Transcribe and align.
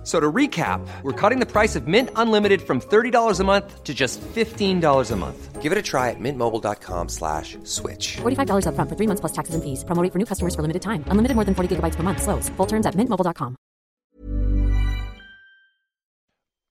F- 0.00 0.06
So 0.06 0.18
to 0.18 0.32
recap, 0.32 0.80
we're 1.02 1.12
cutting 1.12 1.40
the 1.40 1.46
price 1.46 1.76
of 1.76 1.86
Mint 1.86 2.08
Unlimited 2.16 2.62
from 2.62 2.80
$30 2.80 3.38
a 3.38 3.44
month 3.44 3.84
to 3.84 3.92
just 3.92 4.18
$15 4.34 5.10
a 5.10 5.16
month. 5.16 5.60
Give 5.60 5.72
it 5.72 5.76
a 5.76 5.82
try 5.82 6.08
at 6.08 6.16
mintmobile.com 6.18 7.08
slash 7.10 7.58
switch. 7.64 8.16
$45 8.22 8.64
upfront 8.64 8.88
for 8.88 8.96
three 8.96 9.06
months 9.06 9.20
plus 9.20 9.32
taxes 9.32 9.54
and 9.54 9.62
fees. 9.62 9.84
Promo 9.84 10.02
rate 10.02 10.10
for 10.10 10.18
new 10.18 10.24
customers 10.24 10.54
for 10.54 10.62
limited 10.62 10.80
time. 10.80 11.04
Unlimited 11.08 11.34
more 11.34 11.44
than 11.44 11.54
40 11.54 11.76
gigabytes 11.76 11.96
per 11.96 12.02
month. 12.02 12.22
Slows. 12.22 12.48
Full 12.56 12.66
terms 12.66 12.86
at 12.86 12.94
mintmobile.com. 12.94 13.56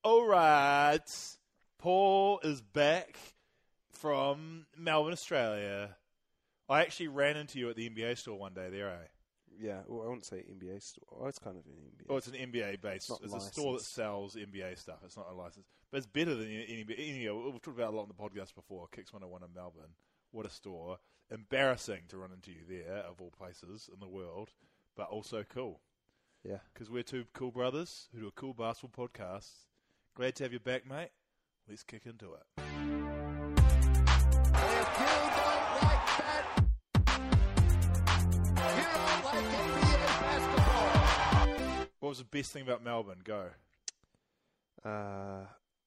All 0.04 0.26
right. 0.26 1.00
Paul 1.78 2.40
is 2.44 2.62
back 2.62 3.16
from 3.92 4.66
Melbourne, 4.76 5.14
Australia. 5.14 5.96
I 6.68 6.82
actually 6.82 7.10
ran 7.10 7.38
into 7.38 7.60
you 7.60 7.70
at 7.70 7.76
the 7.76 7.90
NBA 7.90 8.18
store 8.18 8.40
one 8.40 8.54
day 8.54 8.70
there, 8.72 8.90
eh? 8.90 9.08
Yeah, 9.60 9.80
well, 9.88 10.04
I 10.04 10.08
wouldn't 10.08 10.26
say 10.26 10.38
NBA 10.38 10.82
store. 10.82 11.04
Oh, 11.20 11.28
it's 11.28 11.40
kind 11.40 11.58
of 11.58 11.66
an 11.66 11.74
NBA. 11.74 12.06
Oh, 12.10 12.18
it's 12.18 12.28
an 12.28 12.34
NBA 12.34 12.82
based. 12.82 13.10
Not 13.10 13.22
It's 13.24 13.34
a 13.34 13.42
store 13.42 13.74
that 13.74 13.84
sells 13.84 14.36
NBA 14.36 14.78
stuff. 14.78 15.00
It's 15.04 15.18
not 15.18 15.28
a 15.30 15.34
license, 15.34 15.66
but 15.92 15.98
it's 15.98 16.08
better 16.08 16.34
than 16.34 16.48
any 16.48 16.86
NBA. 16.86 16.96
Anyway, 16.98 17.28
uh, 17.28 17.52
we've 17.52 17.62
talked 17.62 17.78
about 17.78 17.94
a 17.94 17.96
lot 17.96 18.04
on 18.04 18.08
the 18.08 18.14
podcast 18.14 18.56
before. 18.56 18.88
Kicks 18.92 19.12
101 19.12 19.44
in 19.44 19.54
Melbourne. 19.54 19.96
What 20.32 20.46
a 20.46 20.50
store! 20.50 21.00
Embarrassing 21.30 22.04
to 22.08 22.18
run 22.18 22.32
into 22.32 22.52
you 22.52 22.62
there, 22.68 22.98
of 23.00 23.22
all 23.22 23.32
places 23.32 23.90
in 23.94 24.00
the 24.00 24.08
world, 24.08 24.52
but 24.96 25.10
also 25.10 25.44
cool 25.48 25.82
yeah. 26.44 26.58
because 26.74 26.90
we're 26.90 27.04
two 27.04 27.26
cool 27.34 27.52
brothers 27.52 28.08
who 28.14 28.22
do 28.22 28.28
a 28.28 28.32
cool 28.32 28.54
basketball 28.54 29.08
podcast. 29.08 29.50
Glad 30.16 30.36
to 30.36 30.44
have 30.44 30.54
you 30.54 30.60
back, 30.60 30.90
mate. 30.90 31.10
Let's 31.68 31.84
kick 31.84 32.06
into 32.06 32.34
it. 32.34 33.29
What 42.10 42.18
was 42.18 42.26
the 42.26 42.38
best 42.40 42.52
thing 42.52 42.64
about 42.64 42.84
Melbourne? 42.84 43.22
Go. 43.24 43.50
Uh, 44.84 45.46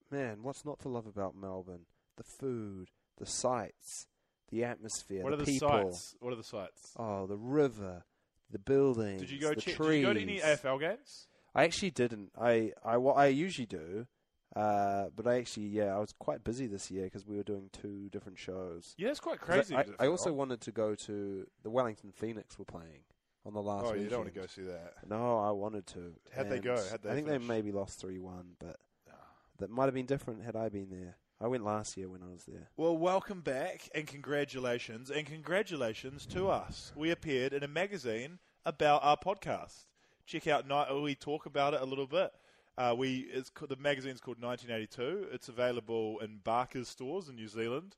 man, 0.09 0.45
what's 0.45 0.65
not 0.65 0.79
to 0.83 0.89
love 0.89 1.09
about 1.09 1.35
Melbourne? 1.35 1.87
The 2.17 2.23
food, 2.23 2.91
the 3.19 3.27
sights, 3.27 4.07
the 4.49 4.63
atmosphere, 4.63 5.25
what 5.25 5.33
are 5.33 5.37
the 5.37 5.45
people. 5.45 5.69
sites? 5.69 6.15
What 6.21 6.33
are 6.33 6.37
the 6.37 6.45
sights? 6.45 6.93
Oh, 6.97 7.27
the 7.27 7.37
river, 7.37 8.05
the 8.53 8.61
buildings, 8.61 9.21
Did 9.21 9.33
you 9.33 9.41
go? 9.41 9.53
the 9.53 9.63
Check, 9.63 9.75
trees. 9.75 9.89
did 9.89 9.97
you 9.97 10.07
go 10.07 10.13
to 10.13 10.21
any 10.21 10.39
AFL 10.39 10.79
games? 10.79 11.27
I 11.57 11.65
actually 11.65 11.91
didn't. 11.91 12.31
I, 12.41 12.71
I, 12.85 12.99
what 12.99 13.17
I 13.17 13.27
usually 13.27 13.67
do, 13.67 14.07
uh, 14.55 15.07
but 15.17 15.27
I 15.27 15.39
actually, 15.39 15.67
yeah, 15.71 15.97
I 15.97 15.99
was 15.99 16.15
quite 16.21 16.45
busy 16.45 16.69
this 16.69 16.89
year 16.89 17.07
because 17.07 17.27
we 17.27 17.37
were 17.37 17.43
doing 17.43 17.69
two 17.73 18.11
different 18.11 18.39
shows. 18.39 18.95
Yeah, 18.97 19.09
it's 19.09 19.19
quite 19.19 19.41
crazy. 19.41 19.75
I, 19.75 19.83
to 19.83 19.95
I 19.99 20.07
also 20.07 20.33
wanted 20.33 20.61
to 20.61 20.71
go 20.71 20.95
to 20.95 21.49
the 21.65 21.71
Wellington 21.71 22.13
Phoenix 22.13 22.61
were 22.61 22.65
playing 22.65 23.01
on 23.45 23.55
the 23.55 23.63
last. 23.63 23.87
Oh, 23.87 23.95
you 23.95 24.09
don't 24.09 24.21
want 24.21 24.35
to 24.35 24.41
go 24.41 24.47
see 24.47 24.63
that. 24.63 24.95
No, 25.09 25.39
I 25.39 25.51
wanted 25.51 25.87
to. 25.89 26.13
How'd 26.35 26.49
they 26.49 26.59
go? 26.59 26.77
How'd 26.91 27.03
they 27.03 27.11
I 27.11 27.15
think 27.15 27.27
finish? 27.29 27.43
they 27.43 27.49
maybe 27.49 27.73
lost 27.73 28.01
three 28.01 28.19
one, 28.19 28.57
but 28.59 28.77
Ah. 29.11 29.15
that 29.59 29.71
might 29.71 29.87
have 29.87 29.95
been 29.95 30.07
different 30.07 30.43
had 30.45 30.57
I 30.57 30.69
been 30.69 30.91
there. 30.91 31.17
I 31.41 31.49
went 31.49 31.65
last 31.65 31.97
year 31.97 32.09
when 32.09 32.23
I 32.23 32.29
was 32.31 32.45
there. 32.45 32.69
Well, 32.77 32.97
welcome 32.97 33.41
back 33.41 33.89
and 33.95 34.07
congratulations, 34.07 35.11
and 35.11 35.27
congratulations 35.27 36.25
to 36.27 36.49
us. 36.49 36.93
We 36.95 37.11
appeared 37.11 37.53
in 37.53 37.65
a 37.65 37.69
magazine 37.69 38.39
about 38.65 39.03
our 39.03 39.17
podcast. 39.17 39.87
Check 40.25 40.47
out 40.47 40.69
Night. 40.69 40.93
We 40.95 41.17
talk 41.17 41.47
about 41.47 41.75
it 41.75 41.81
a 41.81 41.85
little 41.85 42.07
bit. 42.07 42.33
Uh, 42.79 42.95
we 42.97 43.27
it's 43.33 43.51
called, 43.51 43.71
the 43.71 43.77
magazine's 43.77 44.21
called 44.21 44.41
1982. 44.41 45.29
It's 45.33 45.49
available 45.49 46.21
in 46.21 46.39
Barker's 46.45 46.89
stores 46.89 47.29
in 47.29 47.35
New 47.35 47.49
Zealand, 47.49 47.97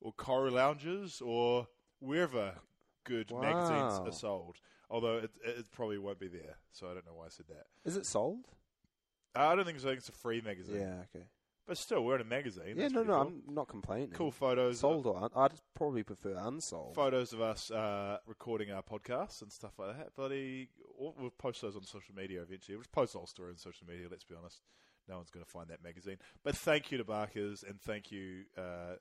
or 0.00 0.12
Koru 0.12 0.50
Lounges, 0.50 1.20
or 1.20 1.68
wherever 2.00 2.54
good 3.04 3.30
magazines 3.30 4.00
are 4.04 4.12
sold. 4.12 4.56
Although 4.90 5.18
it, 5.18 5.30
it 5.44 5.70
probably 5.70 5.98
won't 5.98 6.18
be 6.18 6.28
there, 6.28 6.56
so 6.72 6.88
I 6.90 6.94
don't 6.94 7.06
know 7.06 7.14
why 7.14 7.26
I 7.26 7.28
said 7.28 7.46
that. 7.48 7.66
Is 7.84 7.96
it 7.96 8.06
sold? 8.06 8.46
Uh, 9.36 9.46
I 9.48 9.54
don't 9.54 9.64
think 9.64 9.78
so. 9.78 9.86
I 9.86 9.90
think 9.92 10.00
it's 10.00 10.08
a 10.08 10.12
free 10.12 10.40
magazine. 10.40 10.76
Yeah, 10.80 11.04
okay. 11.14 11.24
But 11.66 11.78
still, 11.78 12.02
we're 12.04 12.16
in 12.16 12.20
a 12.22 12.24
magazine. 12.24 12.74
Yeah, 12.74 12.82
That's 12.88 12.94
no, 12.94 13.00
pretty 13.04 13.10
no, 13.12 13.24
cool. 13.24 13.32
I'm 13.48 13.54
not 13.54 13.68
complaining. 13.68 14.10
cool 14.10 14.32
photos. 14.32 14.80
Sold 14.80 15.06
or 15.06 15.22
un- 15.22 15.30
I'd 15.36 15.52
probably 15.74 16.02
prefer 16.02 16.34
unsold. 16.36 16.96
photos 16.96 17.32
of 17.32 17.40
us 17.40 17.70
uh, 17.70 18.18
recording 18.26 18.72
our 18.72 18.82
podcasts 18.82 19.42
and 19.42 19.52
stuff 19.52 19.78
like 19.78 19.96
that. 19.96 20.16
Bloody, 20.16 20.68
we'll 20.98 21.14
we'll 21.16 21.30
post 21.30 21.62
those 21.62 21.76
on 21.76 21.84
social 21.84 22.12
media 22.16 22.42
eventually. 22.42 22.74
We'll 22.74 22.82
just 22.82 22.90
post 22.92 23.12
the 23.12 23.18
whole 23.18 23.28
story 23.28 23.50
on 23.50 23.56
social 23.58 23.86
media. 23.86 24.08
Let's 24.10 24.24
be 24.24 24.34
honest, 24.36 24.62
no 25.08 25.14
one's 25.16 25.30
going 25.30 25.44
to 25.44 25.50
find 25.50 25.68
that 25.68 25.84
magazine. 25.84 26.16
But 26.42 26.56
thank 26.56 26.90
you 26.90 26.98
to 26.98 27.04
Barkers 27.04 27.62
and 27.62 27.80
thank 27.80 28.10
you 28.10 28.46
uh, 28.58 28.96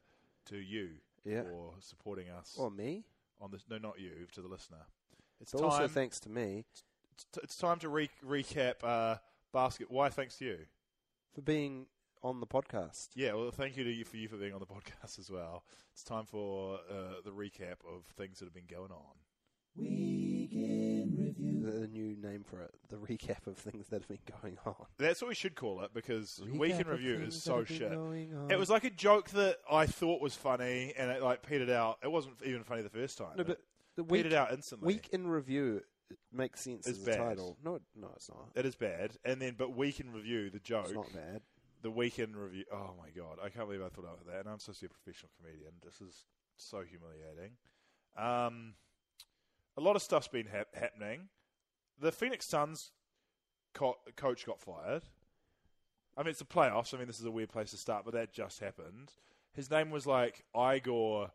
to 0.50 0.58
you 0.58 0.90
Yeah. 1.26 1.42
for 1.42 1.74
supporting 1.80 2.30
us 2.30 2.56
Or 2.60 2.70
me? 2.70 3.04
on 3.42 3.50
this. 3.50 3.64
No, 3.68 3.80
not 3.80 4.00
you, 4.00 4.12
to 4.34 4.42
the 4.44 4.48
listener. 4.48 4.86
It's 5.42 5.52
But 5.52 5.60
time. 5.62 5.70
also 5.70 5.88
thanks 5.88 6.20
to 6.22 6.30
me 6.30 6.66
it's, 7.14 7.26
t- 7.34 7.42
it's 7.44 7.56
time 7.58 7.80
to 7.80 7.90
re- 7.90 8.10
recap 8.26 8.76
uh, 8.84 9.18
basket. 9.54 9.90
Why? 9.90 10.10
Thanks 10.10 10.38
to 10.38 10.46
you. 10.46 10.58
for 11.34 11.42
being 11.42 11.86
on 12.24 12.40
the 12.42 12.48
podcast. 12.48 13.10
Yeah, 13.16 13.34
well, 13.34 13.52
thank 13.52 13.78
you 13.78 13.84
to 13.86 13.92
you 13.92 14.04
for 14.06 14.18
you 14.18 14.28
for 14.28 14.36
being 14.38 14.54
on 14.54 14.60
the 14.60 14.66
podcast 15.06 15.20
as 15.20 15.30
well. 15.32 15.64
It's 15.94 16.04
time 16.04 16.26
for 16.26 16.80
uh, 16.90 17.22
the 17.24 17.32
recap 17.32 17.78
of 17.88 18.06
things 18.18 18.40
that 18.40 18.46
have 18.46 18.54
been 18.54 18.68
going 18.70 18.92
on. 18.92 19.16
The, 21.62 21.72
the 21.82 21.88
new 21.88 22.16
name 22.16 22.44
for 22.44 22.62
it, 22.62 22.72
the 22.90 22.96
recap 22.98 23.48
of 23.48 23.58
things 23.58 23.88
that 23.88 24.02
have 24.02 24.08
been 24.08 24.18
going 24.42 24.58
on. 24.66 24.76
That's 24.98 25.22
what 25.22 25.30
we 25.30 25.36
should 25.36 25.56
call 25.56 25.82
it 25.84 25.94
because 25.94 26.42
Recap 26.44 26.58
week 26.60 26.74
in 26.76 26.82
of 26.82 26.88
review 26.90 27.16
is 27.28 27.42
so 27.42 27.64
shit. 27.64 27.92
It 28.50 28.58
was 28.58 28.70
like 28.70 28.84
a 28.84 28.90
joke 28.90 29.30
that 29.32 29.58
I 29.72 29.86
thought 29.86 30.22
was 30.22 30.36
funny 30.36 30.94
and 30.98 31.12
it 31.12 31.22
like 31.22 31.44
petered 31.48 31.70
out. 31.70 32.00
It 32.04 32.12
wasn't 32.12 32.36
even 32.46 32.64
funny 32.64 32.82
the 32.82 32.90
first 32.90 33.18
time. 33.18 33.38
no, 33.38 33.44
but 33.44 33.52
it 33.58 33.64
the 34.00 34.04
week, 34.04 34.24
petered 34.24 34.34
out 34.34 34.52
instantly. 34.54 34.88
week 34.88 35.10
in 35.12 35.28
review 35.28 35.82
makes 36.32 36.62
sense 36.62 36.88
It's 36.88 37.00
as 37.00 37.06
bad. 37.06 37.16
a 37.16 37.18
title. 37.24 37.58
No, 37.64 37.80
no, 37.96 38.10
it's 38.16 38.30
not. 38.30 38.50
it 38.56 38.66
is 38.66 38.76
bad. 38.76 39.12
And 39.26 39.42
then, 39.42 39.56
but 39.58 39.76
week 39.76 40.00
in 40.00 40.12
review, 40.12 40.50
the 40.50 40.60
joke, 40.60 40.86
It's 40.86 40.94
not 40.96 41.12
bad. 41.14 41.42
the 41.82 41.92
week 41.92 42.18
in 42.20 42.36
review. 42.36 42.66
Oh 42.74 42.92
my 42.98 43.10
god, 43.16 43.38
I 43.44 43.50
can't 43.50 43.68
believe 43.68 43.82
I 43.84 43.90
thought 43.90 44.06
of 44.06 44.26
that. 44.28 44.40
And 44.42 44.50
I'm 44.50 44.60
supposed 44.60 44.80
to 44.80 44.88
be 44.88 44.92
a 44.94 45.04
professional 45.04 45.30
comedian. 45.40 45.72
This 45.84 46.02
is 46.02 46.26
so 46.58 46.82
humiliating. 46.82 47.52
Um, 48.18 48.74
a 49.78 49.82
lot 49.82 49.96
of 49.96 50.02
stuff's 50.02 50.28
been 50.28 50.48
hap- 50.48 50.76
happening. 50.76 51.30
The 52.02 52.12
Phoenix 52.12 52.46
Suns 52.46 52.92
co- 53.74 53.98
coach 54.16 54.46
got 54.46 54.60
fired. 54.60 55.04
I 56.18 56.24
mean, 56.24 56.32
it's 56.32 56.40
the 56.40 56.46
playoffs. 56.46 56.94
I 56.94 56.98
mean, 56.98 57.08
this 57.08 57.20
is 57.20 57.26
a 57.26 57.32
weird 57.32 57.50
place 57.50 57.72
to 57.72 57.78
start, 57.78 58.04
but 58.04 58.14
that 58.14 58.34
just 58.34 58.60
happened. 58.60 59.12
His 59.54 59.70
name 59.70 59.90
was 59.90 60.06
like 60.08 60.44
Igor. 60.56 61.32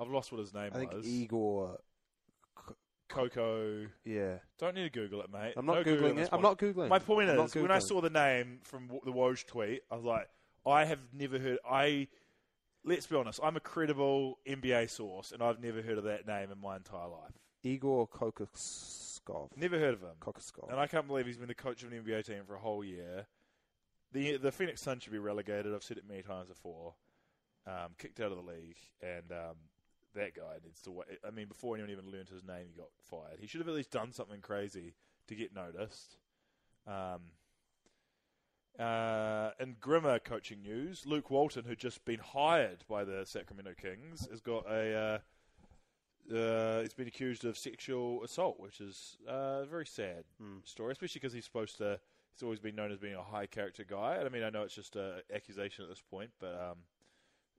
I've 0.00 0.08
lost 0.08 0.30
what 0.30 0.38
his 0.40 0.54
name 0.54 0.70
I 0.74 0.78
think 0.78 0.92
was. 0.92 1.06
Igor. 1.08 1.78
Coco. 3.08 3.86
Yeah, 4.04 4.38
Don't 4.58 4.74
need 4.74 4.84
to 4.84 4.90
Google 4.90 5.22
it, 5.22 5.32
mate. 5.32 5.54
I'm 5.56 5.66
not 5.66 5.76
No 5.76 5.84
Googling 5.84 6.14
googling 6.14 6.18
it. 6.18 6.28
I'm 6.32 6.42
not 6.42 6.58
googling. 6.58 6.88
My 6.88 6.98
point 6.98 7.30
I'm 7.30 7.36
not 7.36 7.46
is, 7.46 7.54
when 7.54 7.70
I 7.70 7.78
Googling. 7.78 7.82
saw 7.82 8.00
the 8.00 8.10
name 8.10 8.60
from 8.64 8.86
w- 8.88 9.00
the 9.04 9.12
Woj 9.12 9.46
tweet, 9.46 9.82
I 9.90 9.96
was 9.96 10.04
like, 10.04 10.28
I 10.66 10.84
have 10.84 11.00
never 11.12 11.38
heard. 11.38 11.58
I 11.68 12.08
let's 12.84 13.06
be 13.06 13.16
honest, 13.16 13.40
I'm 13.42 13.56
a 13.56 13.60
credible 13.60 14.38
NBA 14.46 14.88
source, 14.90 15.32
and 15.32 15.42
I've 15.42 15.60
never 15.60 15.82
heard 15.82 15.98
of 15.98 16.04
that 16.04 16.26
name 16.26 16.50
in 16.50 16.60
my 16.60 16.76
entire 16.76 17.08
life. 17.08 17.32
Igor 17.62 18.06
Kokoskov. 18.08 19.48
Never 19.56 19.78
heard 19.78 19.94
of 19.94 20.00
him, 20.02 20.14
Kokoskov. 20.20 20.70
and 20.70 20.78
I 20.78 20.86
can't 20.86 21.06
believe 21.06 21.26
he's 21.26 21.36
been 21.36 21.48
the 21.48 21.54
coach 21.54 21.82
of 21.82 21.92
an 21.92 22.02
NBA 22.04 22.24
team 22.26 22.42
for 22.46 22.54
a 22.54 22.58
whole 22.60 22.84
year. 22.84 23.26
The 24.12 24.36
the 24.38 24.52
Phoenix 24.52 24.80
Suns 24.80 25.02
should 25.02 25.12
be 25.12 25.18
relegated. 25.18 25.74
I've 25.74 25.82
said 25.82 25.98
it 25.98 26.04
many 26.08 26.22
times 26.22 26.48
before. 26.48 26.94
Um, 27.66 27.88
kicked 27.98 28.20
out 28.20 28.32
of 28.32 28.38
the 28.38 28.50
league, 28.50 28.78
and 29.02 29.30
um, 29.30 29.56
that 30.14 30.34
guy 30.34 30.56
needs 30.64 30.80
to 30.82 30.90
wait. 30.90 31.18
I 31.26 31.30
mean, 31.30 31.46
before 31.48 31.74
anyone 31.76 31.90
even 31.90 32.10
learned 32.10 32.28
his 32.28 32.44
name, 32.44 32.66
he 32.68 32.78
got 32.78 32.90
fired. 33.00 33.38
He 33.40 33.46
should 33.46 33.60
have 33.60 33.68
at 33.68 33.74
least 33.74 33.90
done 33.90 34.12
something 34.12 34.40
crazy 34.40 34.94
to 35.28 35.34
get 35.34 35.54
noticed. 35.54 36.16
Um, 36.86 37.32
uh, 38.78 39.50
in 39.58 39.76
grimmer 39.80 40.18
coaching 40.18 40.62
news, 40.62 41.04
Luke 41.04 41.30
Walton, 41.30 41.64
who'd 41.64 41.78
just 41.78 42.04
been 42.04 42.20
hired 42.20 42.84
by 42.88 43.04
the 43.04 43.24
Sacramento 43.24 43.72
Kings, 43.80 44.28
has 44.30 44.40
got 44.40 44.66
a. 44.70 44.94
Uh, 44.94 45.18
uh, 46.34 46.82
he's 46.82 46.92
been 46.92 47.08
accused 47.08 47.46
of 47.46 47.56
sexual 47.56 48.22
assault, 48.22 48.60
which 48.60 48.82
is 48.82 49.16
uh, 49.26 49.62
a 49.62 49.66
very 49.66 49.86
sad 49.86 50.24
story, 50.64 50.92
especially 50.92 51.20
because 51.20 51.32
he's 51.32 51.44
supposed 51.44 51.78
to. 51.78 51.98
He's 52.34 52.42
always 52.42 52.60
been 52.60 52.76
known 52.76 52.92
as 52.92 52.98
being 52.98 53.14
a 53.14 53.22
high 53.22 53.46
character 53.46 53.82
guy. 53.82 54.16
And 54.16 54.26
I 54.26 54.28
mean, 54.28 54.44
I 54.44 54.50
know 54.50 54.62
it's 54.62 54.74
just 54.74 54.94
an 54.94 55.22
accusation 55.34 55.82
at 55.82 55.88
this 55.88 56.02
point, 56.08 56.30
but 56.38 56.54
um, 56.54 56.76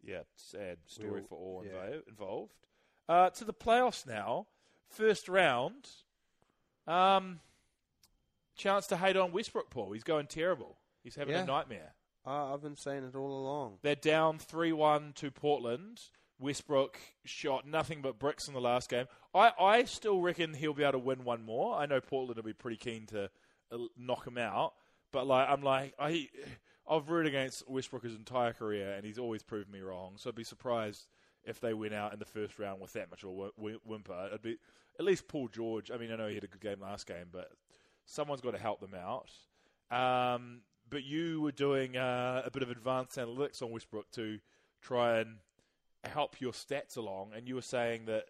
yeah, 0.03 0.21
sad 0.35 0.77
story 0.85 1.21
for 1.27 1.35
all 1.37 1.63
yeah. 1.65 1.97
involved. 2.07 2.53
Uh, 3.07 3.29
to 3.31 3.43
the 3.43 3.53
playoffs 3.53 4.05
now, 4.05 4.47
first 4.89 5.27
round. 5.27 5.89
Um, 6.87 7.39
chance 8.55 8.87
to 8.87 8.97
hate 8.97 9.17
on 9.17 9.31
Westbrook, 9.31 9.69
Paul. 9.69 9.91
He's 9.93 10.03
going 10.03 10.27
terrible. 10.27 10.77
He's 11.03 11.15
having 11.15 11.33
Yeah. 11.35 11.43
a 11.43 11.45
nightmare. 11.45 11.93
Uh, 12.25 12.53
I've 12.53 12.61
been 12.61 12.75
saying 12.75 13.03
it 13.05 13.15
all 13.15 13.31
along. 13.31 13.79
They're 13.81 13.95
down 13.95 14.37
3 14.39 14.71
1 14.73 15.13
to 15.13 15.31
Portland. 15.31 16.01
Westbrook 16.39 16.97
shot 17.25 17.67
nothing 17.67 18.01
but 18.01 18.17
bricks 18.19 18.47
in 18.47 18.53
the 18.53 18.61
last 18.61 18.89
game. 18.89 19.07
I, 19.33 19.51
I 19.59 19.83
still 19.85 20.21
reckon 20.21 20.53
he'll 20.53 20.73
be 20.73 20.83
able 20.83 20.93
to 20.93 20.99
win 20.99 21.23
one 21.23 21.43
more. 21.43 21.75
I 21.77 21.85
know 21.85 21.99
Portland 21.99 22.37
will 22.37 22.43
be 22.43 22.53
pretty 22.53 22.77
keen 22.77 23.05
to 23.07 23.29
uh, 23.71 23.77
knock 23.97 24.25
him 24.25 24.37
out. 24.37 24.73
But 25.11 25.27
like, 25.27 25.49
I'm 25.49 25.61
like, 25.63 25.93
I, 25.99 26.29
I've 26.89 27.09
rooted 27.09 27.33
against 27.33 27.69
Westbrook 27.69 28.03
his 28.03 28.15
entire 28.15 28.53
career, 28.53 28.93
and 28.93 29.05
he's 29.05 29.19
always 29.19 29.43
proved 29.43 29.69
me 29.69 29.79
wrong. 29.79 30.13
So 30.17 30.29
I'd 30.29 30.35
be 30.35 30.43
surprised 30.43 31.07
if 31.43 31.59
they 31.59 31.73
went 31.73 31.93
out 31.93 32.13
in 32.13 32.19
the 32.19 32.25
first 32.25 32.57
round 32.59 32.81
with 32.81 32.93
that 32.93 33.09
much 33.09 33.23
of 33.23 33.29
a 33.29 33.31
whi- 33.31 33.51
whi- 33.55 33.79
whimper. 33.85 34.27
It'd 34.27 34.41
be 34.41 34.57
at 34.97 35.05
least 35.05 35.27
Paul 35.27 35.47
George. 35.47 35.91
I 35.91 35.97
mean, 35.97 36.11
I 36.11 36.15
know 36.15 36.27
he 36.27 36.35
had 36.35 36.43
a 36.43 36.47
good 36.47 36.61
game 36.61 36.81
last 36.81 37.05
game, 37.05 37.27
but 37.31 37.51
someone's 38.05 38.41
got 38.41 38.51
to 38.51 38.57
help 38.57 38.81
them 38.81 38.95
out. 38.95 39.29
Um, 39.95 40.61
but 40.89 41.03
you 41.03 41.41
were 41.41 41.51
doing 41.51 41.95
uh, 41.95 42.41
a 42.43 42.51
bit 42.51 42.63
of 42.63 42.71
advanced 42.71 43.17
analytics 43.17 43.61
on 43.61 43.71
Westbrook 43.71 44.11
to 44.11 44.39
try 44.81 45.19
and 45.19 45.37
help 46.03 46.41
your 46.41 46.51
stats 46.51 46.97
along, 46.97 47.31
and 47.35 47.47
you 47.47 47.55
were 47.55 47.61
saying 47.61 48.05
that 48.05 48.25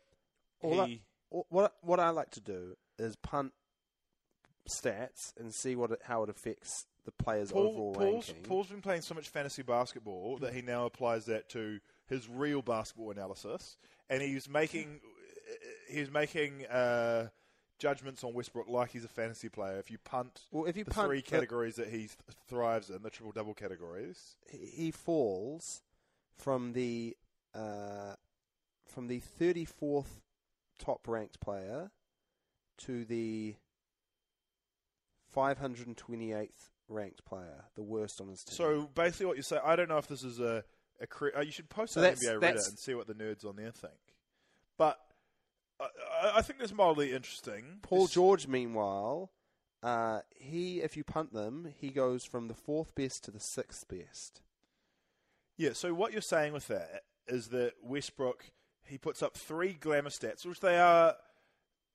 All 0.61 0.85
he. 0.85 1.01
I, 1.33 1.41
what 1.49 1.75
what 1.81 1.99
I 1.99 2.09
like 2.09 2.31
to 2.31 2.41
do 2.41 2.75
is 2.97 3.15
punt 3.15 3.53
stats 4.67 5.33
and 5.39 5.53
see 5.53 5.75
what 5.75 5.91
it, 5.91 6.01
how 6.03 6.23
it 6.23 6.29
affects 6.29 6.85
the 7.17 7.23
players' 7.23 7.51
Paul, 7.51 7.67
overall 7.67 7.93
Paul's, 7.93 8.29
ranking. 8.29 8.43
Paul's 8.43 8.67
been 8.67 8.81
playing 8.81 9.01
so 9.01 9.15
much 9.15 9.29
fantasy 9.29 9.61
basketball 9.61 10.37
that 10.37 10.53
he 10.53 10.61
now 10.61 10.85
applies 10.85 11.25
that 11.25 11.49
to 11.49 11.79
his 12.07 12.27
real 12.27 12.61
basketball 12.61 13.11
analysis, 13.11 13.77
and 14.09 14.21
he's 14.21 14.49
making 14.49 14.99
he's 15.87 16.11
making 16.11 16.65
uh, 16.67 17.29
judgments 17.79 18.23
on 18.23 18.33
Westbrook 18.33 18.67
like 18.69 18.91
he's 18.91 19.05
a 19.05 19.09
fantasy 19.09 19.49
player. 19.49 19.77
If 19.79 19.89
you 19.89 19.97
punt, 19.97 20.41
well, 20.51 20.65
if 20.65 20.77
you 20.77 20.83
the 20.83 20.91
punt, 20.91 21.07
three 21.07 21.21
categories 21.21 21.75
that 21.75 21.87
he 21.87 21.97
th- 21.97 22.09
thrives 22.47 22.89
in, 22.89 23.01
the 23.01 23.09
triple 23.09 23.31
double 23.31 23.53
categories, 23.53 24.37
he 24.49 24.91
falls 24.91 25.81
from 26.37 26.73
the 26.73 27.15
uh, 27.55 28.15
from 28.87 29.07
the 29.07 29.19
thirty 29.19 29.65
fourth 29.65 30.21
top 30.77 31.07
ranked 31.07 31.39
player 31.39 31.91
to 32.77 33.03
the 33.03 33.55
528th 35.35 36.71
ranked 36.89 37.23
player, 37.25 37.65
the 37.75 37.83
worst 37.83 38.19
on 38.19 38.27
his 38.27 38.43
team. 38.43 38.55
so 38.55 38.89
basically 38.95 39.27
what 39.27 39.37
you 39.37 39.43
say, 39.43 39.57
I 39.63 39.75
don't 39.75 39.87
know 39.89 39.97
if 39.97 40.07
this 40.07 40.23
is 40.23 40.39
a, 40.39 40.63
a 40.99 41.07
cre- 41.07 41.29
uh, 41.37 41.41
you 41.41 41.51
should 41.51 41.69
post 41.69 41.93
So 41.93 42.01
that 42.01 42.15
NBA 42.17 42.39
Reddit 42.41 42.67
and 42.67 42.77
see 42.79 42.93
what 42.95 43.07
the 43.07 43.13
nerds 43.13 43.45
on 43.45 43.55
there 43.55 43.71
think, 43.71 43.93
but. 44.77 44.99
I, 45.79 45.85
I- 45.85 46.37
I 46.37 46.41
think 46.41 46.59
that's 46.59 46.73
mildly 46.73 47.13
interesting. 47.13 47.79
Paul 47.81 47.99
It's- 47.99 48.13
George, 48.13 48.47
meanwhile, 48.47 49.31
uh, 49.81 50.19
he 50.35 50.81
if 50.81 50.97
you 50.97 51.05
punt 51.05 51.31
them, 51.33 51.73
he 51.79 51.89
goes 51.89 52.25
from 52.25 52.49
the 52.49 52.53
fourth 52.53 52.93
best 52.95 53.23
to 53.23 53.31
the 53.31 53.39
sixth 53.39 53.87
best. 53.87 54.41
Yeah, 55.57 55.71
so 55.73 55.93
what 55.93 56.11
you're 56.11 56.21
saying 56.21 56.51
with 56.53 56.67
that 56.67 57.03
is 57.27 57.47
that 57.49 57.73
Westbrook 57.81 58.45
he 58.85 58.97
puts 58.97 59.21
up 59.23 59.37
three 59.37 59.73
glamour 59.73 60.09
stats, 60.09 60.45
which 60.45 60.59
they 60.59 60.77
are 60.77 61.15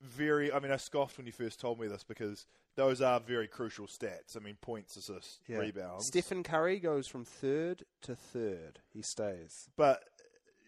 very. 0.03 0.53
I 0.53 0.59
mean, 0.61 0.73
I 0.73 0.77
scoffed 0.77 1.17
when 1.17 1.27
you 1.27 1.33
first 1.33 1.61
told 1.61 1.81
me 1.81 1.87
this 1.87 2.05
because 2.05 2.47
those 2.77 3.01
are 3.01 3.21
very 3.21 3.47
crucial 3.49 3.87
stats. 3.87 4.37
I 4.37 4.41
mean, 4.41 4.57
points, 4.61 4.97
assists, 4.97 5.41
rebounds. 5.49 6.07
Stephen 6.07 6.43
Curry 6.43 6.79
goes 6.79 7.07
from 7.07 7.25
third 7.25 7.85
to 8.03 8.15
third. 8.15 8.81
He 8.93 9.03
stays. 9.03 9.69
but 9.77 10.05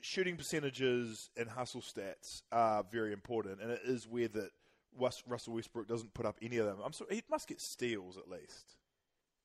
shooting 0.02 0.37
percentages 0.37 1.31
and 1.37 1.49
hustle 1.49 1.81
stats 1.81 2.43
are 2.52 2.84
very 2.90 3.12
important, 3.12 3.61
and 3.61 3.70
it 3.73 3.81
is 3.84 4.06
weird 4.06 4.32
that 4.34 4.50
Russell 4.99 5.55
Westbrook 5.55 5.88
doesn't 5.88 6.14
put 6.14 6.26
up 6.26 6.37
any 6.40 6.58
of 6.58 6.67
them. 6.67 6.79
I'm 6.84 6.93
sorry, 6.93 7.17
he 7.17 7.22
must 7.31 7.49
get 7.49 7.61
steals 7.61 8.17
at 8.17 8.31
least. 8.31 8.76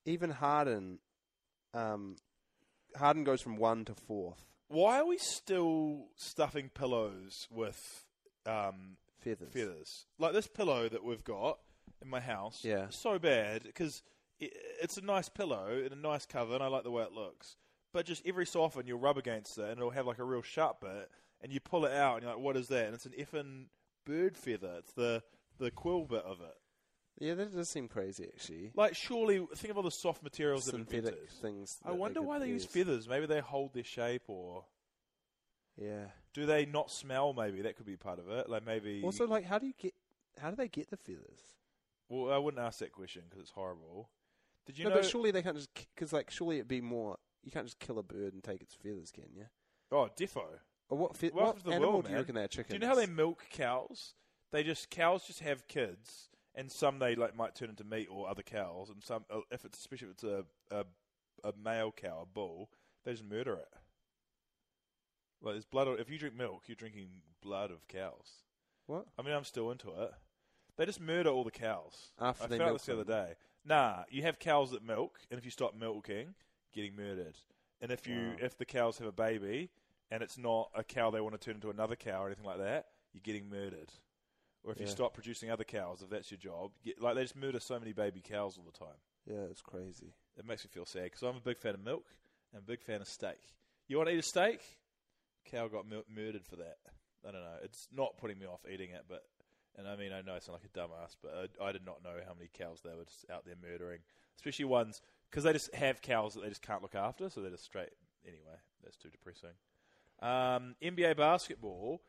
Even 0.04 0.30
Harden, 0.30 0.98
um, 1.74 2.16
Harden 2.96 3.24
goes 3.24 3.40
from 3.40 3.56
one 3.56 3.84
to 3.86 3.94
fourth. 3.94 4.40
Why 4.68 5.00
are 5.00 5.06
we 5.06 5.18
still 5.18 6.06
stuffing 6.16 6.70
pillows 6.72 7.46
with 7.50 8.06
um, 8.46 8.96
Feathers. 9.22 9.52
feathers. 9.52 10.06
Like 10.18 10.32
this 10.32 10.46
pillow 10.48 10.88
that 10.88 11.02
we've 11.04 11.24
got 11.24 11.58
in 12.02 12.08
my 12.08 12.20
house. 12.20 12.60
Yeah. 12.64 12.86
So 12.90 13.18
bad 13.18 13.62
because 13.64 14.02
it, 14.40 14.52
it's 14.80 14.96
a 14.96 15.00
nice 15.02 15.28
pillow 15.28 15.68
and 15.82 15.92
a 15.92 15.96
nice 15.96 16.26
cover, 16.26 16.54
and 16.54 16.62
I 16.62 16.66
like 16.68 16.82
the 16.84 16.90
way 16.90 17.02
it 17.04 17.12
looks. 17.12 17.56
But 17.92 18.06
just 18.06 18.22
every 18.26 18.46
so 18.46 18.62
often 18.62 18.86
you'll 18.86 18.98
rub 18.98 19.18
against 19.18 19.58
it, 19.58 19.64
and 19.64 19.72
it'll 19.78 19.90
have 19.90 20.06
like 20.06 20.18
a 20.18 20.24
real 20.24 20.42
sharp 20.42 20.80
bit, 20.80 21.10
and 21.42 21.52
you 21.52 21.60
pull 21.60 21.84
it 21.84 21.92
out, 21.92 22.14
and 22.16 22.22
you're 22.24 22.32
like, 22.32 22.42
"What 22.42 22.56
is 22.56 22.68
that?" 22.68 22.86
And 22.86 22.94
it's 22.94 23.06
an 23.06 23.12
effing 23.18 23.66
bird 24.06 24.36
feather. 24.36 24.76
It's 24.78 24.92
the 24.94 25.22
the 25.58 25.70
quill 25.70 26.04
bit 26.06 26.24
of 26.24 26.40
it. 26.40 26.54
Yeah, 27.18 27.34
that 27.34 27.54
does 27.54 27.68
seem 27.68 27.88
crazy, 27.88 28.24
actually. 28.34 28.70
Like, 28.74 28.96
surely 28.96 29.46
think 29.54 29.70
of 29.70 29.76
all 29.76 29.82
the 29.82 29.90
soft 29.90 30.22
materials 30.22 30.64
Synthetic 30.64 31.04
invented. 31.10 31.30
things. 31.42 31.76
I 31.84 31.92
wonder 31.92 32.20
could 32.20 32.26
why 32.26 32.38
they 32.38 32.48
use 32.48 32.62
use. 32.64 32.72
feathers. 32.72 33.06
Maybe 33.06 33.26
they 33.26 33.40
hold 33.40 33.74
their 33.74 33.84
shape, 33.84 34.22
or 34.28 34.64
Yeah. 35.80 36.06
do 36.34 36.46
they 36.46 36.66
not 36.66 36.90
smell? 36.90 37.32
Maybe 37.32 37.62
that 37.62 37.76
could 37.76 37.86
be 37.86 37.96
part 37.96 38.18
of 38.18 38.28
it. 38.28 38.48
Like 38.48 38.64
maybe. 38.66 39.02
Also, 39.04 39.26
like, 39.26 39.44
how 39.44 39.58
do 39.58 39.66
you 39.66 39.74
get? 39.78 39.94
How 40.38 40.50
do 40.50 40.56
they 40.56 40.68
get 40.68 40.90
the 40.90 40.96
feathers? 40.96 41.40
well, 42.12 42.32
I 42.32 42.38
wouldn't 42.38 42.62
ask 42.62 42.80
that 42.80 42.92
question 42.92 43.22
because 43.28 43.42
it's 43.42 43.50
horrible. 43.50 44.10
Did 44.66 44.78
you 44.78 44.84
no, 44.84 44.90
know? 44.90 44.96
but 44.96 45.06
surely 45.06 45.30
they 45.30 45.42
can't 45.42 45.56
just 45.56 45.70
because, 45.74 46.12
like, 46.12 46.30
surely 46.30 46.56
it'd 46.56 46.68
be 46.68 46.80
more. 46.80 47.16
You 47.42 47.50
can't 47.50 47.66
just 47.66 47.80
kill 47.80 47.98
a 47.98 48.02
bird 48.02 48.34
and 48.34 48.44
take 48.44 48.62
its 48.62 48.74
feathers, 48.74 49.10
can 49.10 49.24
you? 49.34 49.46
oh, 49.90 50.08
Defo. 50.16 50.42
Or 50.88 50.98
what? 50.98 51.16
Fe- 51.16 51.30
what 51.32 51.56
animal 51.66 51.92
world, 51.92 52.04
do 52.04 52.12
you 52.12 52.18
reckon 52.18 52.34
they're 52.34 52.48
chickens? 52.48 52.68
Do 52.68 52.74
you 52.74 52.80
know 52.80 52.88
how 52.88 52.94
they 52.94 53.06
milk 53.06 53.46
cows? 53.50 54.14
They 54.52 54.62
just 54.62 54.90
cows 54.90 55.26
just 55.26 55.40
have 55.40 55.66
kids, 55.66 56.28
and 56.54 56.70
some 56.70 56.98
they 56.98 57.14
like 57.14 57.34
might 57.34 57.54
turn 57.54 57.70
into 57.70 57.84
meat 57.84 58.08
or 58.10 58.28
other 58.28 58.42
cows, 58.42 58.90
and 58.90 59.02
some 59.02 59.24
uh, 59.30 59.40
if 59.50 59.64
it's 59.64 59.78
especially 59.78 60.08
if 60.08 60.12
it's 60.12 60.24
a 60.24 60.44
a, 60.70 60.84
a 61.44 61.52
male 61.64 61.92
cow, 61.92 62.20
a 62.22 62.26
bull, 62.26 62.68
they 63.04 63.12
just 63.12 63.24
murder 63.24 63.54
it. 63.54 63.68
Like 65.42 65.54
there's 65.54 65.64
blood. 65.64 65.88
If 66.00 66.08
you 66.08 66.18
drink 66.18 66.36
milk, 66.36 66.62
you're 66.66 66.76
drinking 66.76 67.08
blood 67.42 67.70
of 67.70 67.86
cows. 67.88 68.42
What? 68.86 69.06
I 69.18 69.22
mean, 69.22 69.34
I'm 69.34 69.44
still 69.44 69.70
into 69.70 69.90
it. 69.90 70.12
They 70.76 70.86
just 70.86 71.00
murder 71.00 71.30
all 71.30 71.44
the 71.44 71.50
cows. 71.50 72.12
After 72.20 72.44
I 72.44 72.46
they 72.46 72.58
found 72.58 72.68
milk 72.70 72.78
this 72.78 72.86
the 72.86 72.92
other 72.94 73.04
day. 73.04 73.34
Nah, 73.64 74.04
you 74.10 74.22
have 74.22 74.38
cows 74.38 74.70
that 74.70 74.84
milk, 74.84 75.20
and 75.30 75.38
if 75.38 75.44
you 75.44 75.50
stop 75.50 75.74
milking, 75.74 76.34
getting 76.72 76.96
murdered. 76.96 77.36
And 77.80 77.92
if 77.92 78.06
you 78.06 78.30
Wow. 78.30 78.36
if 78.46 78.56
the 78.56 78.64
cows 78.64 78.98
have 78.98 79.06
a 79.08 79.12
baby, 79.12 79.70
and 80.10 80.22
it's 80.22 80.38
not 80.38 80.70
a 80.74 80.84
cow 80.84 81.10
they 81.10 81.20
want 81.20 81.38
to 81.38 81.44
turn 81.44 81.56
into 81.56 81.70
another 81.70 81.96
cow 81.96 82.22
or 82.22 82.26
anything 82.26 82.44
like 82.44 82.58
that, 82.58 82.88
you're 83.12 83.22
getting 83.22 83.48
murdered. 83.48 83.92
Or 84.64 84.72
if 84.72 84.78
you 84.78 84.86
Yeah. 84.86 84.92
stop 84.92 85.14
producing 85.14 85.50
other 85.50 85.64
cows, 85.64 86.02
if 86.02 86.10
that's 86.10 86.30
your 86.30 86.38
job, 86.38 86.72
you 86.82 86.92
get, 86.92 87.02
like 87.02 87.16
they 87.16 87.22
just 87.22 87.34
murder 87.36 87.58
so 87.58 87.78
many 87.78 87.92
baby 87.92 88.20
cows 88.20 88.56
all 88.56 88.64
the 88.64 88.70
time. 88.78 88.98
Yeah, 89.26 89.42
it's 89.50 89.62
crazy. 89.62 90.12
It 90.36 90.44
makes 90.46 90.64
me 90.64 90.70
feel 90.72 90.86
sad 90.86 91.04
because 91.04 91.22
I'm 91.22 91.36
a 91.36 91.40
big 91.40 91.58
fan 91.58 91.74
of 91.74 91.80
milk 91.80 92.06
and 92.52 92.62
a 92.62 92.64
big 92.64 92.80
fan 92.80 93.00
of 93.00 93.08
steak. 93.08 93.54
You 93.88 93.96
want 93.96 94.08
to 94.08 94.14
eat 94.14 94.18
a 94.20 94.22
steak? 94.22 94.60
Cow 95.50 95.68
got 95.68 95.88
mur- 95.88 96.04
murdered 96.14 96.44
for 96.44 96.56
that. 96.56 96.78
I 97.26 97.30
don't 97.30 97.42
know. 97.42 97.58
It's 97.62 97.88
not 97.94 98.16
putting 98.18 98.38
me 98.38 98.46
off 98.46 98.60
eating 98.72 98.90
it, 98.90 99.04
but 99.08 99.24
and 99.76 99.88
I 99.88 99.96
mean 99.96 100.12
I 100.12 100.22
know 100.22 100.34
I 100.34 100.38
sound 100.38 100.58
like 100.60 100.70
a 100.70 100.78
dumbass, 100.78 101.16
but 101.22 101.50
I, 101.60 101.68
I 101.68 101.72
did 101.72 101.86
not 101.86 102.02
know 102.02 102.16
how 102.26 102.34
many 102.34 102.50
cows 102.52 102.80
they 102.84 102.94
were 102.94 103.04
just 103.04 103.26
out 103.32 103.44
there 103.44 103.54
murdering, 103.62 104.00
especially 104.36 104.64
ones 104.64 105.00
because 105.30 105.44
they 105.44 105.52
just 105.52 105.74
have 105.74 106.02
cows 106.02 106.34
that 106.34 106.42
they 106.42 106.48
just 106.48 106.62
can't 106.62 106.82
look 106.82 106.94
after, 106.94 107.30
so 107.30 107.40
they're 107.40 107.50
just 107.50 107.64
straight. 107.64 107.90
Anyway, 108.24 108.58
that's 108.82 108.96
too 108.96 109.08
depressing. 109.08 109.50
Um, 110.20 110.74
NBA 110.82 111.16
basketball. 111.16 112.02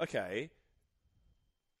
Okay, 0.00 0.50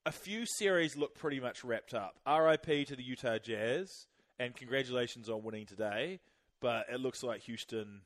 a 0.04 0.12
few 0.12 0.44
series 0.46 0.96
look 0.96 1.14
pretty 1.14 1.38
much 1.38 1.62
wrapped 1.62 1.94
up. 1.94 2.16
RIP 2.26 2.86
to 2.88 2.96
the 2.96 3.02
Utah 3.02 3.38
Jazz, 3.38 4.06
and 4.38 4.56
congratulations 4.56 5.28
on 5.28 5.42
winning 5.42 5.66
today. 5.66 6.20
But 6.60 6.86
it 6.92 6.98
looks 6.98 7.22
like 7.22 7.42
Houston 7.42 8.00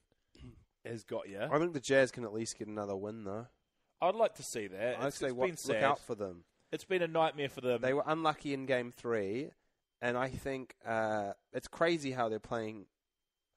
has 0.85 1.05
got 1.05 1.29
you. 1.29 1.41
I 1.41 1.59
think 1.59 1.73
the 1.75 1.81
Jazz 1.81 2.11
can 2.11 2.25
at 2.25 2.33
least 2.33 2.59
get 2.59 2.69
another 2.69 2.97
win, 2.97 3.25
though. 3.25 3.47
I'd 4.01 4.15
like 4.15 4.35
to 4.35 4.43
see 4.43 4.67
that. 4.67 4.99
I'd 5.01 5.07
It's, 5.09 5.19
say 5.19 5.27
it's 5.29 5.35
wa- 5.35 5.47
been 5.47 5.53
look 5.53 5.77
sad. 5.77 5.85
out 5.85 6.01
for 6.01 6.15
them. 6.15 6.45
It's 6.73 6.85
been 6.85 7.03
a 7.03 7.07
nightmare 7.09 7.49
for 7.49 7.61
them. 7.61 7.81
They 7.83 7.93
were 7.93 8.03
unlucky 8.07 8.53
in 8.55 8.67
Game 8.67 8.91
Three, 8.91 9.51
and 10.01 10.17
I 10.17 10.29
think 10.29 10.75
uh, 10.87 11.33
it's 11.53 11.69
crazy 11.69 12.11
how 12.12 12.29
they're 12.29 12.41
playing 12.41 12.87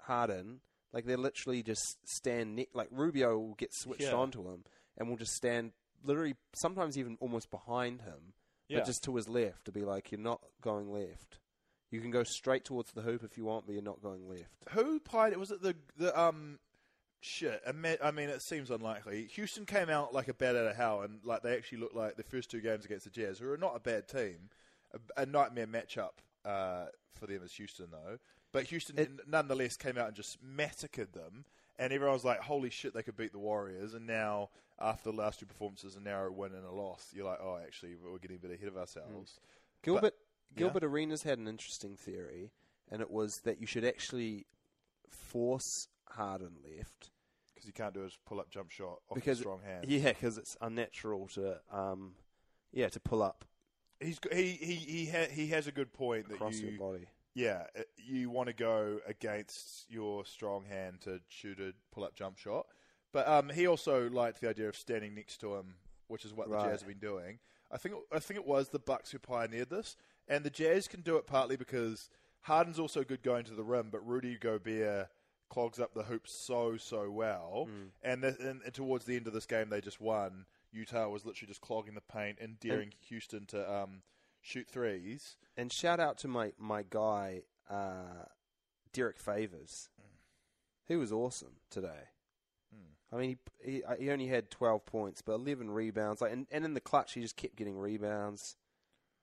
Harden. 0.01 0.59
Like 0.93 1.05
they're 1.05 1.17
literally 1.17 1.63
just 1.63 1.97
stand 2.05 2.55
ne- 2.55 2.67
like 2.73 2.87
Rubio 2.91 3.37
will 3.37 3.55
get 3.55 3.73
switched 3.73 4.03
Yeah. 4.03 4.13
onto 4.13 4.47
him, 4.49 4.63
and 4.97 5.09
will 5.09 5.17
just 5.17 5.33
stand 5.33 5.71
literally 6.03 6.35
sometimes 6.53 6.97
even 6.97 7.17
almost 7.19 7.49
behind 7.49 8.01
him, 8.01 8.33
Yeah. 8.69 8.79
but 8.79 8.85
just 8.85 9.03
to 9.05 9.15
his 9.15 9.27
left 9.27 9.65
to 9.65 9.71
be 9.71 9.81
like 9.81 10.11
you're 10.11 10.21
not 10.21 10.41
going 10.61 10.91
left. 10.91 11.39
You 11.91 12.01
can 12.01 12.11
go 12.11 12.23
straight 12.23 12.65
towards 12.65 12.91
the 12.91 13.01
hoop 13.01 13.23
if 13.23 13.37
you 13.37 13.45
want, 13.45 13.65
but 13.65 13.73
you're 13.73 13.81
not 13.81 14.01
going 14.01 14.27
left. 14.27 14.65
Who 14.71 14.99
played? 14.99 15.35
Was 15.37 15.51
it 15.51 15.61
the 15.61 15.75
the 15.97 16.17
um? 16.19 16.59
Shit. 17.27 17.63
I 17.65 17.71
mean, 18.11 18.29
it 18.29 18.41
seems 18.43 18.69
unlikely. 18.69 19.25
Houston 19.31 19.65
came 19.65 19.89
out 19.89 20.13
like 20.13 20.27
a 20.27 20.33
bat 20.33 20.55
out 20.55 20.67
of 20.67 20.75
hell, 20.75 21.01
and 21.01 21.19
like 21.23 21.41
they 21.41 21.55
actually 21.55 21.79
looked 21.79 21.95
like 21.95 22.17
the 22.17 22.23
first 22.23 22.51
two 22.51 22.61
games 22.61 22.85
against 22.85 23.05
the 23.05 23.09
Jazz, 23.09 23.39
who 23.39 23.51
are 23.51 23.57
not 23.57 23.75
a 23.75 23.79
bad 23.79 24.07
team. 24.07 24.49
A, 24.93 25.23
a 25.23 25.25
nightmare 25.25 25.65
matchup 25.65 26.11
uh, 26.45 26.85
for 27.15 27.25
them 27.25 27.41
as 27.43 27.51
Houston, 27.53 27.87
though. 27.91 28.19
But 28.51 28.65
Houston, 28.65 28.99
It- 28.99 29.27
nonetheless, 29.27 29.75
came 29.75 29.97
out 29.97 30.05
and 30.05 30.15
just 30.15 30.37
massacred 30.43 31.13
them, 31.13 31.45
and 31.79 31.91
everyone 31.91 32.13
was 32.13 32.23
like, 32.23 32.41
"Holy 32.41 32.69
shit, 32.69 32.93
they 32.93 33.01
could 33.01 33.17
beat 33.17 33.31
the 33.31 33.39
Warriors!" 33.39 33.95
And 33.95 34.05
now, 34.05 34.51
after 34.79 35.09
the 35.09 35.17
last 35.17 35.39
two 35.39 35.47
performances, 35.47 35.95
a 35.95 35.99
narrow 35.99 36.31
win 36.31 36.53
and 36.53 36.63
a 36.63 36.71
loss, 36.71 37.09
you're 37.11 37.25
like, 37.25 37.39
"Oh, 37.41 37.57
actually, 37.57 37.95
we're 37.95 38.19
getting 38.19 38.37
a 38.37 38.39
bit 38.39 38.51
ahead 38.51 38.67
of 38.67 38.77
ourselves." 38.77 39.39
Gilbert 39.81 40.13
yeah. 40.53 40.59
Gilbert 40.59 40.83
Arenas 40.83 41.23
had 41.23 41.39
an 41.39 41.47
interesting 41.47 41.95
theory, 41.95 42.51
and 42.91 43.01
it 43.01 43.09
was 43.09 43.39
that 43.39 43.59
you 43.59 43.65
should 43.65 43.83
actually 43.83 44.45
force 45.09 45.87
Harden 46.09 46.57
left 46.63 47.09
Because 47.65 47.67
you 47.67 47.73
can't 47.73 47.93
do 47.93 48.03
a 48.03 48.09
pull 48.29 48.39
up 48.39 48.49
jump 48.49 48.71
shot 48.71 48.99
off 49.09 49.15
because 49.15 49.39
strong 49.39 49.61
hand. 49.65 49.85
Yeah, 49.87 50.09
because 50.13 50.37
it's 50.37 50.55
unnatural 50.61 51.27
to 51.33 51.59
um, 51.71 52.13
yeah, 52.71 52.89
to 52.89 52.99
pull 52.99 53.23
up 53.23 53.45
He's 53.99 54.19
he 54.31 54.51
he 54.51 54.75
he 54.75 55.05
ha- 55.05 55.29
he 55.31 55.47
has 55.47 55.67
a 55.67 55.71
good 55.71 55.93
point 55.93 56.27
that 56.29 56.35
across 56.35 56.59
you 56.59 56.69
your 56.69 56.79
body. 56.79 57.05
yeah, 57.33 57.63
you 57.97 58.29
want 58.29 58.47
to 58.47 58.53
go 58.53 58.99
against 59.07 59.85
your 59.89 60.25
strong 60.25 60.65
hand 60.65 61.01
to 61.01 61.21
shoot 61.29 61.59
a 61.59 61.73
pull-up 61.93 62.13
jump 62.15 62.37
shot. 62.37 62.65
But 63.13 63.27
um, 63.27 63.49
he 63.49 63.67
also 63.67 64.09
liked 64.09 64.41
the 64.41 64.49
idea 64.49 64.67
of 64.67 64.75
standing 64.75 65.15
next 65.15 65.37
to 65.39 65.55
him, 65.55 65.75
which 66.07 66.25
is 66.25 66.33
what 66.33 66.49
the 66.49 66.55
Right. 66.55 66.69
Jazz 66.71 66.81
have 66.81 66.89
been 66.89 66.99
doing. 66.99 67.39
I 67.71 67.77
think 67.77 67.95
I 68.11 68.19
think 68.19 68.37
it 68.39 68.45
was 68.45 68.69
the 68.69 68.79
Bucks 68.79 69.11
who 69.11 69.19
pioneered 69.19 69.69
this, 69.69 69.95
and 70.27 70.43
the 70.43 70.49
Jazz 70.49 70.89
can 70.89 70.99
do 70.99 71.15
it 71.15 71.25
partly 71.25 71.55
because 71.55 72.09
Harden's 72.41 72.79
also 72.79 73.03
good 73.03 73.23
going 73.23 73.45
to 73.45 73.53
the 73.53 73.63
rim, 73.63 73.87
but 73.91 74.05
Rudy 74.05 74.37
Gobert 74.37 75.07
clogs 75.55 75.79
up 75.79 75.93
the 75.93 76.03
hoop 76.03 76.27
so 76.27 76.77
so 76.77 77.09
well. 77.09 77.67
And, 78.03 78.21
the, 78.21 78.35
and, 78.39 78.61
and 78.61 78.73
towards 78.73 79.05
the 79.05 79.15
end 79.15 79.27
of 79.27 79.33
this 79.33 79.45
game, 79.45 79.69
they 79.69 79.81
just 79.81 80.01
won. 80.01 80.45
Utah 80.71 81.07
was 81.07 81.25
literally 81.25 81.47
just 81.47 81.61
clogging 81.61 81.95
the 81.95 82.01
paint 82.01 82.37
and 82.41 82.59
daring 82.59 82.91
Houston 83.07 83.45
to 83.47 83.73
um, 83.73 84.01
shoot 84.41 84.67
threes. 84.67 85.37
And 85.55 85.71
shout 85.71 85.99
out 85.99 86.17
to 86.19 86.27
my 86.27 86.51
my 86.59 86.83
guy 86.87 87.43
uh, 87.69 88.25
Derrick 88.93 89.17
Favors. 89.17 89.89
He 90.87 90.95
was 90.95 91.11
awesome 91.11 91.53
today. 91.71 92.09
I 93.13 93.17
mean, 93.17 93.37
he, 93.63 93.71
he 93.71 93.83
he 93.99 94.11
only 94.11 94.27
had 94.27 94.51
twelve 94.51 94.85
points, 94.85 95.21
but 95.21 95.33
eleven 95.33 95.71
rebounds. 95.71 96.21
Like, 96.21 96.33
and, 96.33 96.47
and 96.51 96.65
in 96.65 96.73
the 96.73 96.81
clutch, 96.81 97.13
he 97.13 97.21
just 97.21 97.37
kept 97.37 97.55
getting 97.55 97.77
rebounds. 97.77 98.57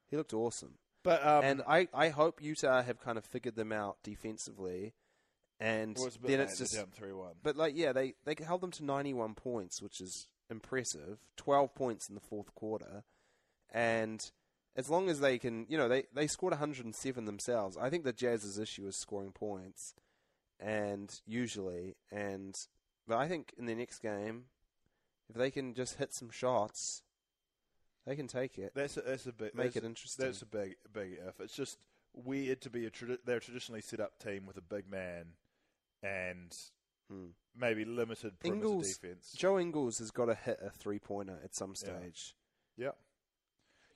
He 0.08 0.16
looked 0.16 0.32
awesome. 0.32 0.78
But 1.02 1.26
um, 1.26 1.44
and 1.44 1.62
I, 1.68 1.88
I 1.92 2.08
hope 2.10 2.40
Utah 2.40 2.82
have 2.82 3.00
kind 3.00 3.18
of 3.18 3.24
figured 3.24 3.56
them 3.56 3.72
out 3.72 3.96
defensively, 4.04 4.94
and 5.62 5.97
well, 5.97 6.11
then 6.25 6.40
it's 6.40 6.59
just. 6.59 6.75
down 6.75 6.88
three 6.92 7.12
one. 7.12 7.35
But 7.42 7.57
like, 7.57 7.75
yeah, 7.76 7.92
they 7.92 8.14
they 8.25 8.35
held 8.45 8.61
them 8.61 8.73
to 8.73 8.85
ninety 8.85 9.14
one 9.14 9.35
points, 9.35 9.81
which 9.81 10.00
is 10.00 10.26
impressive. 10.50 11.19
Twelve 11.37 11.75
points 11.75 12.09
in 12.09 12.16
the 12.16 12.21
fourth 12.21 12.52
quarter, 12.54 13.04
and 13.73 14.28
as 14.75 14.90
long 14.90 15.09
as 15.09 15.21
they 15.21 15.38
can, 15.38 15.66
you 15.69 15.78
know, 15.78 15.88
they 15.88 16.04
they 16.12 16.26
scored 16.26 16.52
one 16.52 16.59
hundred 16.59 16.85
and 16.85 16.95
seven 16.95 17.26
themselves. 17.26 17.76
I 17.76 17.90
think 17.90 18.02
the 18.02 18.12
Jazz's 18.12 18.59
issue 18.59 18.87
is 18.88 18.97
scoring 18.97 19.31
points, 19.31 19.95
and 20.59 21.14
usually, 21.26 21.95
and 22.11 22.59
but 23.07 23.19
I 23.19 23.28
think 23.28 23.54
in 23.57 23.66
the 23.66 23.76
next 23.76 24.00
game, 24.00 24.47
if 25.31 25.37
they 25.37 25.52
can 25.52 25.75
just 25.75 25.97
hit 25.97 26.12
some 26.12 26.31
shots, 26.31 27.02
they 28.04 28.16
can 28.16 28.26
take 28.26 28.59
it. 28.59 28.73
That's 28.75 28.97
a, 28.97 29.02
that's 29.02 29.26
a 29.26 29.33
big 29.33 29.54
Make 29.54 29.76
it 29.76 29.85
interesting. 29.85 30.26
That's 30.26 30.42
a 30.42 30.47
big 30.47 30.75
big 30.92 31.21
if. 31.25 31.40
It's 31.40 31.54
just 31.54 31.78
weird 32.14 32.61
to 32.62 32.69
be 32.69 32.85
a 32.85 32.90
tradi- 32.90 33.19
they're 33.25 33.37
a 33.37 33.40
traditionally 33.40 33.81
set 33.81 34.00
up 34.00 34.19
team 34.19 34.45
with 34.45 34.57
a 34.57 34.61
big 34.61 34.90
man 34.90 35.26
and 36.02 36.52
Hmm. 37.09 37.28
maybe 37.54 37.85
limited 37.85 38.38
perimeter 38.40 38.66
Ingles, 38.66 38.97
defense. 38.97 39.32
Joe 39.37 39.59
Ingles 39.59 39.99
has 39.99 40.11
got 40.11 40.26
to 40.26 40.35
hit 40.35 40.59
a 40.62 40.71
three 40.71 40.99
pointer 40.99 41.38
at 41.44 41.54
some 41.54 41.71
Yeah. 41.71 41.75
stage. 41.99 42.35
Yeah. 42.76 42.92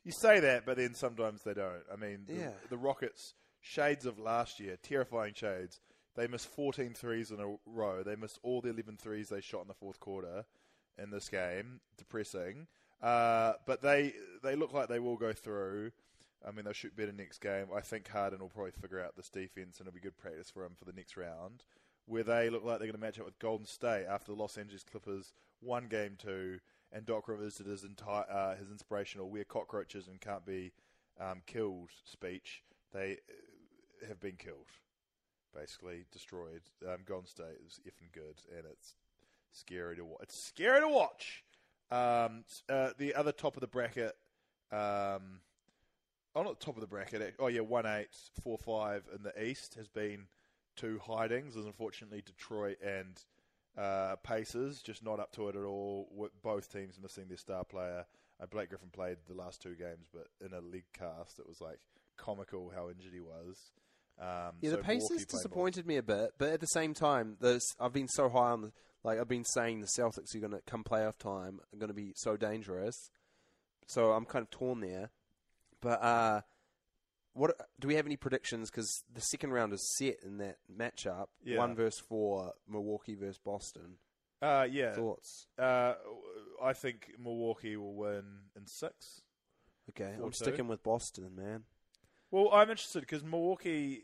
You 0.05 0.13
say 0.13 0.39
that, 0.41 0.65
but 0.67 0.77
then 0.77 0.95
sometimes 0.95 1.43
they 1.43 1.55
don't. 1.55 1.83
I 1.91 1.97
mean, 1.97 2.27
the, 2.27 2.35
Yeah. 2.35 2.53
the 2.69 2.77
Rockets, 2.79 3.35
shades 3.61 4.07
of 4.07 4.19
last 4.19 4.61
year, 4.61 4.77
terrifying 4.77 5.35
shades. 5.35 5.81
They 6.15 6.27
missed 6.29 6.49
14 6.49 6.95
threes 6.95 7.31
in 7.31 7.41
a 7.41 7.57
row. 7.67 8.03
They 8.03 8.17
missed 8.17 8.39
all 8.43 8.61
the 8.61 8.69
11 8.71 8.97
threes 8.97 9.29
they 9.29 9.41
shot 9.41 9.63
in 9.63 9.69
the 9.69 9.75
fourth 9.75 9.99
quarter 10.01 10.47
in 10.99 11.11
this 11.11 11.29
game. 11.29 11.81
Depressing. 11.97 12.69
Uh, 13.03 13.55
but 13.67 13.83
they 13.83 14.15
they 14.43 14.57
look 14.57 14.73
like 14.73 14.89
they 14.89 14.99
will 15.01 15.17
go 15.17 15.33
through. 15.33 15.93
I 16.45 16.51
mean, 16.53 16.65
they'll 16.65 16.73
shoot 16.73 16.95
better 16.97 17.13
next 17.13 17.39
game. 17.41 17.69
I 17.75 17.81
think 17.81 18.09
Harden 18.09 18.39
will 18.41 18.49
probably 18.49 18.71
figure 18.71 19.01
out 19.01 19.17
this 19.17 19.29
defense, 19.29 19.79
and 19.79 19.87
it'll 19.89 19.95
be 19.95 20.01
good 20.01 20.17
practice 20.17 20.51
for 20.51 20.65
him 20.65 20.75
for 20.75 20.85
the 20.85 20.93
next 20.93 21.17
round. 21.17 21.65
Where 22.07 22.23
they 22.23 22.51
look 22.51 22.65
like 22.65 22.79
they're 22.79 22.87
going 22.87 23.01
to 23.01 23.05
match 23.05 23.19
up 23.19 23.27
with 23.27 23.39
Golden 23.39 23.67
State 23.67 24.07
after 24.09 24.33
the 24.33 24.39
Los 24.39 24.57
Angeles 24.57 24.85
Clippers 24.85 25.33
won 25.61 25.89
Game 25.89 26.17
Two, 26.17 26.61
and 26.93 27.05
Doc 27.05 27.29
Rivers 27.29 27.57
did 27.57 27.67
his 27.67 27.83
entire 27.85 28.25
uh, 28.31 28.55
his 28.57 28.71
inspirational 28.71 29.29
"We're 29.29 29.45
cockroaches 29.45 30.07
and 30.07 30.21
can't 30.21 30.47
be 30.47 30.73
um, 31.21 31.43
killed" 31.47 31.91
speech. 32.05 32.63
They 32.93 33.19
uh, 33.29 34.07
have 34.09 34.21
been 34.21 34.37
killed, 34.37 34.71
basically 35.55 36.05
destroyed. 36.13 36.63
Um, 36.87 36.99
Golden 37.05 37.27
State 37.27 37.59
is 37.67 37.81
effing 37.87 38.13
good, 38.13 38.41
and 38.57 38.67
it's 38.71 38.95
scary 39.53 39.97
to 39.97 40.05
watch. 40.05 40.21
It's 40.23 40.41
scary 40.41 40.81
to 40.81 40.89
watch. 40.89 41.43
Um, 41.91 42.45
uh, 42.69 42.91
the 42.99 43.15
other 43.15 43.33
top 43.33 43.57
of 43.57 43.61
the 43.61 43.67
bracket. 43.67 44.17
Um, 44.73 45.41
oh, 46.35 46.43
not 46.43 46.61
top 46.61 46.77
of 46.77 46.81
the 46.81 46.87
bracket. 46.87 47.35
Oh 47.39 47.49
yeah, 47.49 47.61
one 47.61 47.87
eight 47.87 48.09
four 48.43 48.59
five 48.59 49.05
in 49.15 49.23
the 49.23 49.45
East 49.45 49.75
has 49.75 49.89
been 49.89 50.27
two 50.77 51.01
hidings. 51.07 51.55
There's 51.55 51.67
unfortunately 51.67 52.23
Detroit 52.25 52.79
and 52.83 53.21
uh, 53.77 54.17
Pacers 54.23 54.83
just 54.83 55.05
not 55.05 55.21
up 55.21 55.33
to 55.33 55.49
it 55.49 55.57
at 55.57 55.65
all. 55.65 56.09
With 56.11 56.31
both 56.43 56.73
teams 56.73 56.99
missing 57.01 57.27
their 57.29 57.37
star 57.37 57.65
player. 57.65 58.07
Uh, 58.41 58.47
Blake 58.47 58.69
Griffin 58.69 58.91
played 58.93 59.17
the 59.29 59.35
last 59.35 59.63
two 59.63 59.75
games, 59.75 60.09
but 60.13 60.27
in 60.45 60.53
a 60.53 60.61
league 60.61 60.93
cast, 60.93 61.39
it 61.39 61.49
was 61.49 61.61
like 61.61 61.79
comical 62.19 62.71
how 62.75 62.91
injured 62.91 63.15
he 63.15 63.21
was. 63.21 63.73
Um, 64.21 64.57
Yeah, 64.61 64.71
so 64.71 64.77
the 64.77 64.83
Pacers 64.83 65.25
disappointed 65.27 65.87
me 65.87 65.97
a 65.97 66.03
bit, 66.03 66.33
but 66.39 66.51
at 66.51 66.61
the 66.61 66.67
same 66.67 66.93
time, 66.95 67.39
I've 67.81 67.93
been 67.93 68.09
so 68.09 68.29
high 68.29 68.51
on 68.51 68.61
the 68.63 68.73
like 69.07 69.21
I've 69.21 69.29
been 69.29 69.45
saying 69.45 69.81
the 69.81 69.87
Celtics 69.87 70.35
are 70.35 70.41
going 70.41 70.53
to 70.53 70.61
come 70.67 70.83
playoff 70.83 71.17
time 71.17 71.61
are 71.73 71.79
going 71.79 71.89
to 71.89 71.95
be 71.95 72.13
so 72.17 72.37
dangerous. 72.37 73.11
So 73.87 74.11
I'm 74.11 74.25
kind 74.25 74.43
of 74.43 74.51
torn 74.51 74.81
there. 74.81 75.11
But 75.81 76.03
uh, 76.03 76.41
what 77.37 77.55
do 77.79 77.89
we 77.89 77.95
have 77.97 78.07
any 78.07 78.17
predictions? 78.17 78.71
Because 78.71 79.03
the 79.13 79.21
second 79.21 79.53
round 79.53 79.73
is 79.73 79.97
set 79.99 80.17
in 80.25 80.39
that 80.39 80.57
matchup, 80.75 81.27
Yeah. 81.45 81.59
one 81.59 81.75
versus 81.77 82.01
four, 82.01 82.55
Milwaukee 82.69 83.15
versus 83.15 83.39
Boston. 83.39 83.99
Uh, 84.43 84.67
yeah, 84.71 84.95
Thoughts? 84.95 85.47
Uh, 85.59 85.95
I 86.63 86.73
think 86.73 87.13
Milwaukee 87.19 87.77
will 87.77 87.95
win 87.95 88.25
in 88.57 88.67
six. 88.67 89.23
Okay, 89.91 90.15
I'm 90.17 90.31
two. 90.31 90.45
sticking 90.45 90.67
with 90.69 90.83
Boston, 90.83 91.35
man. 91.37 91.65
Well, 92.31 92.51
I'm 92.53 92.69
interested 92.71 93.01
because 93.01 93.23
Milwaukee. 93.23 94.03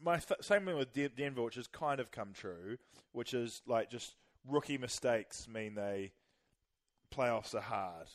My 0.00 0.18
th- 0.18 0.42
same 0.42 0.64
thing 0.66 0.76
with 0.76 0.92
De- 0.92 1.08
Denver, 1.08 1.42
which 1.42 1.54
has 1.54 1.66
kind 1.66 2.00
of 2.00 2.10
come 2.10 2.32
true, 2.32 2.76
which 3.12 3.32
is 3.34 3.62
like 3.66 3.90
just 3.90 4.14
rookie 4.46 4.78
mistakes 4.78 5.48
mean 5.48 5.74
they 5.74 6.12
playoffs 7.12 7.54
are 7.54 7.60
hard. 7.60 8.08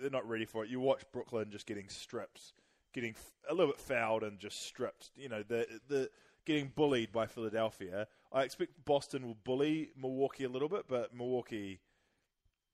They're 0.00 0.10
not 0.10 0.28
ready 0.28 0.44
for 0.44 0.64
it. 0.64 0.70
You 0.70 0.80
watch 0.80 1.02
Brooklyn 1.12 1.50
just 1.50 1.66
getting 1.66 1.88
stripped, 1.88 2.52
getting 3.00 3.14
f- 3.16 3.32
a 3.48 3.54
little 3.54 3.72
bit 3.72 3.80
fouled 3.80 4.22
and 4.22 4.38
just 4.38 4.62
stripped. 4.62 5.10
You 5.16 5.28
know, 5.28 5.42
the 5.46 5.66
the 5.88 6.10
getting 6.44 6.72
bullied 6.74 7.12
by 7.12 7.26
Philadelphia. 7.26 8.06
I 8.32 8.42
expect 8.42 8.72
Boston 8.84 9.26
will 9.26 9.36
bully 9.44 9.90
Milwaukee 10.00 10.44
a 10.44 10.48
little 10.48 10.68
bit, 10.68 10.86
but 10.88 11.14
Milwaukee 11.14 11.80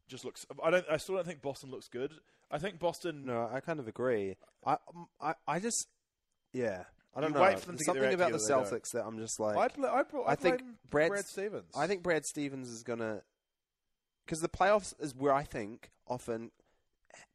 just 0.08 0.24
looks. 0.24 0.46
I 0.62 0.70
don't. 0.70 0.84
I 0.90 0.96
still 0.96 1.16
don't 1.16 1.26
think 1.26 1.42
Boston 1.42 1.70
looks 1.70 1.88
good. 1.88 2.12
I 2.50 2.58
think 2.58 2.78
Boston. 2.78 3.24
No, 3.26 3.48
I 3.52 3.60
kind 3.60 3.80
of 3.80 3.88
agree. 3.88 4.36
I, 4.64 4.76
I, 5.20 5.34
I 5.46 5.58
just, 5.60 5.88
yeah, 6.52 6.84
I 7.14 7.20
don't 7.20 7.30
You 7.30 7.36
know. 7.36 7.42
wait 7.42 7.58
for 7.60 7.66
them 7.66 7.76
There's 7.76 7.80
to 7.80 8.00
something 8.00 8.14
about 8.14 8.32
the. 8.32 8.38
Celtics 8.38 8.90
that 8.92 9.04
I'm 9.04 9.18
just 9.18 9.38
like. 9.40 9.56
I, 9.56 9.68
pl- 9.68 9.86
I, 9.86 10.02
brought, 10.02 10.28
I, 10.28 10.32
I 10.32 10.34
think 10.36 10.62
Brad, 10.90 11.08
Brad 11.10 11.24
Stevens. 11.26 11.72
I 11.76 11.86
think 11.86 12.02
Brad 12.02 12.24
Stevens 12.24 12.68
is 12.70 12.82
gonna 12.82 13.22
because 14.24 14.40
the 14.40 14.48
playoffs 14.48 14.94
is 15.00 15.14
where 15.14 15.32
I 15.34 15.42
think 15.42 15.90
often 16.06 16.50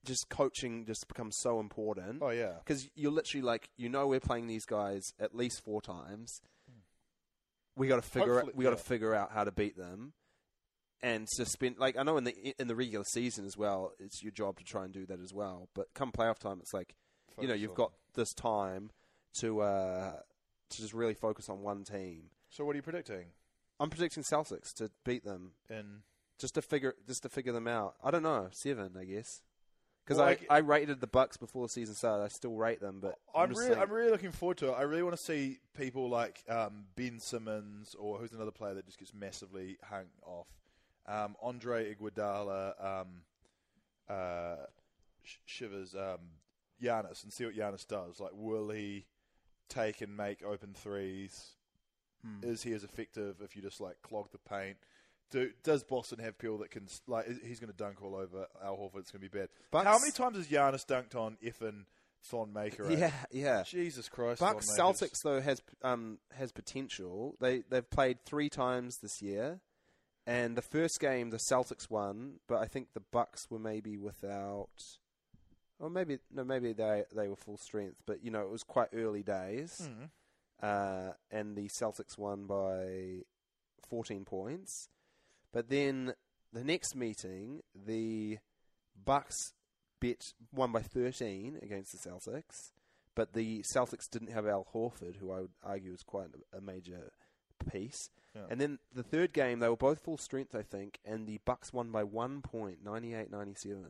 just 0.05 0.29
coaching 0.29 0.85
just 0.85 1.07
becomes 1.07 1.37
so 1.39 1.59
important. 1.59 2.19
Oh 2.21 2.29
yeah. 2.29 2.53
because 2.63 2.89
you're 2.95 3.11
literally 3.11 3.41
like 3.41 3.69
you 3.77 3.89
know 3.89 4.07
we're 4.07 4.19
playing 4.19 4.47
these 4.47 4.65
guys 4.65 5.03
at 5.19 5.35
least 5.35 5.63
four 5.63 5.81
times. 5.81 6.41
We 7.75 7.87
got 7.87 8.01
to 8.03 8.09
figure 8.09 8.39
out, 8.39 8.55
we 8.55 8.65
got 8.65 8.71
to 8.71 8.75
yeah. 8.75 8.81
figure 8.81 9.15
out 9.15 9.31
how 9.31 9.45
to 9.45 9.51
beat 9.51 9.77
them, 9.77 10.11
and 11.01 11.27
suspend. 11.29 11.77
like 11.77 11.97
I 11.97 12.03
know 12.03 12.17
in 12.17 12.25
the 12.25 12.55
in 12.59 12.67
the 12.67 12.75
regular 12.75 13.05
season 13.05 13.45
as 13.45 13.55
well, 13.55 13.93
it's 13.99 14.21
your 14.21 14.31
job 14.31 14.57
to 14.57 14.65
try 14.65 14.83
and 14.83 14.93
do 14.93 15.05
that 15.05 15.21
as 15.21 15.33
well. 15.33 15.69
But 15.73 15.87
come 15.93 16.11
playoff 16.11 16.39
time, 16.39 16.59
it's 16.61 16.73
like 16.73 16.95
you 17.39 17.47
know 17.47 17.53
Focus 17.53 17.61
you've 17.61 17.71
on- 17.71 17.75
got 17.77 17.91
this 18.15 18.33
time 18.33 18.91
to 19.39 19.61
uh, 19.61 20.11
to 20.71 20.77
just 20.77 20.93
really 20.93 21.13
focus 21.13 21.47
on 21.49 21.61
one 21.61 21.83
team. 21.83 22.31
So 22.49 22.65
what 22.65 22.73
are 22.73 22.77
you 22.77 22.83
predicting? 22.83 23.27
I'm 23.79 23.89
predicting 23.89 24.23
Celtics 24.23 24.73
to 24.73 24.91
beat 25.05 25.23
them 25.23 25.51
In 25.69 26.01
just 26.39 26.55
to 26.55 26.61
figure 26.61 26.95
just 27.07 27.23
to 27.23 27.29
figure 27.29 27.51
them 27.51 27.67
out. 27.67 27.95
I 28.03 28.11
don't 28.11 28.23
know 28.23 28.47
seven, 28.51 28.95
I 28.99 29.03
guess. 29.03 29.41
Because 30.09 30.17
Well, 30.17 30.25
I, 30.27 30.29
like- 30.31 30.47
I 30.49 30.57
rated 30.57 31.01
the 31.01 31.07
Bucks 31.07 31.37
before 31.37 31.67
the 31.67 31.71
season 31.71 31.93
started. 31.93 32.23
I 32.23 32.29
still 32.29 32.55
rate 32.55 32.81
them, 32.81 32.97
but 32.99 33.19
I'm, 33.35 33.43
I'm 33.43 33.49
really, 33.51 33.67
saying- 33.67 33.79
I'm 33.79 33.91
really 33.91 34.09
looking 34.09 34.31
forward 34.31 34.57
to 34.57 34.69
it. 34.69 34.71
I 34.73 34.81
really 34.81 35.03
want 35.03 35.15
to 35.15 35.21
see 35.21 35.59
people 35.77 36.09
like 36.09 36.43
um, 36.49 36.85
Ben 36.95 37.19
Simmons 37.19 37.95
or 37.99 38.17
who's 38.17 38.31
another 38.31 38.49
player 38.49 38.73
that 38.73 38.87
just 38.87 38.97
gets 38.97 39.13
massively 39.13 39.77
hung 39.83 40.05
off. 40.25 40.47
Um, 41.05 41.35
Andre 41.43 41.93
Iguodala, 41.93 42.83
um, 42.83 43.07
uh, 44.09 44.55
Sh- 45.23 45.37
Shivers, 45.45 45.93
um, 45.93 46.19
Giannis, 46.81 47.23
and 47.23 47.31
see 47.31 47.45
what 47.45 47.55
Giannis 47.55 47.87
does. 47.87 48.19
Like, 48.19 48.31
will 48.33 48.69
he 48.69 49.05
take 49.69 50.01
and 50.01 50.17
make 50.17 50.43
open 50.43 50.73
threes? 50.73 51.51
Is 52.43 52.63
he 52.63 52.73
as 52.73 52.83
effective 52.83 53.37
if 53.43 53.55
you 53.55 53.61
just 53.61 53.79
like 53.79 54.01
clog 54.01 54.29
the 54.31 54.39
paint? 54.39 54.77
Do, 55.31 55.51
does 55.63 55.83
Boston 55.83 56.19
have 56.19 56.37
people 56.37 56.57
that 56.59 56.71
can 56.71 56.87
like? 57.07 57.27
He's 57.45 57.59
going 57.59 57.71
to 57.71 57.77
dunk 57.77 58.01
all 58.01 58.15
over 58.15 58.47
Al 58.63 58.77
Horford. 58.77 58.99
It's 59.01 59.11
going 59.11 59.21
to 59.23 59.29
be 59.29 59.37
bad. 59.39 59.49
Bucks- 59.71 59.85
How 59.85 59.99
many 59.99 60.11
times 60.11 60.37
has 60.37 60.47
Giannis 60.47 60.85
dunked 60.85 61.15
on 61.15 61.37
effing 61.43 61.85
Thon 62.23 62.51
Maker? 62.51 62.85
eh? 62.89 62.95
yeah, 62.97 63.11
yeah. 63.31 63.63
Jesus 63.63 64.09
Christ. 64.09 64.39
Bucks 64.39 64.69
Celtics 64.75 65.21
though 65.23 65.39
has 65.41 65.61
um 65.83 66.17
has 66.35 66.51
potential. 66.51 67.35
They 67.39 67.59
they've 67.69 67.87
played 67.89 68.25
three 68.25 68.49
times 68.49 68.97
this 68.97 69.21
year, 69.21 69.59
and 70.25 70.55
the 70.55 70.61
first 70.63 70.99
game 70.99 71.29
the 71.29 71.37
Celtics 71.37 71.89
won, 71.91 72.39
but 72.47 72.57
I 72.57 72.65
think 72.65 72.93
the 72.93 72.99
Bucks 72.99 73.47
were 73.51 73.59
maybe 73.59 73.97
without. 73.97 74.83
Or 75.81 75.89
maybe 75.89 76.17
no, 76.33 76.43
maybe 76.43 76.73
they 76.73 77.03
they 77.15 77.27
were 77.29 77.35
full 77.37 77.57
strength, 77.57 78.01
but 78.05 78.23
you 78.23 78.31
know 78.31 78.41
it 78.41 78.49
was 78.49 78.63
quite 78.63 78.89
early 78.93 79.23
days, 79.23 79.87
Hmm. 79.87 80.05
uh, 80.61 81.11
and 81.31 81.55
the 81.55 81.67
Celtics 81.69 82.17
won 82.17 82.47
by 82.47 83.19
14 83.89 84.25
points. 84.25 84.89
But 85.51 85.69
then 85.69 86.13
the 86.53 86.63
next 86.63 86.95
meeting, 86.95 87.61
the 87.75 88.37
Bucks 89.03 89.53
bet 89.99 90.33
won 90.53 90.71
by 90.71 90.81
13 90.81 91.59
against 91.61 91.91
the 91.91 92.09
Celtics, 92.09 92.71
but 93.15 93.33
the 93.33 93.63
Celtics 93.75 94.09
didn't 94.09 94.31
have 94.31 94.47
Al 94.47 94.67
Horford, 94.73 95.17
who 95.17 95.31
I 95.31 95.41
would 95.41 95.51
argue 95.63 95.93
is 95.93 96.03
quite 96.03 96.27
a 96.55 96.61
major 96.61 97.11
piece. 97.71 98.09
Yeah. 98.35 98.43
And 98.49 98.61
then 98.61 98.79
the 98.93 99.03
third 99.03 99.33
game, 99.33 99.59
they 99.59 99.69
were 99.69 99.75
both 99.75 99.99
full 99.99 100.17
strength, 100.17 100.55
I 100.55 100.61
think, 100.61 100.99
and 101.03 101.27
the 101.27 101.39
Bucks 101.45 101.73
won 101.73 101.91
by 101.91 102.03
one 102.03 102.41
point, 102.41 102.83
98-97. 102.85 103.85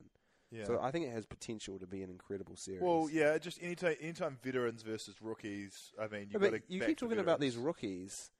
Yeah. 0.52 0.64
So 0.66 0.80
I 0.82 0.90
think 0.92 1.06
it 1.06 1.12
has 1.12 1.26
potential 1.26 1.78
to 1.78 1.86
be 1.86 2.02
an 2.02 2.10
incredible 2.10 2.56
series. 2.56 2.82
well, 2.82 3.08
yeah, 3.12 3.38
just 3.38 3.62
anytime, 3.62 3.96
anytime 4.02 4.40
veterans 4.42 4.82
versus 4.82 5.16
rookies. 5.22 5.92
I 6.02 6.08
mean, 6.08 6.30
you've 6.32 6.42
but 6.42 6.52
got 6.52 6.58
to 6.58 6.64
you 6.68 6.82
keep 6.82 6.98
talking 6.98 7.20
about 7.20 7.40
these 7.40 7.56
rookies. 7.56 8.32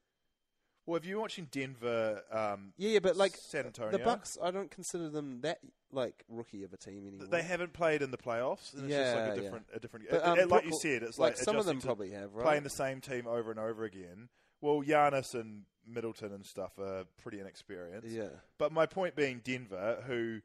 Well, 0.90 0.98
if 0.98 1.06
you're 1.06 1.20
watching 1.20 1.48
Denver, 1.52 2.24
um, 2.32 2.74
Yeah, 2.78 2.90
yeah, 2.90 3.00
but 3.00 3.16
like 3.16 3.36
San 3.36 3.68
Antonio, 3.68 3.92
the 3.92 4.04
Bucks, 4.04 4.40
I 4.42 4.50
don't 4.50 4.72
consider 4.72 5.08
them 5.08 5.42
that 5.42 5.60
like 5.92 6.24
rookie 6.28 6.64
of 6.64 6.74
a 6.74 6.78
team 6.78 7.08
anymore. 7.08 7.28
they 7.28 7.44
haven't 7.44 7.74
played 7.74 8.02
in 8.02 8.10
the 8.10 8.18
playoffs, 8.18 8.74
and 8.74 8.86
it's 8.86 8.96
just 8.96 9.16
like 9.16 9.26
Yeah, 9.26 9.34
a 9.34 9.44
yeah. 9.44 9.60
a 9.76 9.80
different. 9.80 10.10
But, 10.10 10.26
um, 10.26 10.40
uh, 10.40 10.48
like 10.48 10.66
you 10.66 10.74
said, 10.74 11.04
it's 11.04 11.20
like 11.20 11.36
like, 11.36 11.44
some 11.44 11.58
of 11.58 11.68
them 11.68 11.80
probably 11.80 12.10
have, 12.10 12.34
right? 12.34 12.44
playing 12.44 12.64
the 12.64 12.72
same 12.72 13.02
team 13.02 13.28
over 13.28 13.52
and 13.52 13.60
over 13.60 13.84
again. 13.84 14.30
Well, 14.62 14.82
Giannis 14.82 15.36
and 15.36 15.66
Middleton 15.88 16.34
and 16.34 16.44
stuff 16.44 16.72
are 16.80 17.06
pretty 17.22 17.40
inexperienced. 17.40 18.08
Yeah, 18.08 18.30
But 18.58 18.72
my 18.72 18.88
point 18.88 19.16
being, 19.16 19.42
Denver, 19.44 20.04
who 20.08 20.40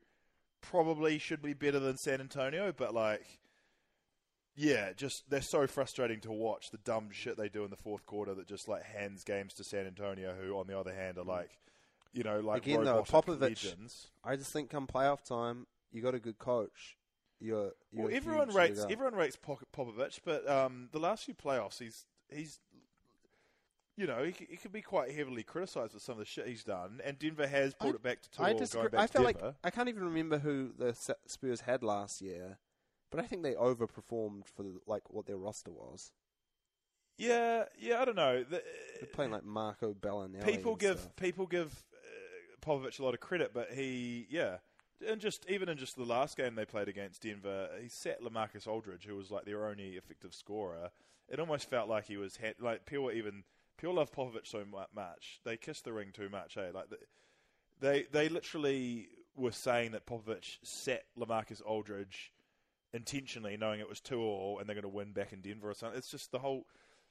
probably 0.61 1.19
should 1.19 1.41
be 1.41 1.55
better 1.55 1.79
than 1.79 1.97
San 1.97 2.21
Antonio, 2.21 2.71
but 2.77 2.93
like, 2.93 3.39
yeah, 4.56 4.92
just 4.92 5.28
they're 5.30 5.40
so 5.42 5.66
frustrating 5.66 6.20
to 6.20 6.32
watch 6.32 6.70
the 6.70 6.78
dumb 6.78 7.08
shit 7.11 7.37
they 7.37 7.49
do 7.49 7.64
in 7.64 7.70
the 7.70 7.76
fourth 7.76 8.06
quarter 8.06 8.34
that 8.34 8.46
just 8.46 8.68
like 8.68 8.82
hands 8.84 9.25
games 9.25 9.54
to 9.54 9.64
San 9.64 9.87
Antonio, 9.87 10.34
who 10.40 10.56
on 10.58 10.66
the 10.66 10.78
other 10.78 10.94
hand 10.94 11.18
are 11.18 11.25
like, 11.25 11.58
you 12.12 12.23
know, 12.23 12.40
like 12.40 12.62
Mm. 12.62 12.66
Again, 12.66 12.84
though, 12.84 13.02
Popovich- 13.02 13.40
legends. 13.40 14.08
I 14.23 14.37
just 14.37 14.52
think 14.52 14.70
come 14.70 14.87
playoff 14.87 15.23
time, 15.25 15.66
you 15.92 16.02
got 16.02 16.14
a 16.14 16.20
good 16.20 16.38
coach. 16.38 16.96
You're, 17.40 17.73
you're 17.92 18.06
Well, 18.06 18.14
everyone 18.14 18.49
rates 18.54 18.80
up. 18.80 18.90
everyone 18.90 19.14
rates 19.16 19.37
Popovich, 19.37 20.20
but 20.25 20.49
um, 20.49 20.88
the 20.92 21.00
last 21.00 21.25
few 21.25 21.34
playoffs, 21.34 21.78
he's 21.80 22.06
he's 22.30 22.61
you 23.96 24.06
know 24.06 24.25
he, 24.25 24.34
he 24.49 24.56
can 24.56 24.70
be 24.73 24.80
quite 24.82 25.12
heavily 25.14 25.42
criticised 25.42 25.92
for 25.92 25.99
some 25.99 26.12
of 26.14 26.18
the 26.20 26.25
shit 26.25 26.46
he's 26.46 26.64
done, 26.64 27.00
and 27.04 27.18
Denver 27.18 27.46
has 27.46 27.75
brought 27.75 27.92
I- 27.92 27.96
it 27.96 28.02
back 28.02 28.23
to 28.23 28.30
two 28.30 28.42
I 28.42 28.52
all 28.52 28.58
disagree. 28.58 28.82
going 28.82 28.90
back 28.92 29.00
I 29.00 29.06
feel 29.08 29.23
like 29.23 29.40
I 29.62 29.70
can't 29.70 29.88
even 29.88 30.04
remember 30.04 30.38
who 30.38 30.73
the 30.78 30.94
Spurs 31.26 31.61
had 31.62 31.82
last 31.82 32.23
year, 32.23 32.58
but 33.14 33.23
I 33.23 33.26
think 33.26 33.42
they 33.42 33.54
overperformed 33.54 34.47
for 34.56 34.62
the, 34.64 34.80
like 34.87 35.02
what 35.11 35.26
their 35.26 35.37
roster 35.37 35.71
was. 35.71 36.12
yeah, 37.16 37.64
yeah, 37.78 38.00
I 38.00 38.04
don't 38.04 38.16
know. 38.16 38.42
The, 38.42 38.62
They're 39.00 39.09
playing 39.12 39.30
like 39.30 39.44
Marco 39.44 39.94
Belinelli. 39.94 40.44
people 40.44 40.73
and 40.73 40.80
give 40.80 40.99
stuff. 40.99 41.16
people 41.16 41.47
give 41.47 41.73
uh, 41.94 42.66
Popovich 42.66 42.99
a 42.99 43.04
lot 43.04 43.14
of 43.14 43.21
credit, 43.21 43.52
but 43.54 43.71
he, 43.73 44.26
yeah, 44.30 44.56
and 45.09 45.21
just 45.21 45.47
even 45.49 45.68
in 45.68 45.76
just 45.76 45.97
the 45.97 46.04
last 46.04 46.37
game 46.37 46.56
they 46.56 46.64
played 46.64 46.88
against 46.88 47.23
Denver, 47.23 47.68
he 47.80 47.88
sat 47.88 48.21
Lamarcus 48.21 48.66
Aldridge, 48.66 49.04
who 49.04 49.14
was 49.14 49.30
like 49.30 49.44
their 49.44 49.66
only 49.68 49.90
effective 49.90 50.35
scorer. 50.35 50.90
It 51.28 51.38
almost 51.38 51.71
felt 51.71 51.88
like 51.88 52.06
he 52.06 52.16
was 52.16 52.37
had, 52.37 52.56
like 52.61 52.85
Pure 52.85 53.12
even 53.12 53.44
Pure 53.76 53.94
loved 53.94 54.12
Popovich 54.12 54.47
so 54.47 54.64
much. 54.94 55.40
They 55.44 55.56
kissed 55.56 55.85
the 55.85 55.92
ring 55.92 56.11
too 56.12 56.28
much. 56.28 56.56
Eh? 56.56 56.71
Like 56.75 56.90
the, 56.90 56.99
they 57.80 58.06
they 58.11 58.28
literally 58.28 59.09
were 59.37 59.52
saying 59.52 59.92
that 59.92 60.06
Popovich 60.06 60.59
sat 60.62 61.04
Lamarcus 61.18 61.62
Aldridge 61.62 62.33
intentionally, 62.95 63.57
knowing 63.59 63.81
it 63.81 63.89
was 63.89 64.01
two 64.01 64.21
all, 64.21 64.59
and 64.59 64.69
they're 64.69 64.75
going 64.75 64.83
to 64.83 64.89
win 64.89 65.13
back 65.13 65.33
in 65.35 65.41
Denver 65.41 65.69
or 65.69 65.75
something. 65.75 65.99
It's 65.99 66.11
just 66.11 66.33
the 66.33 66.39
whole. 66.39 66.65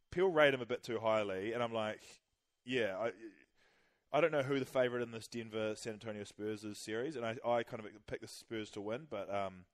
Peel 0.09 0.29
rate 0.29 0.53
him 0.53 0.61
a 0.61 0.65
bit 0.65 0.83
too 0.83 0.99
highly, 0.99 1.53
and 1.53 1.63
I'm 1.63 1.73
like, 1.73 2.01
yeah, 2.65 2.95
I, 2.99 3.11
I 4.15 4.21
don't 4.21 4.31
know 4.31 4.43
who 4.43 4.59
the 4.59 4.65
favourite 4.65 5.01
in 5.01 5.11
this 5.11 5.27
Denver 5.27 5.73
San 5.75 5.93
Antonio 5.93 6.23
Spurs 6.23 6.63
is 6.63 6.77
series, 6.77 7.15
and 7.15 7.25
I, 7.25 7.35
I 7.45 7.63
kind 7.63 7.83
of 7.83 7.87
pick 8.07 8.21
the 8.21 8.27
Spurs 8.27 8.69
to 8.71 8.81
win, 8.81 9.07
but 9.09 9.33
um, 9.33 9.65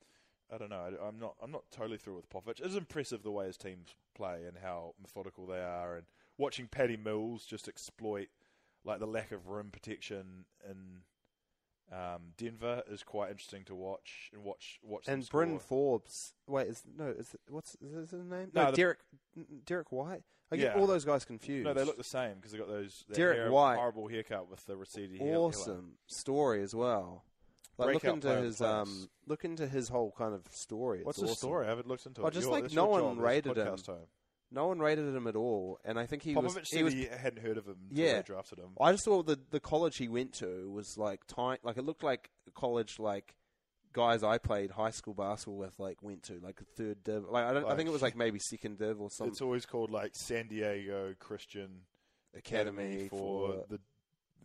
I 0.53 0.57
don't 0.57 0.69
know. 0.69 0.97
I, 1.03 1.07
am 1.07 1.19
not 1.19 1.35
I'm 1.43 1.51
not 1.51 1.63
totally 1.71 1.97
through 1.97 2.15
with 2.15 2.29
Popovich. 2.29 2.61
It's 2.61 2.75
impressive 2.75 3.21
the 3.21 3.31
way 3.31 3.47
his 3.47 3.57
teams 3.57 3.95
play 4.15 4.45
and 4.47 4.57
how 4.63 4.95
methodical 4.99 5.45
they 5.45 5.61
are, 5.61 5.95
and 5.95 6.05
watching 6.37 6.67
Patty 6.67 6.97
Mills 6.97 7.45
just 7.45 7.67
exploit 7.67 8.29
like 8.85 8.99
the 8.99 9.05
lack 9.05 9.31
of 9.33 9.49
rim 9.49 9.71
protection 9.71 10.45
in 10.67 11.01
um, 11.91 12.33
Denver 12.37 12.83
is 12.89 13.03
quite 13.03 13.31
interesting 13.31 13.63
to 13.65 13.75
watch 13.75 14.29
and 14.33 14.43
watch 14.43 14.79
watch. 14.83 15.07
and. 15.07 15.27
Bryn 15.29 15.59
Forbes. 15.59 16.33
Wait, 16.47 16.67
is 16.67 16.83
no? 16.97 17.07
Is 17.07 17.35
what's 17.49 17.75
is 17.81 18.11
his 18.11 18.25
name? 18.25 18.51
No, 18.53 18.65
No, 18.65 18.71
the- 18.71 18.77
Derrick 18.77 18.99
Derrick 19.65 19.91
White. 19.91 20.23
I 20.51 20.55
get 20.57 20.75
Yeah. 20.75 20.81
all 20.81 20.87
those 20.87 21.05
guys 21.05 21.25
confused. 21.25 21.65
No, 21.65 21.73
they 21.75 21.83
look 21.83 21.97
the 21.97 22.03
same 22.03 22.35
because 22.35 22.51
they 22.51 22.57
got 22.57 22.67
those 22.67 23.05
Derrick 23.13 23.37
hair- 23.37 23.51
White. 23.51 23.75
horrible 23.75 24.07
haircut 24.07 24.49
with 24.49 24.65
the 24.65 24.75
receding 24.75 25.17
hair. 25.19 25.35
awesome 25.37 25.97
story 26.07 26.63
as 26.63 26.73
well. 26.73 27.23
Like 27.77 27.93
look 27.93 28.03
into 28.03 28.35
his 28.35 28.59
um, 28.59 29.09
look 29.27 29.45
into 29.45 29.67
his 29.67 29.89
whole 29.89 30.11
kind 30.17 30.33
of 30.33 30.41
story. 30.51 30.99
It's 30.99 31.05
What's 31.05 31.19
awesome. 31.19 31.27
the 31.29 31.35
story? 31.35 31.65
I 31.65 31.69
haven't 31.69 31.87
looked 31.87 32.05
into 32.05 32.21
Oh, 32.23 32.27
it. 32.27 32.33
just 32.33 32.47
Your- 32.47 32.59
like 32.59 32.71
no 32.73 32.87
one 32.87 33.19
rated 33.19 33.57
him. 33.57 33.77
time. 33.77 34.07
No 34.51 34.67
one 34.67 34.79
rated 34.79 35.13
him 35.15 35.27
at 35.27 35.35
all, 35.35 35.79
and 35.85 35.99
I 35.99 36.05
think 36.07 36.23
he 36.23 36.33
was. 36.35 36.55
He 36.55 36.63
said 36.77 36.83
was 36.83 36.93
he 36.93 37.05
hadn't 37.05 37.43
heard 37.43 37.57
of 37.57 37.67
him 37.67 37.75
until 37.89 38.05
Yeah. 38.05 38.15
they 38.17 38.23
drafted 38.23 38.57
him. 38.59 38.69
I 38.81 38.91
just 38.91 39.05
thought 39.05 39.27
the 39.27 39.39
the 39.51 39.59
college 39.59 39.97
he 39.97 40.07
went 40.07 40.33
to 40.39 40.69
was 40.71 40.97
like 40.97 41.21
tight, 41.27 41.59
like 41.63 41.77
it 41.77 41.83
looked 41.85 42.03
like 42.03 42.29
a 42.47 42.51
college 42.51 42.97
like 42.97 43.35
guys 43.93 44.23
I 44.23 44.37
played 44.37 44.71
high 44.71 44.91
school 44.91 45.13
basketball 45.13 45.57
with 45.57 45.77
like 45.79 46.01
went 46.01 46.23
to 46.23 46.39
like 46.43 46.61
a 46.61 46.63
third 46.63 47.03
div. 47.03 47.25
Like 47.29 47.45
I 47.45 47.53
don't, 47.53 47.65
I 47.65 47.75
think 47.75 47.89
it 47.89 47.91
was 47.91 48.01
like 48.01 48.15
maybe 48.15 48.39
second 48.39 48.79
div 48.79 48.99
or 48.99 49.09
something. 49.11 49.31
It's 49.31 49.41
always 49.41 49.65
called 49.67 49.91
like 49.91 50.11
San 50.15 50.47
Diego 50.47 51.13
Christian 51.19 51.81
Academy, 52.35 52.83
Academy 52.83 53.07
for, 53.09 53.17
for- 53.51 53.65
the 53.69 53.79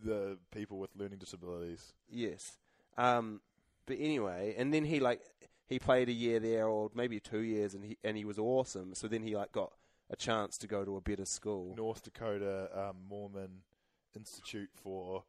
the 0.03 0.37
people 0.51 0.77
with 0.77 0.91
learning 0.95 1.17
disabilities. 1.19 1.93
Yes. 2.09 2.57
Um, 2.97 3.41
but 3.87 3.97
anyway, 3.99 4.53
and 4.57 4.73
then 4.73 4.83
he 4.85 4.99
like 4.99 5.21
he 5.67 5.79
played 5.79 6.09
a 6.09 6.13
year 6.13 6.39
there 6.39 6.67
or 6.67 6.91
maybe 6.93 7.19
two 7.19 7.39
years, 7.41 7.73
and 7.73 7.83
he 7.83 7.97
and 8.03 8.15
he 8.17 8.25
was 8.25 8.37
awesome. 8.37 8.93
So 8.93 9.07
then 9.07 9.23
he 9.23 9.35
like 9.35 9.51
got 9.51 9.71
a 10.09 10.15
chance 10.15 10.57
to 10.59 10.67
go 10.67 10.85
to 10.85 10.97
a 10.97 11.01
better 11.01 11.25
school. 11.25 11.73
North 11.75 12.03
Dakota 12.03 12.69
um, 12.73 12.97
Mormon 13.07 13.61
Institute 14.15 14.69
for 14.73 15.23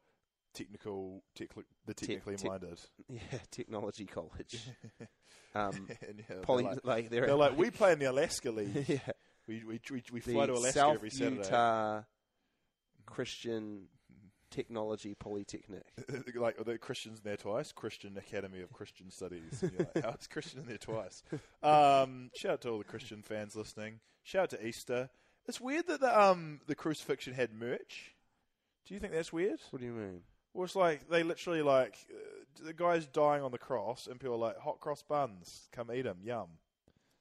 Technical 0.53 1.23
tech, 1.35 1.49
the 1.85 1.93
Technically 1.93 2.35
tech- 2.35 2.49
Minded. 2.49 2.79
Yeah, 3.09 3.19
technology 3.51 4.05
college. 4.05 4.59
um, 5.55 5.87
yeah, 6.01 6.35
poly, 6.41 6.63
they're 6.63 6.71
like, 6.71 6.85
like 6.85 7.09
they're, 7.09 7.25
they're 7.27 7.35
like, 7.35 7.57
we 7.57 7.69
play 7.69 7.93
in 7.93 7.99
the 7.99 8.05
Alaska 8.05 8.49
League. 8.51 8.85
yeah, 8.87 8.99
we, 9.47 9.63
we 9.63 9.79
we 9.91 10.03
we 10.11 10.19
fly 10.19 10.47
to 10.47 10.53
Alaska 10.53 10.79
South 10.79 10.95
every 10.95 11.11
Saturday. 11.11 11.37
Utah 11.37 12.01
Christian 13.05 13.87
Technology 14.49 15.15
Polytechnic. 15.15 15.83
like 16.35 16.63
the 16.63 16.77
Christians 16.77 17.19
in 17.19 17.29
there 17.29 17.37
twice. 17.37 17.71
Christian 17.71 18.17
Academy 18.17 18.61
of 18.61 18.71
Christian 18.71 19.11
Studies. 19.11 19.61
And 19.61 19.71
you're 19.71 19.87
like, 19.93 20.03
How 20.03 20.11
is 20.11 20.27
Christian 20.27 20.61
in 20.61 20.67
there 20.67 20.77
twice? 20.77 21.23
Um, 21.63 22.31
shout 22.35 22.51
out 22.53 22.61
to 22.61 22.69
all 22.69 22.77
the 22.77 22.83
Christian 22.83 23.21
fans 23.21 23.55
listening. 23.55 23.99
Shout 24.23 24.43
out 24.43 24.49
to 24.51 24.67
Easter. 24.67 25.09
It's 25.47 25.61
weird 25.61 25.87
that 25.87 26.01
the 26.01 26.21
um 26.21 26.59
the 26.67 26.75
crucifixion 26.75 27.33
had 27.33 27.53
merch. 27.53 28.15
Do 28.85 28.93
you 28.93 28.99
think 28.99 29.13
that's 29.13 29.31
weird? 29.31 29.59
What 29.71 29.79
do 29.79 29.85
you 29.85 29.93
mean? 29.93 30.21
Well, 30.53 30.65
it's 30.65 30.75
like 30.75 31.09
they 31.09 31.23
literally 31.23 31.61
like 31.61 31.95
uh, 32.11 32.65
the 32.65 32.73
guy's 32.73 33.05
dying 33.05 33.43
on 33.43 33.51
the 33.51 33.57
cross, 33.57 34.07
and 34.07 34.19
people 34.19 34.35
are 34.35 34.39
like, 34.39 34.57
"Hot 34.59 34.79
cross 34.79 35.03
buns, 35.03 35.69
come 35.71 35.91
eat 35.93 36.01
them, 36.01 36.17
yum." 36.23 36.47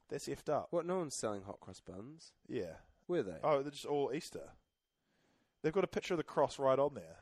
That's 0.08 0.28
effed 0.28 0.48
up. 0.48 0.68
What? 0.70 0.86
No 0.86 0.98
one's 0.98 1.14
selling 1.14 1.42
hot 1.42 1.60
cross 1.60 1.80
buns. 1.80 2.32
Yeah. 2.48 2.76
Were 3.08 3.22
they? 3.22 3.36
Oh, 3.42 3.62
they're 3.62 3.70
just 3.70 3.86
all 3.86 4.12
Easter. 4.14 4.50
They've 5.66 5.72
got 5.72 5.82
a 5.82 5.88
picture 5.88 6.14
of 6.14 6.18
the 6.18 6.22
cross 6.22 6.60
right 6.60 6.78
on 6.78 6.94
there. 6.94 7.16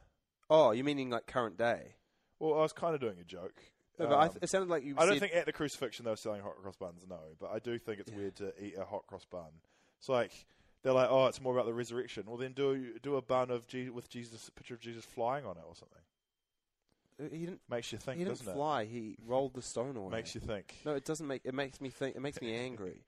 Oh, 0.50 0.72
you 0.72 0.84
meaning 0.84 1.08
like 1.08 1.26
current 1.26 1.56
day? 1.56 1.94
Well, 2.38 2.52
I 2.58 2.58
was 2.62 2.74
kind 2.74 2.94
of 2.94 3.00
doing 3.00 3.16
a 3.18 3.24
joke. 3.24 3.62
No, 3.98 4.06
but 4.06 4.16
I 4.18 4.24
Um, 4.26 4.32
th- 4.32 4.42
it 4.42 4.48
sounded 4.50 4.68
like 4.68 4.84
you. 4.84 4.96
I 4.98 5.06
don't 5.06 5.14
said- 5.14 5.20
think 5.30 5.34
at 5.34 5.46
the 5.46 5.52
crucifixion 5.54 6.04
they 6.04 6.10
were 6.10 6.16
selling 6.18 6.42
hot 6.42 6.56
cross 6.56 6.76
buns, 6.76 7.06
no. 7.08 7.20
But 7.40 7.52
I 7.52 7.58
do 7.58 7.78
think 7.78 8.00
it's 8.00 8.12
weird 8.12 8.36
to 8.36 8.52
eat 8.62 8.74
a 8.76 8.84
hot 8.84 9.06
cross 9.06 9.24
bun. 9.24 9.48
It's 9.98 10.10
like 10.10 10.44
they're 10.82 10.92
like, 10.92 11.08
oh, 11.10 11.24
it's 11.24 11.40
more 11.40 11.54
about 11.54 11.64
the 11.64 11.72
resurrection. 11.72 12.24
Well, 12.26 12.36
then 12.36 12.52
do 12.52 12.98
do 12.98 13.16
a 13.16 13.22
bun 13.22 13.50
of 13.50 13.66
Je- 13.66 13.88
with 13.88 14.10
Jesus, 14.10 14.46
a 14.48 14.52
picture 14.52 14.74
of 14.74 14.80
Jesus 14.80 15.06
flying 15.06 15.46
on 15.46 15.56
it 15.56 15.64
or 15.66 15.74
something. 15.74 16.02
he 17.30 17.46
didn't. 17.46 17.62
Makes 17.70 17.92
you 17.92 17.98
think, 17.98 18.18
he 18.18 18.24
didn't 18.24 18.38
doesn't 18.40 18.52
fly. 18.52 18.84
He 18.84 19.16
rolled 19.24 19.54
the 19.54 19.62
stone 19.62 19.96
away. 19.96 20.08
it? 20.08 20.10
Makes 20.10 20.34
you 20.34 20.42
think. 20.42 20.74
No, 20.84 20.94
it 20.94 21.06
doesn't 21.06 21.26
make. 21.26 21.42
It 21.46 21.54
makes 21.54 21.80
me 21.80 21.88
think. 21.88 22.14
It 22.16 22.20
makes 22.20 22.42
me 22.42 22.54
angry. 22.58 23.04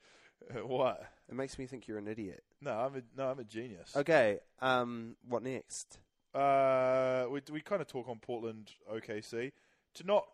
what? 0.63 1.03
It 1.29 1.35
makes 1.35 1.59
me 1.59 1.67
think 1.67 1.89
you're 1.89 1.99
an 1.99 2.07
idiot. 2.09 2.45
No, 2.61 2.73
I'm 2.73 2.95
a 2.97 3.03
no, 3.17 3.29
I'm 3.31 3.39
a 3.39 3.45
genius. 3.45 3.97
Okay. 3.97 4.39
Um. 4.61 5.17
What 5.29 5.43
next? 5.43 5.99
Uh, 6.35 7.27
we 7.31 7.41
we 7.51 7.61
kind 7.61 7.81
of 7.81 7.89
talk 7.89 8.09
on 8.09 8.19
Portland 8.19 8.71
OKC 8.93 9.53
to 9.95 10.05
not 10.05 10.25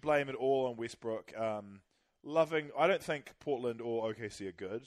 blame 0.00 0.28
it 0.28 0.36
all 0.36 0.66
on 0.66 0.76
Westbrook. 0.76 1.32
Um, 1.36 1.80
loving, 2.22 2.70
I 2.78 2.86
don't 2.86 3.02
think 3.02 3.32
Portland 3.40 3.80
or 3.80 4.12
OKC 4.12 4.48
are 4.48 4.52
good, 4.52 4.86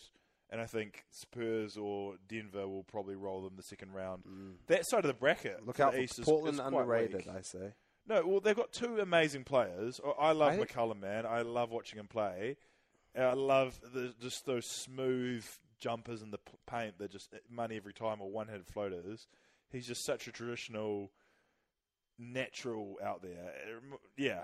and 0.49 0.61
I 0.61 0.65
think 0.65 1.03
Spurs 1.11 1.75
or 1.75 2.15
Denver 2.27 2.67
will 2.67 2.83
probably 2.85 3.15
roll 3.15 3.41
them 3.41 3.53
the 3.57 3.63
second 3.63 3.91
round. 3.93 4.23
That 4.67 4.85
side 4.87 5.03
of 5.03 5.07
the 5.09 5.13
bracket, 5.13 5.61
Mm. 5.61 5.67
Look 5.67 5.79
out 5.81 5.93
for 5.93 5.99
East 5.99 6.21
Portland 6.23 6.55
is 6.55 6.61
quite 6.61 6.73
underrated. 6.81 7.27
I 7.27 7.41
say. 7.41 7.73
No, 8.07 8.25
well, 8.25 8.39
they've 8.39 8.55
got 8.55 8.71
two 8.71 8.99
amazing 8.99 9.43
players. 9.43 9.99
I- 10.05 10.29
I 10.29 10.31
love 10.31 10.53
I 10.53 10.57
McCollum, 10.57 10.99
man. 11.01 11.25
I 11.25 11.41
love 11.41 11.69
watching 11.71 11.99
him 11.99 12.07
play. 12.07 12.57
I 13.17 13.33
love 13.33 13.79
the, 13.93 14.13
just 14.21 14.45
those 14.45 14.65
smooth 14.65 15.45
jumpers 15.79 16.21
in 16.21 16.31
the 16.31 16.39
paint. 16.67 16.95
They're 16.97 17.07
just 17.07 17.33
money 17.49 17.75
every 17.75 17.93
time, 17.93 18.21
or 18.21 18.29
one-handed 18.29 18.67
floaters. 18.67 19.27
He's 19.71 19.87
just 19.87 20.05
such 20.05 20.27
a 20.27 20.31
traditional, 20.31 21.11
natural 22.17 22.97
out 23.03 23.21
there. 23.21 23.53
Yeah, 24.17 24.43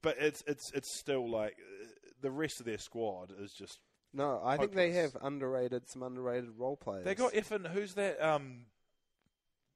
but 0.00 0.16
it's 0.18 0.42
it's 0.46 0.70
it's 0.72 0.92
still 0.92 1.28
like 1.30 1.56
the 2.20 2.30
rest 2.30 2.60
of 2.60 2.66
their 2.66 2.78
squad 2.78 3.32
is 3.38 3.52
just. 3.52 3.80
No, 4.14 4.42
I 4.44 4.58
think 4.58 4.74
they 4.74 4.92
have 4.92 5.16
underrated 5.22 5.88
some 5.88 6.02
underrated 6.02 6.50
role 6.58 6.76
players. 6.76 7.04
They 7.04 7.14
got 7.14 7.32
Ifan. 7.32 7.66
Who's 7.72 7.94
that? 7.94 8.22
Um, 8.22 8.66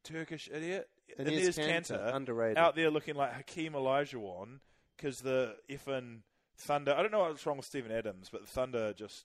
Turkish 0.05 0.48
idiot. 0.52 0.88
Enes 1.18 1.59
Kanter, 1.59 2.14
underrated. 2.14 2.59
out 2.59 2.76
there 2.76 2.90
looking 2.90 3.14
like 3.14 3.33
Hakeem 3.33 3.72
Olajuwon 3.72 4.59
because 4.96 5.20
the 5.20 5.57
Ifan 5.70 6.18
Thunder. 6.57 6.95
I 6.95 7.03
don't 7.03 7.12
know 7.12 7.21
what's 7.21 7.47
wrong 7.47 7.57
with 7.57 7.66
Steven 7.66 7.92
Adams, 7.92 8.29
but 8.31 8.42
the 8.42 8.47
Thunder 8.47 8.92
just. 8.92 9.25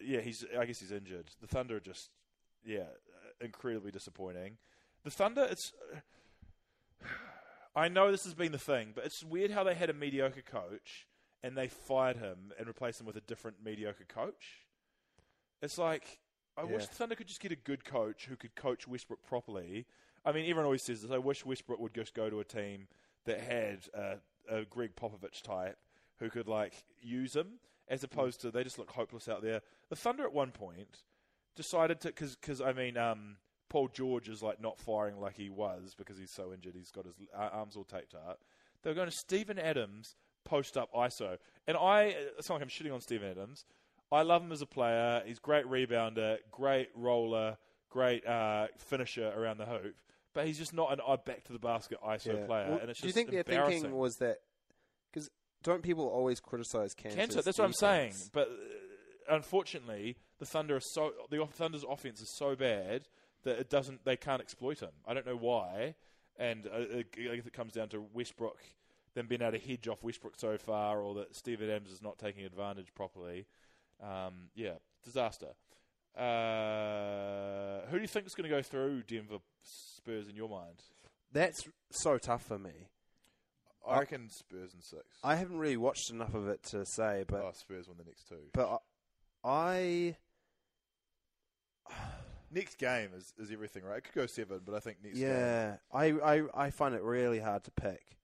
Yeah, 0.00 0.20
he's. 0.20 0.44
I 0.58 0.64
guess 0.64 0.80
he's 0.80 0.92
injured. 0.92 1.26
The 1.40 1.46
Thunder 1.46 1.76
are 1.76 1.80
just. 1.80 2.10
Yeah, 2.64 2.86
incredibly 3.40 3.90
disappointing. 3.90 4.58
The 5.04 5.10
Thunder. 5.10 5.46
It's. 5.50 5.72
I 7.76 7.88
know 7.88 8.10
this 8.10 8.24
has 8.24 8.32
been 8.32 8.52
the 8.52 8.58
thing, 8.58 8.92
but 8.94 9.04
it's 9.04 9.22
weird 9.22 9.50
how 9.50 9.62
they 9.62 9.74
had 9.74 9.90
a 9.90 9.92
mediocre 9.92 10.40
coach 10.40 11.06
and 11.42 11.56
they 11.56 11.68
fired 11.68 12.16
him 12.16 12.52
and 12.58 12.66
replaced 12.66 13.00
him 13.00 13.06
with 13.06 13.16
a 13.16 13.20
different 13.20 13.58
mediocre 13.62 14.06
coach. 14.08 14.64
It's 15.60 15.78
like 15.78 16.20
I 16.56 16.64
wish 16.64 16.86
the 16.86 16.94
Thunder 16.94 17.14
could 17.14 17.26
just 17.26 17.40
get 17.40 17.52
a 17.52 17.56
good 17.56 17.84
coach 17.84 18.26
who 18.26 18.36
could 18.36 18.54
coach 18.54 18.88
Westbrook 18.88 19.22
properly. 19.22 19.86
I 20.24 20.32
mean, 20.32 20.44
everyone 20.44 20.64
always 20.64 20.82
says 20.82 21.02
this. 21.02 21.10
I 21.10 21.18
wish 21.18 21.44
Westbrook 21.44 21.78
would 21.78 21.94
just 21.94 22.14
go 22.14 22.30
to 22.30 22.40
a 22.40 22.44
team 22.44 22.88
that 23.26 23.40
had 23.40 23.80
uh, 23.96 24.14
a 24.48 24.64
Gregg 24.64 24.96
Popovich 24.96 25.42
type 25.42 25.76
who 26.18 26.30
could 26.30 26.48
like 26.48 26.84
use 27.00 27.34
him, 27.34 27.58
as 27.88 28.02
opposed 28.04 28.40
to 28.42 28.50
they 28.50 28.64
just 28.64 28.78
look 28.78 28.90
hopeless 28.90 29.28
out 29.28 29.42
there. 29.42 29.62
The 29.88 29.96
Thunder 29.96 30.24
at 30.24 30.32
one 30.32 30.50
point 30.50 31.02
decided 31.54 32.00
to 32.02 32.08
because 32.08 32.36
because 32.36 32.60
I 32.60 32.72
mean 32.72 32.96
um, 32.96 33.36
Paul 33.68 33.88
George 33.88 34.28
is 34.28 34.42
like 34.42 34.60
not 34.60 34.78
firing 34.78 35.20
like 35.20 35.36
he 35.36 35.50
was 35.50 35.94
because 35.96 36.18
he's 36.18 36.32
so 36.32 36.52
injured. 36.52 36.74
He's 36.76 36.90
got 36.90 37.04
his 37.04 37.14
uh, 37.34 37.48
arms 37.52 37.76
all 37.76 37.84
taped 37.84 38.14
up. 38.14 38.40
They 38.82 38.90
were 38.90 38.94
going 38.94 39.10
to 39.10 39.16
Steven 39.16 39.58
Adams 39.58 40.14
post 40.44 40.76
up 40.76 40.92
ISO, 40.94 41.38
and 41.66 41.76
I 41.76 42.14
it's 42.38 42.48
not 42.48 42.56
like 42.56 42.62
I'm 42.62 42.68
shitting 42.68 42.94
on 42.94 43.00
Steven 43.00 43.28
Adams. 43.30 43.64
I 44.12 44.22
love 44.22 44.42
him 44.42 44.52
as 44.52 44.62
a 44.62 44.66
player. 44.66 45.22
He's 45.26 45.40
great 45.40 45.66
rebounder, 45.66 46.38
great 46.52 46.90
roller, 46.94 47.58
great 47.90 48.24
uh, 48.24 48.68
finisher 48.78 49.32
around 49.36 49.58
the 49.58 49.66
hoop. 49.66 49.96
But 50.32 50.46
he's 50.46 50.58
just 50.58 50.72
not 50.74 50.92
an 50.92 51.00
uh, 51.04 51.16
back 51.16 51.44
to 51.44 51.52
the 51.52 51.58
basket 51.58 51.98
ISO 52.06 52.26
Yeah. 52.26 52.46
player, 52.46 52.66
Well, 52.68 52.78
and 52.78 52.90
it's 52.90 53.00
just 53.00 53.02
do 53.02 53.08
you 53.08 53.12
think 53.26 53.46
their 53.46 53.66
thinking 53.68 53.96
was 53.96 54.18
that? 54.18 54.38
Don't 55.66 55.82
people 55.82 56.06
always 56.06 56.38
criticize 56.38 56.94
Kansas? 56.94 57.18
Kenta, 57.18 57.42
that's 57.42 57.58
what 57.58 57.64
I'm 57.64 57.72
saying. 57.72 58.12
But 58.32 58.48
uh, 58.48 59.34
unfortunately, 59.34 60.16
the 60.38 60.46
Thunder 60.46 60.76
are 60.76 60.80
so 60.80 61.12
the 61.28 61.44
Thunder's 61.44 61.82
offense 61.82 62.20
is 62.20 62.32
so 62.38 62.54
bad 62.54 63.08
that 63.42 63.58
it 63.58 63.68
doesn't. 63.68 64.04
They 64.04 64.16
can't 64.16 64.40
exploit 64.40 64.78
him. 64.78 64.92
I 65.08 65.12
don't 65.12 65.26
know 65.26 65.36
why, 65.36 65.96
and 66.38 66.68
uh, 66.68 66.98
I 66.98 67.36
guess 67.36 67.46
it 67.46 67.52
comes 67.52 67.72
down 67.72 67.88
to 67.88 68.04
Westbrook 68.14 68.58
them 69.14 69.26
being 69.26 69.42
able 69.42 69.58
to 69.58 69.58
hedge 69.58 69.88
off 69.88 70.04
Westbrook 70.04 70.34
so 70.38 70.56
far, 70.56 71.00
or 71.00 71.14
that 71.14 71.34
Steve 71.34 71.60
Adams 71.60 71.90
is 71.90 72.00
not 72.00 72.16
taking 72.16 72.44
advantage 72.44 72.94
properly. 72.94 73.46
Um, 74.00 74.50
yeah, 74.54 74.74
disaster. 75.04 75.48
Uh, 76.16 77.80
who 77.90 77.96
do 77.96 78.02
you 78.02 78.06
think 78.06 78.26
is 78.26 78.36
going 78.36 78.48
to 78.48 78.56
go 78.56 78.62
through 78.62 79.02
Denver 79.02 79.38
Spurs 79.62 80.28
in 80.28 80.36
your 80.36 80.48
mind? 80.48 80.80
That's 81.32 81.66
so 81.90 82.18
tough 82.18 82.44
for 82.44 82.58
me. 82.58 82.88
I 83.88 83.98
reckon 84.00 84.28
Spurs 84.30 84.74
and 84.74 84.82
six. 84.82 85.04
I 85.22 85.36
haven't 85.36 85.58
really 85.58 85.76
watched 85.76 86.10
enough 86.10 86.34
of 86.34 86.48
it 86.48 86.62
to 86.70 86.84
say, 86.84 87.24
but 87.26 87.42
oh, 87.42 87.52
Spurs 87.54 87.88
won 87.88 87.96
the 87.98 88.04
next 88.04 88.28
two. 88.28 88.36
but 88.52 88.82
I 89.44 90.16
next 92.50 92.78
game 92.78 93.10
is, 93.16 93.32
is 93.38 93.50
everything, 93.52 93.84
right? 93.84 93.98
It 93.98 94.04
could 94.04 94.14
go 94.14 94.26
seven, 94.26 94.60
but 94.64 94.74
I 94.74 94.80
think 94.80 94.98
next 95.02 95.18
game. 95.18 95.28
yeah, 95.28 95.76
I, 95.92 96.06
I 96.06 96.42
I 96.54 96.70
find 96.70 96.94
it 96.94 97.02
really 97.02 97.40
hard 97.40 97.64
to 97.64 97.70
pick 97.70 98.16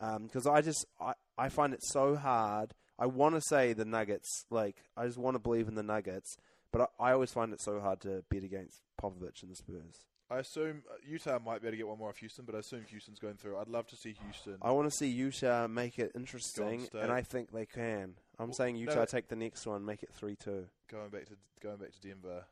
um, 0.00 0.24
because 0.24 0.46
I 0.46 0.60
just 0.60 0.86
I, 1.00 1.14
I 1.38 1.48
find 1.48 1.72
it 1.72 1.82
so 1.82 2.16
hard. 2.16 2.74
I 2.98 3.06
want 3.06 3.34
to 3.34 3.40
say 3.40 3.72
the 3.72 3.84
Nuggets, 3.84 4.44
like 4.50 4.76
I 4.96 5.06
just 5.06 5.18
want 5.18 5.34
to 5.34 5.40
believe 5.40 5.68
in 5.68 5.74
the 5.74 5.82
Nuggets, 5.82 6.36
but 6.72 6.90
I, 6.98 7.08
I 7.08 7.12
always 7.12 7.32
find 7.32 7.52
it 7.52 7.60
so 7.60 7.80
hard 7.80 8.00
to 8.02 8.24
bet 8.30 8.44
against 8.44 8.80
Popovich 9.00 9.42
and 9.42 9.50
the 9.50 9.56
Spurs. 9.56 10.06
I 10.32 10.38
assume 10.38 10.82
uh, 10.90 10.94
Utah 11.06 11.38
might 11.44 11.60
be 11.60 11.66
able 11.68 11.72
to 11.72 11.76
get 11.76 11.88
one 11.88 11.98
more 11.98 12.08
off 12.08 12.16
Houston, 12.18 12.44
but 12.44 12.54
I 12.54 12.58
assume 12.58 12.84
Houston's 12.88 13.18
going 13.18 13.34
through. 13.34 13.58
I'd 13.58 13.68
love 13.68 13.86
to 13.88 13.96
see 13.96 14.16
Houston. 14.24 14.56
I 14.62 14.70
want 14.70 14.90
to 14.90 14.96
see 14.96 15.08
Utah 15.08 15.66
make 15.68 15.98
it 15.98 16.12
interesting, 16.14 16.86
State. 16.86 17.00
and 17.02 17.12
I 17.12 17.22
think 17.22 17.50
they 17.52 17.66
can. 17.66 18.14
I'm 18.38 18.48
Well, 18.48 18.54
saying 18.54 18.76
Utah 18.76 18.94
but- 18.96 19.08
take 19.10 19.28
the 19.28 19.36
next 19.36 19.66
one, 19.66 19.84
make 19.84 20.02
it 20.02 20.10
three 20.12 20.36
two. 20.36 20.66
going 20.90 21.10
back 21.10 21.26
to 21.26 21.36
going 21.60 21.76
back 21.76 21.92
to 21.92 22.00
Denver, 22.00 22.44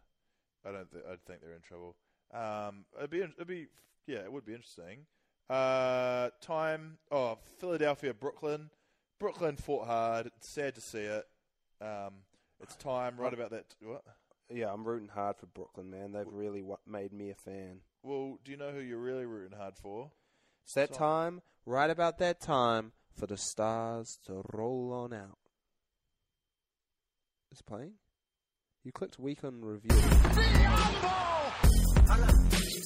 I 0.64 0.72
don't. 0.72 0.90
Th- 0.90 1.04
I 1.06 1.16
think 1.26 1.40
they're 1.40 1.54
in 1.54 1.62
trouble. 1.62 1.96
Um, 2.32 2.84
it'd 2.98 3.10
be. 3.10 3.20
It'd 3.22 3.46
be. 3.46 3.68
Yeah, 4.06 4.18
it 4.18 4.32
would 4.32 4.44
be 4.44 4.52
interesting. 4.54 5.06
Uh, 5.48 6.30
time. 6.40 6.98
Oh, 7.10 7.38
Philadelphia, 7.58 8.14
Brooklyn. 8.14 8.70
Brooklyn 9.18 9.56
fought 9.56 9.86
hard. 9.86 10.26
It's 10.26 10.48
sad 10.48 10.74
to 10.76 10.80
see 10.80 11.00
it. 11.00 11.26
Um, 11.80 12.14
it's 12.60 12.76
time. 12.76 13.16
Right 13.16 13.32
about 13.34 13.50
that. 13.50 13.64
What? 13.82 14.02
Yeah, 14.52 14.72
I'm 14.72 14.84
rooting 14.84 15.08
hard 15.08 15.36
for 15.36 15.46
Brooklyn, 15.46 15.90
man. 15.90 16.12
They've 16.12 16.26
really 16.26 16.62
wa- 16.62 16.76
made 16.86 17.12
me 17.12 17.30
a 17.30 17.34
fan. 17.34 17.80
Well, 18.02 18.38
do 18.44 18.50
you 18.50 18.56
know 18.56 18.70
who 18.72 18.80
you're 18.80 18.98
really 18.98 19.26
rooting 19.26 19.56
hard 19.56 19.76
for? 19.76 20.10
It's 20.64 20.74
that 20.74 20.92
So- 20.94 20.98
time, 20.98 21.42
right 21.66 21.90
about 21.90 22.18
that 22.18 22.40
time, 22.40 22.92
for 23.16 23.26
the 23.26 23.36
stars 23.36 24.18
to 24.26 24.42
roll 24.52 24.92
on 24.92 25.12
out. 25.12 25.38
It's 27.52 27.62
playing? 27.62 27.94
You 28.84 28.92
clicked 28.92 29.18
week 29.18 29.42
on 29.44 29.60
review. 29.64 29.90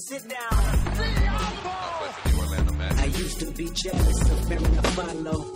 Sit 0.09 0.29
down. 0.29 0.39
I 2.99 3.05
used 3.17 3.39
to 3.41 3.51
be 3.53 3.71
jealous 3.71 4.31
of 4.31 4.49
Mary 4.49 4.65
Apollo. 4.79 5.53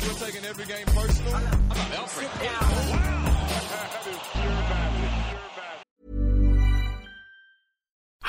You're 0.00 0.14
taking 0.14 0.44
every 0.44 0.66
game 0.66 0.86
personal. 0.86 1.34
I'm 1.34 1.68
not 1.68 1.92
Alfred. 1.94 2.30
Sit 2.30 2.42
down. 2.42 4.90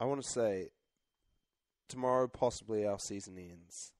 I 0.00 0.04
want 0.04 0.22
to 0.22 0.28
say 0.28 0.68
tomorrow, 1.88 2.28
possibly 2.28 2.86
our 2.86 2.98
season 2.98 3.38
ends. 3.38 3.92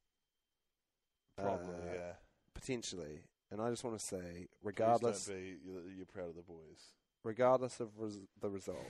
Probably, 1.37 1.75
Uh, 1.75 1.95
yeah. 1.95 2.13
Potentially. 2.55 3.21
And 3.51 3.61
I 3.61 3.71
just 3.71 3.85
want 3.85 3.99
to 3.99 4.05
say, 4.05 4.49
regardless, 4.63 5.29
be, 5.29 5.57
you're, 5.65 5.83
you're 5.97 6.07
proud 6.07 6.29
of 6.31 6.35
the 6.37 6.43
boys. 6.43 6.93
regardless 7.23 7.79
of 7.81 7.91
res- 7.99 8.19
the 8.41 8.49
result, 8.51 8.85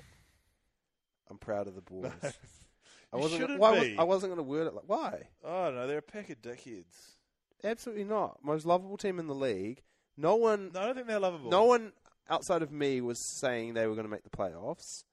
I'm 1.30 1.36
proud 1.38 1.66
of 1.68 1.74
the 1.74 1.82
boys. 1.82 2.10
I 3.12 3.16
wasn't. 3.16 3.40
shouldn't 3.40 3.60
why 3.60 3.78
was- 3.78 3.98
I 3.98 4.04
wasn't 4.04 4.30
going 4.34 4.44
to 4.44 4.50
word 4.50 4.66
it 4.66 4.74
like 4.74 4.84
why. 4.86 5.28
Oh 5.44 5.70
no, 5.70 5.86
they're 5.86 5.98
a 5.98 6.02
pack 6.02 6.30
of 6.30 6.40
dickheads. 6.40 7.16
Absolutely 7.62 8.04
not. 8.04 8.38
Most 8.42 8.64
lovable 8.66 8.96
team 8.96 9.18
in 9.18 9.26
the 9.26 9.34
league. 9.34 9.82
No 10.16 10.36
one. 10.36 10.70
No, 10.72 10.80
I 10.80 10.86
don't 10.86 10.94
think 10.94 11.06
they're 11.06 11.18
lovable. 11.20 11.50
No 11.50 11.64
one 11.64 11.92
outside 12.28 12.62
of 12.62 12.72
me 12.72 13.00
was 13.00 13.18
saying 13.38 13.74
they 13.74 13.86
were 13.86 13.94
going 13.94 14.06
to 14.06 14.10
make 14.10 14.24
the 14.24 14.30
playoffs. 14.30 15.04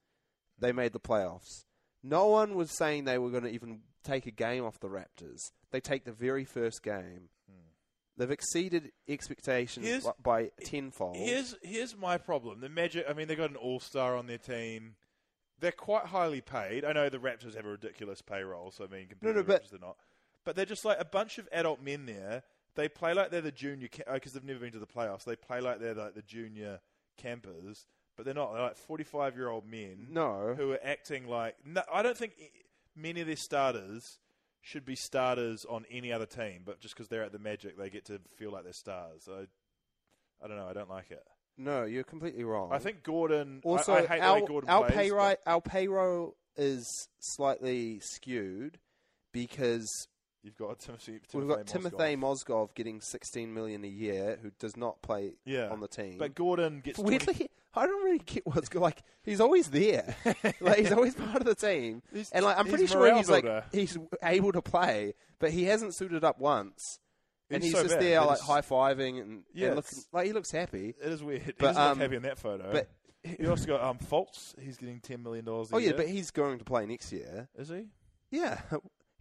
They 0.60 0.72
made 0.72 0.94
the 0.94 1.00
playoffs. 1.00 1.66
No 2.04 2.28
one 2.28 2.56
was 2.56 2.76
saying 2.78 3.06
they 3.06 3.18
were 3.18 3.30
going 3.30 3.44
to 3.44 3.50
even 3.50 3.80
take 4.04 4.26
a 4.26 4.32
game 4.32 4.66
off 4.66 4.80
the 4.80 4.90
Raptors. 4.90 5.40
They 5.72 5.80
take 5.80 6.04
the 6.04 6.12
very 6.12 6.44
first 6.44 6.84
game. 6.84 7.30
Hmm. 7.50 7.58
They've 8.18 8.30
exceeded 8.32 8.92
expectations 9.08 9.86
Here's- 9.88 10.08
by- 10.22 10.52
tenfold. 10.66 11.16
Here's 11.16 11.56
here's 11.64 11.96
my 11.98 12.18
problem. 12.18 12.60
The 12.60 12.70
Magic. 12.70 13.06
I 13.10 13.14
mean, 13.14 13.28
they 13.28 13.36
got 13.36 13.50
an 13.50 13.56
All 13.56 13.80
Star 13.80 14.16
on 14.18 14.28
their 14.28 14.38
team. 14.38 14.96
They're 15.60 15.72
quite 15.72 16.06
highly 16.08 16.42
paid. 16.42 16.84
I 16.84 16.92
know 16.92 17.08
the 17.10 17.20
Raptors 17.20 17.56
have 17.56 17.66
a 17.66 17.70
ridiculous 17.70 18.22
payroll, 18.22 18.72
so 18.72 18.84
I 18.84 18.88
mean, 18.88 19.08
compared 19.08 19.24
No, 19.24 19.30
to 19.32 19.36
no, 19.38 19.42
the 19.44 19.48
but- 19.48 19.64
Raptors, 19.64 19.70
they're 19.70 19.80
not. 19.80 19.98
But 20.44 20.56
they're 20.58 20.66
just 20.66 20.84
like 20.84 21.00
a 21.00 21.06
bunch 21.06 21.38
of 21.38 21.48
adult 21.54 21.82
men 21.82 22.06
there. 22.06 22.44
They 22.76 22.90
play 22.90 23.14
like 23.14 23.32
they're 23.32 23.40
the 23.40 23.52
junior 23.52 23.88
because 23.90 24.36
oh, 24.36 24.40
they've 24.40 24.44
never 24.44 24.60
been 24.60 24.74
to 24.74 24.80
the 24.80 24.88
playoffs. 24.88 25.24
They 25.24 25.38
play 25.38 25.62
like 25.62 25.80
they're 25.80 25.94
like 25.94 26.16
the 26.16 26.22
junior 26.24 26.82
campers, 27.18 27.86
but 28.16 28.26
they're 28.26 28.34
not. 28.34 28.54
They're 28.54 28.62
like 28.62 28.78
forty-five 28.78 29.36
year 29.36 29.50
old 29.50 29.66
men. 29.70 30.08
No. 30.10 30.54
who 30.56 30.72
are 30.72 30.80
acting 30.84 31.28
like. 31.28 31.56
No, 31.66 31.82
I 31.92 32.02
don't 32.02 32.18
think 32.18 32.34
many 32.96 33.22
of 33.22 33.28
their 33.28 33.36
starters 33.36 34.20
should 34.62 34.86
be 34.86 34.96
starters 34.96 35.66
on 35.70 35.86
any 35.92 36.12
other 36.12 36.26
team, 36.26 36.62
but 36.66 36.80
just 36.80 36.96
because 36.96 37.10
they're 37.10 37.24
at 37.24 37.32
the 37.32 37.40
Magic, 37.40 37.78
they 37.78 37.90
get 37.90 38.06
to 38.06 38.20
feel 38.38 38.52
like 38.52 38.64
they're 38.64 38.74
stars. 38.74 39.28
I, 39.30 39.46
I 40.44 40.48
don't 40.48 40.58
know. 40.58 40.68
I 40.68 40.74
don't 40.74 40.90
like 40.90 41.12
it. 41.12 41.24
No, 41.58 41.84
you're 41.84 42.04
completely 42.04 42.44
wrong. 42.44 42.70
I 42.72 42.80
think 42.80 43.04
Gordon. 43.04 43.62
Also 43.64 43.94
I, 43.94 44.06
hate 44.06 44.22
our, 44.22 44.42
Gordon 44.42 44.70
our 44.70 44.86
plays, 44.86 44.96
pay 44.96 45.12
right, 45.12 45.38
our 45.46 45.62
payroll 45.62 46.36
is 46.56 46.88
slightly 47.20 48.00
skewed 48.00 48.80
because 49.32 50.08
You've 50.44 50.58
got 50.58 50.80
Timothy. 50.80 51.20
we've 51.34 51.48
got 51.48 51.66
Timothy 51.66 51.96
Timothy 51.98 52.16
Mozgov 52.18 52.74
getting 52.76 53.00
16 53.00 53.54
million 53.54 53.84
a 53.86 53.88
year, 53.88 54.38
who 54.42 54.52
does 54.60 54.76
not 54.76 55.02
play 55.02 55.34
Yeah. 55.46 55.70
on 55.70 55.80
the 55.80 55.88
team. 55.88 56.18
But 56.18 56.36
Gordon 56.36 56.82
gets 56.82 57.00
20 57.00 57.10
weirdly, 57.26 57.50
I 57.74 57.86
don't 57.86 58.04
really 58.04 58.20
get 58.20 58.46
what's 58.46 58.74
like. 58.76 59.02
He's 59.24 59.40
always 59.40 59.70
there, 59.70 60.16
like 60.60 60.80
he's 60.80 60.92
always 60.92 61.16
part 61.16 61.38
of 61.38 61.46
the 61.46 61.56
team, 61.56 62.02
He's- 62.14 62.30
and 62.34 62.44
like 62.44 62.58
I'm 62.58 62.68
pretty 62.68 62.88
sure 62.88 63.16
he's 63.16 63.30
like 63.30 63.46
he's 63.72 63.98
able 64.22 64.52
to 64.52 64.62
play, 64.62 65.14
but 65.40 65.52
he 65.52 65.64
hasn't 65.64 65.96
suited 65.96 66.24
up 66.26 66.40
once, 66.40 67.00
and 67.50 67.64
He's 67.64 67.72
he's, 67.72 67.80
so 67.80 67.84
just 67.86 67.96
bad. 67.96 68.04
there 68.04 68.20
They 68.20 68.26
like 68.26 68.40
high 68.42 68.62
fiving 68.62 69.22
and, 69.22 69.44
Yeah, 69.54 69.68
and 69.68 69.76
looking 69.78 70.00
like 70.12 70.28
he 70.28 70.34
looks 70.34 70.52
happy. 70.52 70.94
It 71.02 71.12
is 71.12 71.24
weird. 71.24 71.42
He 71.44 71.52
But, 71.54 71.68
doesn't 71.68 71.82
um, 71.82 71.90
look 71.92 71.98
happy 72.00 72.16
in 72.18 72.22
that 72.24 72.38
photo. 72.38 72.70
But 72.72 72.90
you 73.40 73.50
also 73.50 73.66
got 73.66 73.82
um, 73.82 73.98
Fultz. 73.98 74.60
He's 74.60 74.76
getting 74.78 75.00
ten 75.00 75.24
million 75.24 75.46
dollars. 75.46 75.70
oh 75.72 75.78
yeah, 75.78 75.94
but 75.96 76.08
he's 76.10 76.32
going 76.32 76.60
to 76.60 76.66
play 76.66 76.86
next 76.86 77.12
year. 77.14 77.48
is 77.58 77.70
he? 77.70 77.86
Yeah, 78.30 78.60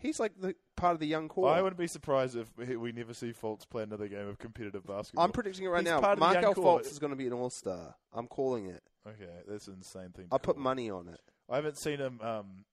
he's 0.02 0.20
like 0.20 0.32
the 0.40 0.54
part 0.76 0.94
of 0.94 1.00
the 1.00 1.06
young 1.06 1.28
core. 1.28 1.48
I 1.50 1.62
wouldn't 1.62 1.78
be 1.78 1.86
surprised 1.86 2.36
if 2.36 2.48
we- 2.58 2.92
never 2.92 3.14
see 3.14 3.32
Fultz 3.32 3.68
play 3.68 3.82
another 3.84 4.08
game 4.08 4.28
of 4.28 4.38
competitive 4.38 4.84
basketball. 4.86 5.24
I'm 5.24 5.32
predicting 5.32 5.64
it 5.64 5.68
right 5.68 5.80
He's 5.80 5.88
now. 5.90 6.00
part 6.00 6.14
of 6.14 6.18
the 6.20 6.32
young 6.34 6.42
Markelle. 6.42 6.64
Fultz 6.64 6.90
is 6.90 6.98
going 6.98 7.10
to 7.10 7.16
be 7.16 7.26
an 7.26 7.32
all 7.32 7.50
star. 7.50 7.94
I'm 8.12 8.26
calling 8.26 8.66
it. 8.66 8.82
Okay, 9.06 9.30
that's 9.48 9.68
an 9.68 9.74
insane 9.78 10.10
thing. 10.10 10.26
I 10.30 10.38
put 10.38 10.56
money 10.58 10.90
on 10.90 11.08
it. 11.08 11.20
I 11.50 11.56
haven't 11.56 11.78
seen 11.78 11.98
him 11.98 12.20
um, 12.20 12.64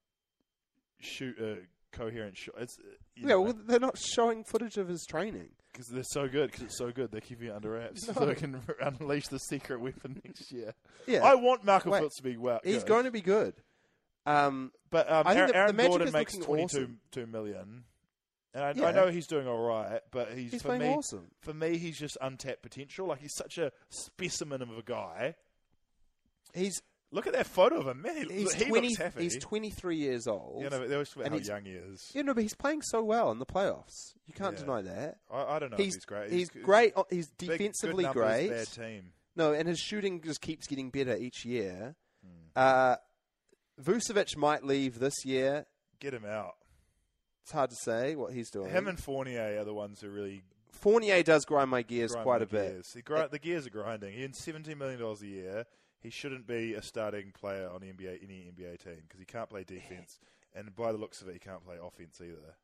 shoot 1.00 1.38
a 1.40 1.58
coherent 1.96 2.38
shot. 2.38 2.56
It's 2.60 2.78
uh, 2.80 2.84
Yeah, 3.16 3.36
well, 3.36 3.54
they're 3.66 3.80
not 3.80 3.98
showing 3.98 4.44
footage 4.44 4.78
of 4.78 4.88
his 4.88 5.06
training. 5.06 5.50
because 5.72 5.88
they're 5.88 6.04
so 6.04 6.28
good. 6.28 6.52
Because 6.52 6.66
it's 6.66 6.78
so 6.78 6.92
good, 6.92 7.12
they're 7.12 7.22
keeping 7.22 7.48
it 7.48 7.54
under 7.56 7.72
wraps 7.72 8.06
so 8.14 8.26
they 8.26 8.36
can 8.36 8.62
unleash 8.82 9.28
the 9.28 9.40
secret 9.40 9.80
weapon 9.82 10.22
next 10.24 10.52
year. 10.52 10.74
Yeah, 11.08 11.24
I 11.24 11.36
want 11.36 11.64
Markelle 11.64 11.94
Wait, 11.94 12.04
Fultz 12.04 12.18
to 12.18 12.24
be 12.24 12.38
well. 12.38 12.60
he's 12.64 12.80
good. 12.84 12.88
going 12.88 13.06
to 13.06 13.12
be 13.12 13.22
good. 13.22 13.56
Um, 14.26 14.72
But 14.92 15.12
um, 15.12 15.24
I 15.28 15.34
think 15.36 15.38
Aaron, 15.38 15.48
the- 15.48 15.54
the 15.54 15.58
Aaron 15.58 15.76
Magic 15.76 15.90
Gordon 15.92 16.08
is 16.08 16.14
makes 16.14 16.34
looking 16.34 16.46
twenty 16.46 16.64
awesome. 16.64 17.00
two 17.12 17.26
million, 17.28 17.84
and 18.54 18.64
I, 18.64 18.74
Yeah. 18.76 18.86
I 18.88 18.92
know 18.92 19.08
he's 19.10 19.28
doing 19.28 19.48
all 19.48 19.60
right. 19.60 20.02
But 20.12 20.34
he's, 20.34 20.52
he's 20.52 20.62
for 20.62 20.70
playing 20.70 20.82
me. 20.82 20.88
awesome. 20.90 21.28
For 21.42 21.54
me, 21.54 21.78
he's 21.78 21.98
just 22.00 22.18
untapped 22.22 22.62
potential. 22.64 23.08
Like 23.08 23.20
he's 23.22 23.36
such 23.36 23.58
a 23.58 23.72
specimen 23.90 24.62
of 24.62 24.70
a 24.78 24.82
guy. 24.84 25.36
He's 26.54 26.82
Look 27.12 27.26
at 27.26 27.34
that 27.34 27.48
photo 27.48 27.80
of 27.80 27.88
him, 27.88 28.04
man. 28.04 28.28
He, 28.30 28.42
he's 28.42 28.54
he 28.54 28.66
twenty. 28.66 28.90
looks 28.90 29.00
happy. 29.02 29.24
He's 29.24 29.40
twenty 29.40 29.72
three 29.72 29.96
years 29.98 30.28
old. 30.28 30.62
You 30.64 30.70
know, 30.70 30.78
always 30.92 31.10
talk 31.10 31.24
and 31.26 31.34
about 31.34 31.38
he's- 31.40 31.50
how 31.50 31.56
young 31.56 31.66
he 31.66 31.72
is. 31.72 32.12
Yeah, 32.14 32.22
no, 32.22 32.36
but 32.36 32.44
he's 32.44 32.54
playing 32.54 32.84
so 32.84 33.04
well 33.04 33.32
in 33.32 33.40
the 33.40 33.48
playoffs. 33.48 34.14
You 34.28 34.34
can't 34.36 34.54
Yeah. 34.56 34.60
deny 34.62 34.82
that. 34.84 35.18
I, 35.32 35.44
I 35.56 35.60
don't 35.60 35.72
know 35.72 35.78
he's, 35.78 35.96
if 35.96 36.02
he's 36.02 36.06
great. 36.06 36.32
He's 36.32 36.50
great. 36.52 36.94
He's 37.10 37.28
big- 37.32 37.48
good 37.50 37.58
defensively 37.58 38.04
numbers, 38.04 38.24
great. 38.24 38.50
Bad 38.52 38.72
team. 38.72 39.04
No, 39.36 39.54
and 39.54 39.68
his 39.68 39.80
shooting 39.80 40.22
just 40.22 40.40
keeps 40.40 40.68
getting 40.68 40.92
better 40.92 41.16
each 41.18 41.46
year. 41.46 41.96
Hmm. 42.24 42.30
Uh, 42.56 42.96
Vucevic 43.82 44.36
might 44.38 44.64
leave 44.64 45.00
this 45.00 45.26
year. 45.26 45.66
Get 46.00 46.14
him 46.14 46.26
out. 46.26 46.56
It's 47.44 47.52
hard 47.52 47.70
to 47.72 47.76
say 47.76 48.16
what 48.16 48.34
he's 48.34 48.50
doing. 48.50 48.70
Him 48.70 48.88
and 48.88 49.00
Fournier 49.00 49.60
are 49.60 49.64
the 49.66 49.74
ones 49.74 50.02
who 50.02 50.10
really 50.10 50.44
Fournier 50.72 51.24
does 51.24 51.46
grind 51.46 51.70
my 51.70 51.82
gears 51.82 52.12
grind 52.12 52.24
quite 52.24 52.40
my 52.42 52.44
a 52.44 52.48
bit. 52.48 52.72
gears. 52.74 52.94
He 52.94 53.02
gri- 53.02 53.28
the 53.30 53.40
gears 53.40 53.68
are 53.68 53.72
grinding. 53.72 54.14
He 54.14 54.24
earns 54.24 54.38
seventeen 54.38 54.78
million 54.78 55.00
dollars 55.00 55.22
a 55.22 55.28
year. 55.28 55.66
He 56.02 56.10
shouldn't 56.10 56.48
be 56.48 56.74
a 56.76 56.82
starting 56.82 57.32
player 57.32 57.70
on 57.70 57.82
NBA 57.82 58.24
any 58.24 58.52
NBA 58.56 58.84
team 58.84 59.02
because 59.08 59.20
he 59.20 59.26
can't 59.26 59.50
play 59.50 59.64
defense, 59.64 60.20
and 60.56 60.74
by 60.76 60.92
the 60.92 60.98
looks 60.98 61.22
of 61.22 61.28
it, 61.28 61.34
he 61.34 61.40
can't 61.40 61.66
play 61.66 61.76
offense 61.82 62.22
either. 62.22 62.56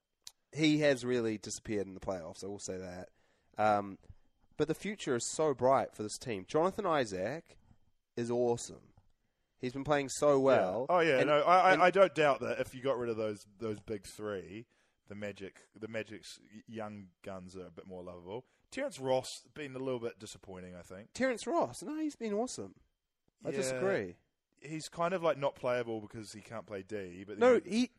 He 0.53 0.79
has 0.79 1.03
really 1.03 1.37
disappeared 1.37 1.87
in 1.87 1.93
the 1.95 1.99
playoffs. 1.99 2.43
I 2.43 2.47
will 2.47 2.59
say 2.59 2.77
that. 2.77 3.09
Um, 3.57 3.97
but 4.55 4.69
the 4.69 4.73
future 4.75 5.15
is 5.15 5.25
so 5.25 5.53
bright 5.53 5.93
for 5.93 6.03
this 6.03 6.17
team. 6.17 6.45
Jonathan 6.47 6.85
Isaac 6.85 7.57
is 8.15 8.31
awesome. 8.31 8.77
He's 9.59 9.73
been 9.73 9.83
playing 9.83 10.09
so 10.09 10.39
well. 10.39 10.85
Yeah. 10.89 10.95
Oh 10.95 10.99
yeah. 10.99 11.17
And- 11.19 11.27
no, 11.27 11.41
I, 11.41 11.73
and- 11.73 11.81
I, 11.81 11.89
don't 11.91 12.13
doubt 12.13 12.39
that 12.41 12.59
if 12.59 12.75
you 12.75 12.81
got 12.81 12.97
rid 12.97 13.09
of 13.09 13.17
those 13.17 13.45
those 13.59 13.79
big 13.79 14.05
three, 14.05 14.65
the 15.07 15.15
Magic, 15.15 15.57
the 15.79 15.87
Magic's 15.87 16.39
young 16.67 17.07
guns 17.23 17.55
are 17.55 17.67
a 17.67 17.71
bit 17.71 17.87
more 17.87 18.03
lovable. 18.03 18.45
Terrence 18.71 18.99
Ross 18.99 19.43
been 19.53 19.75
a 19.75 19.79
little 19.79 19.99
bit 19.99 20.19
disappointing, 20.19 20.75
I 20.77 20.81
think. 20.81 21.09
Terrence 21.13 21.47
Ross. 21.47 21.81
No, 21.83 21.95
he's 21.97 22.15
been 22.15 22.33
awesome. 22.33 22.75
I 23.45 23.49
Yeah. 23.49 23.57
disagree. 23.57 24.15
He's 24.59 24.89
kind 24.89 25.13
of 25.13 25.21
like 25.23 25.37
not 25.37 25.55
playable 25.55 26.01
because 26.01 26.33
he 26.33 26.41
can't 26.41 26.65
play 26.65 26.83
D. 26.83 27.23
But 27.25 27.37
No, 27.39 27.61
he 27.65 27.91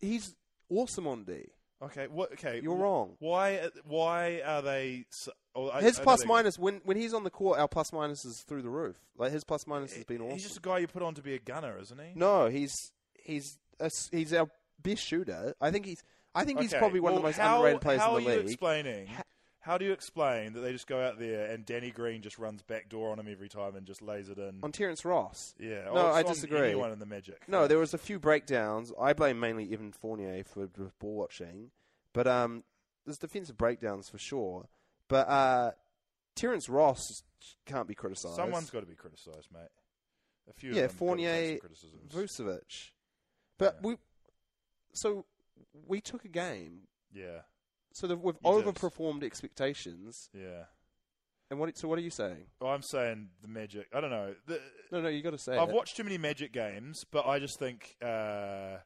he's 0.00 0.34
awesome 0.70 1.06
on 1.06 1.24
D. 1.24 1.50
okay. 1.82 2.06
What? 2.08 2.32
Okay, 2.32 2.60
You're 2.62 2.76
wrong. 2.76 3.16
Why? 3.18 3.56
Uh, 3.58 3.68
why 3.84 4.42
are 4.44 4.62
they? 4.62 5.06
So, 5.10 5.32
oh, 5.54 5.70
I- 5.70 5.82
His 5.82 5.96
I 5.98 6.00
know 6.00 6.04
plus 6.04 6.20
they- 6.22 6.26
minus 6.26 6.58
when 6.58 6.80
when 6.84 6.96
he's 6.96 7.14
on 7.14 7.24
the 7.24 7.30
court, 7.30 7.58
our 7.58 7.68
plus 7.68 7.92
minus 7.92 8.24
is 8.24 8.40
through 8.42 8.62
the 8.62 8.70
roof. 8.70 8.96
Like 9.16 9.32
his 9.32 9.44
plus 9.44 9.66
minus 9.66 9.94
has 9.94 10.04
been 10.04 10.20
awesome. 10.20 10.32
He's 10.32 10.44
just 10.44 10.58
a 10.58 10.60
guy 10.60 10.78
you 10.78 10.86
put 10.86 11.02
on 11.02 11.14
to 11.14 11.22
be 11.22 11.34
a 11.34 11.38
gunner, 11.38 11.78
isn't 11.80 11.98
he? 11.98 12.12
no, 12.14 12.46
he's 12.48 12.92
he's 13.14 13.58
a 13.80 13.86
s 13.86 14.08
he's 14.12 14.32
our 14.32 14.48
best 14.82 15.02
shooter. 15.02 15.54
I 15.60 15.70
think 15.70 15.86
he's 15.86 16.02
I 16.34 16.44
think 16.44 16.60
he's 16.60 16.72
Okay, 16.72 16.78
probably 16.78 17.00
one 17.00 17.12
of 17.12 17.14
well, 17.14 17.22
the 17.22 17.28
most 17.28 17.38
how, 17.38 17.56
underrated 17.56 17.80
players 17.80 18.00
how 18.00 18.16
in 18.16 18.24
the 18.24 18.30
are 18.30 18.32
you 18.34 18.38
league. 18.40 18.48
explaining? 18.50 19.08
How 19.66 19.78
do 19.78 19.84
you 19.84 19.90
explain 19.92 20.52
that 20.52 20.60
they 20.60 20.70
just 20.70 20.86
go 20.86 21.00
out 21.04 21.18
there 21.18 21.46
and 21.50 21.66
Danny 21.66 21.90
Green 21.90 22.22
just 22.22 22.38
runs 22.38 22.62
back 22.62 22.88
door 22.88 23.10
on 23.10 23.18
him 23.18 23.26
every 23.28 23.48
time 23.48 23.74
and 23.74 23.84
just 23.84 24.00
lays 24.00 24.28
it 24.28 24.38
in? 24.38 24.60
on 24.62 24.70
Terrence 24.70 25.04
Ross. 25.04 25.56
yeah, 25.58 25.86
No, 25.86 26.06
or 26.06 26.12
I 26.12 26.22
disagree. 26.22 26.66
Anyone 26.68 26.92
in 26.92 27.00
the 27.00 27.04
Magic? 27.06 27.42
No, 27.48 27.66
there 27.66 27.78
was 27.78 27.92
a 27.92 27.98
few 27.98 28.20
breakdowns. 28.20 28.92
I 29.00 29.12
blame 29.12 29.40
mainly 29.40 29.72
Evan 29.72 29.90
Fournier 29.90 30.44
for 30.44 30.68
for 30.68 30.92
ball 31.00 31.16
watching, 31.16 31.72
but 32.12 32.28
um, 32.28 32.62
there's 33.04 33.18
defensive 33.18 33.58
breakdowns 33.58 34.08
for 34.08 34.18
sure. 34.18 34.68
But 35.08 35.28
uh, 35.28 35.70
Terrence 36.36 36.68
Ross 36.68 37.24
can't 37.64 37.88
be 37.88 37.94
criticised. 37.96 38.36
Someone's 38.36 38.70
got 38.70 38.80
to 38.80 38.86
be 38.86 38.94
criticised, 38.94 39.48
mate. 39.52 39.68
A 40.48 40.52
few. 40.52 40.74
yeah, 40.74 40.82
of 40.82 40.90
them 40.90 40.98
Fournier, 40.98 41.48
some 41.48 41.58
criticisms. 41.58 42.12
Vucevic. 42.14 42.90
But 43.58 43.78
Yeah. 43.82 43.88
we, 43.88 43.96
so 44.92 45.24
we 45.88 46.00
took 46.00 46.24
a 46.24 46.28
game. 46.28 46.82
Yeah, 47.12 47.40
So 47.98 48.06
that 48.08 48.16
we've 48.18 48.34
You 48.44 48.62
did. 48.62 48.74
overperformed 48.74 49.22
expectations. 49.22 50.28
yeah. 50.34 50.64
And 51.50 51.60
what? 51.60 51.76
So 51.78 51.86
what 51.86 51.98
are 51.98 52.02
you 52.02 52.10
saying? 52.10 52.46
Well, 52.60 52.72
I'm 52.72 52.82
saying 52.82 53.28
the 53.40 53.46
Magic. 53.48 53.86
I 53.94 54.00
don't 54.00 54.10
know. 54.10 54.34
The, 54.46 54.60
No, 54.90 55.00
no, 55.00 55.08
you 55.08 55.22
got 55.22 55.30
to 55.30 55.38
say. 55.38 55.56
I've 55.56 55.68
it. 55.68 55.74
watched 55.74 55.96
too 55.96 56.02
many 56.04 56.18
Magic 56.18 56.52
games, 56.52 57.04
but 57.12 57.24
I 57.26 57.38
just 57.38 57.58
think 57.60 57.94
uh, 58.04 58.78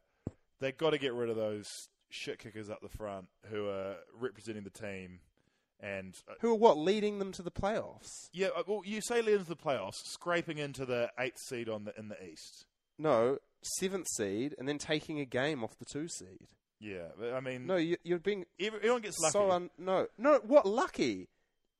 they've 0.61 0.77
got 0.77 0.91
to 0.91 0.99
get 0.99 1.15
rid 1.15 1.31
of 1.31 1.37
those 1.37 1.67
shit 2.11 2.39
kickers 2.39 2.69
up 2.69 2.81
the 2.83 2.89
front 2.91 3.29
who 3.51 3.69
are 3.69 3.97
representing 4.19 4.65
the 4.65 4.71
team. 4.71 5.21
And 5.83 6.15
uh, 6.29 6.35
Who 6.41 6.51
are 6.51 6.55
what 6.57 6.77
leading 6.77 7.19
them 7.19 7.33
to 7.33 7.43
the 7.43 7.51
playoffs? 7.51 8.29
yeah, 8.35 8.49
uh, 8.55 8.65
well, 8.67 8.83
you 8.85 9.01
say 9.01 9.23
leading 9.23 9.45
to 9.45 9.49
the 9.49 9.57
playoffs, 9.57 9.95
scraping 10.05 10.59
into 10.59 10.85
the 10.85 11.11
eighth 11.19 11.39
seed 11.39 11.71
on 11.71 11.85
the 11.85 11.99
in 11.99 12.09
the 12.11 12.23
East. 12.23 12.67
No, 12.99 13.39
seventh 13.79 14.09
seed, 14.09 14.55
and 14.59 14.69
then 14.69 14.77
taking 14.77 15.19
a 15.19 15.25
game 15.25 15.65
off 15.65 15.79
the 15.79 15.87
two 15.87 16.07
seed. 16.09 16.49
Yeah, 16.81 17.09
but, 17.19 17.35
I 17.35 17.41
mean, 17.41 17.67
No, 17.67 17.77
you, 17.77 17.97
you're 18.05 18.19
being 18.19 18.47
everyone 18.59 19.03
gets 19.03 19.21
lucky. 19.21 19.33
so 19.33 19.51
un- 19.51 19.71
no, 19.79 20.07
no. 20.17 20.41
What 20.45 20.67
lucky? 20.67 21.29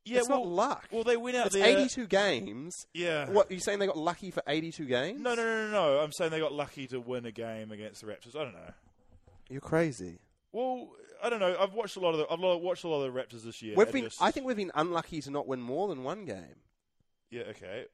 yeah, 0.05 0.19
it's 0.19 0.29
well, 0.29 0.41
not 0.45 0.49
luck. 0.49 0.89
Well, 0.91 1.05
they 1.05 1.17
went 1.17 1.37
out 1.37 1.47
it's 1.47 1.55
there. 1.55 1.79
82 1.79 2.07
games. 2.07 2.87
Yeah. 2.93 3.29
What 3.31 3.51
are 3.51 3.55
you 3.55 3.61
saying? 3.61 3.79
They 3.79 3.87
got 3.87 3.97
lucky 3.97 4.31
for 4.31 4.43
82 4.47 4.85
games? 4.85 5.21
No, 5.21 5.35
no, 5.35 5.43
no, 5.43 5.67
no, 5.67 5.71
no. 5.71 5.99
I'm 6.01 6.13
saying 6.13 6.31
they 6.31 6.39
got 6.39 6.53
lucky 6.53 6.87
to 6.89 7.01
win 7.01 7.25
a 7.25 7.33
game 7.33 7.73
against 7.73 8.03
the 8.03 8.09
Raptors. 8.09 8.37
I 8.37 8.45
don't 8.45 8.53
know. 8.53 8.73
You're 9.49 9.61
crazy. 9.61 10.19
Well, 10.53 10.89
I 11.23 11.31
don't 11.31 11.41
know. 11.41 11.57
I've 11.59 11.73
watched 11.75 11.97
a 11.97 12.01
lot 12.01 12.13
of 12.13 12.19
the. 12.19 12.31
I've 12.31 12.39
watched 12.41 12.85
a 12.85 12.89
lot 12.89 13.03
of 13.03 13.13
the 13.13 13.19
Raptors 13.21 13.43
this 13.43 13.63
year. 13.63 13.75
we've 13.77 13.91
been. 13.91 14.05
just- 14.05 14.21
I 14.21 14.31
think 14.31 14.47
we've 14.47 14.57
been 14.57 14.73
unlucky 14.75 15.21
to 15.23 15.31
not 15.31 15.47
win 15.47 15.61
more 15.61 15.89
than 15.89 16.03
one 16.05 16.25
game. 16.25 16.57
Yeah. 17.31 17.43
Okay. 17.51 17.87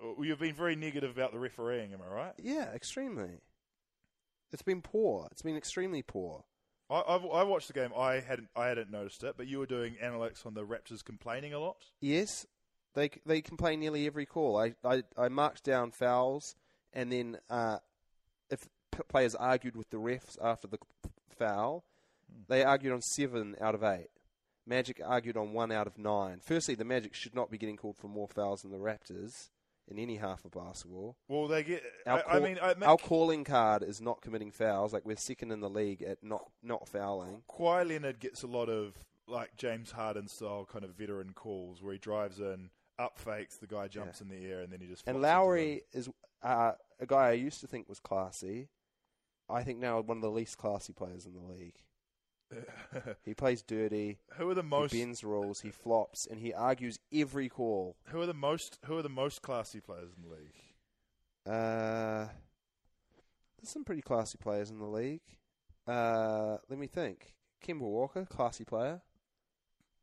Well, 0.00 0.24
you've 0.24 0.40
been 0.40 0.54
very 0.54 0.76
negative 0.76 1.10
about 1.10 1.32
the 1.32 1.38
refereeing. 1.38 1.92
Am 1.92 2.00
I 2.02 2.12
right? 2.12 2.32
Yeah, 2.38 2.66
extremely. 2.72 3.40
It's 4.52 4.62
been 4.62 4.82
poor. 4.82 5.28
It's 5.30 5.42
been 5.42 5.56
extremely 5.56 6.02
poor. 6.02 6.44
I, 6.92 7.14
I've, 7.14 7.24
I 7.24 7.42
watched 7.42 7.68
the 7.68 7.72
game. 7.72 7.90
I 7.96 8.20
hadn't. 8.20 8.48
I 8.54 8.66
hadn't 8.66 8.90
noticed 8.90 9.24
it, 9.24 9.34
but 9.36 9.46
you 9.46 9.58
were 9.58 9.66
doing 9.66 9.96
analytics 10.02 10.44
on 10.44 10.54
the 10.54 10.64
Raptors 10.64 11.04
complaining 11.04 11.54
a 11.54 11.58
lot. 11.58 11.76
Yes, 12.00 12.46
they 12.94 13.10
they 13.24 13.40
complain 13.40 13.80
nearly 13.80 14.06
every 14.06 14.26
call. 14.26 14.58
I 14.58 14.74
I, 14.84 15.02
I 15.16 15.28
marked 15.28 15.64
down 15.64 15.90
fouls, 15.90 16.54
and 16.92 17.10
then 17.10 17.38
uh, 17.48 17.78
if 18.50 18.68
p- 18.90 19.02
players 19.08 19.34
argued 19.34 19.76
with 19.76 19.90
the 19.90 19.96
refs 19.96 20.36
after 20.42 20.68
the 20.68 20.78
foul, 21.38 21.84
they 22.48 22.62
argued 22.62 22.92
on 22.92 23.00
seven 23.00 23.56
out 23.60 23.74
of 23.74 23.82
eight. 23.82 24.10
Magic 24.66 25.00
argued 25.04 25.36
on 25.36 25.52
one 25.52 25.72
out 25.72 25.86
of 25.86 25.98
nine. 25.98 26.40
Firstly, 26.40 26.76
the 26.76 26.84
Magic 26.84 27.14
should 27.14 27.34
not 27.34 27.50
be 27.50 27.58
getting 27.58 27.76
called 27.76 27.96
for 27.96 28.06
more 28.06 28.28
fouls 28.28 28.62
than 28.62 28.70
the 28.70 28.78
Raptors 28.78 29.48
in 29.88 29.98
any 29.98 30.16
half 30.16 30.44
of 30.44 30.52
basketball. 30.52 31.16
Well, 31.28 31.48
they 31.48 31.62
get. 31.62 31.82
Our, 32.06 32.22
I, 32.28 32.36
I 32.36 32.40
mean, 32.40 32.58
I, 32.62 32.74
our 32.84 32.96
calling 32.96 33.44
card 33.44 33.82
is 33.82 34.00
not 34.00 34.20
committing 34.20 34.50
fouls. 34.50 34.92
Like 34.92 35.04
we're 35.04 35.16
second 35.16 35.52
in 35.52 35.60
the 35.60 35.70
league 35.70 36.02
at 36.02 36.22
not 36.22 36.44
not 36.62 36.88
fouling. 36.88 37.42
Kawhi 37.50 37.88
Leonard 37.88 38.20
gets 38.20 38.42
a 38.42 38.46
lot 38.46 38.68
of 38.68 38.94
like 39.28 39.56
James 39.56 39.92
Harden 39.92 40.28
style 40.28 40.66
kind 40.70 40.84
of 40.84 40.94
veteran 40.94 41.32
calls 41.34 41.82
where 41.82 41.92
he 41.92 41.98
drives 41.98 42.38
in, 42.38 42.70
up 42.98 43.18
fakes, 43.18 43.56
the 43.56 43.66
guy 43.66 43.88
jumps 43.88 44.20
in 44.20 44.28
the 44.28 44.44
air, 44.44 44.60
and 44.60 44.72
then 44.72 44.80
he 44.80 44.86
just. 44.86 45.04
And 45.06 45.20
Lowry 45.20 45.82
is 45.92 46.08
uh, 46.42 46.72
a 47.00 47.06
guy 47.06 47.28
I 47.28 47.32
used 47.32 47.60
to 47.60 47.66
think 47.66 47.88
was 47.88 48.00
classy. 48.00 48.68
I 49.48 49.62
think 49.62 49.78
now 49.78 50.00
one 50.00 50.18
of 50.18 50.22
the 50.22 50.30
least 50.30 50.56
classy 50.58 50.92
players 50.92 51.26
in 51.26 51.34
the 51.34 51.40
league. 51.40 51.76
He 53.24 53.34
plays 53.34 53.62
dirty. 53.62 54.18
Who 54.36 54.48
are 54.50 54.54
the 54.54 54.62
most? 54.62 54.92
He 54.92 55.00
bends 55.00 55.24
rules. 55.24 55.60
He 55.60 55.70
flops, 55.70 56.26
and 56.26 56.38
he 56.38 56.52
argues 56.52 56.98
every 57.12 57.48
call. 57.48 57.96
Who 58.06 58.20
are 58.20 58.26
the 58.26 58.34
most? 58.34 58.78
Who 58.86 58.96
are 58.98 59.02
the 59.02 59.08
most 59.08 59.42
classy 59.42 59.80
players 59.80 60.10
in 60.16 60.22
the 60.22 60.34
league? 60.34 60.52
Uh, 61.46 62.28
there's 63.58 63.72
some 63.72 63.84
pretty 63.84 64.02
classy 64.02 64.38
players 64.38 64.70
in 64.70 64.78
the 64.78 64.86
league. 64.86 65.22
Uh, 65.86 66.58
let 66.68 66.78
me 66.78 66.86
think. 66.86 67.34
Kemba 67.66 67.80
Walker, 67.80 68.24
classy 68.24 68.64
player. 68.64 69.00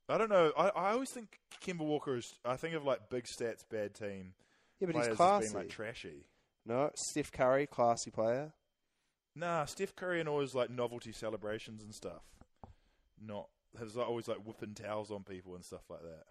I 0.08 0.18
don't 0.18 0.30
know. 0.30 0.52
I, 0.58 0.70
I 0.70 0.92
always 0.92 1.12
think 1.12 1.40
Kemba 1.64 1.86
Walker 1.86 2.16
is. 2.16 2.34
I 2.44 2.56
think 2.56 2.76
of 2.76 2.84
like 2.84 3.10
big 3.10 3.26
stats, 3.26 3.64
bad 3.70 3.94
team. 3.94 4.34
Yeah, 4.80 4.88
but 4.88 4.96
he's 4.96 5.16
classy. 5.16 5.48
being 5.48 5.56
like 5.56 5.70
trashy. 5.70 6.26
no, 6.66 6.90
Steph 6.96 7.32
Curry, 7.32 7.68
classy 7.68 8.12
player. 8.12 8.54
Nah, 9.36 9.66
Steph 9.66 9.96
Curry 9.96 10.20
and 10.20 10.28
all 10.28 10.42
his 10.42 10.56
like 10.56 10.70
novelty 10.70 11.12
celebrations 11.12 11.84
and 11.84 11.94
stuff. 11.94 12.24
Not 13.22 13.48
has 13.80 13.96
always 13.98 14.28
like 14.28 14.40
whipping 14.46 14.74
towels 14.74 15.12
on 15.12 15.24
people 15.24 15.56
and 15.56 15.64
stuff 15.64 15.84
like 15.90 16.02
that. 16.02 16.24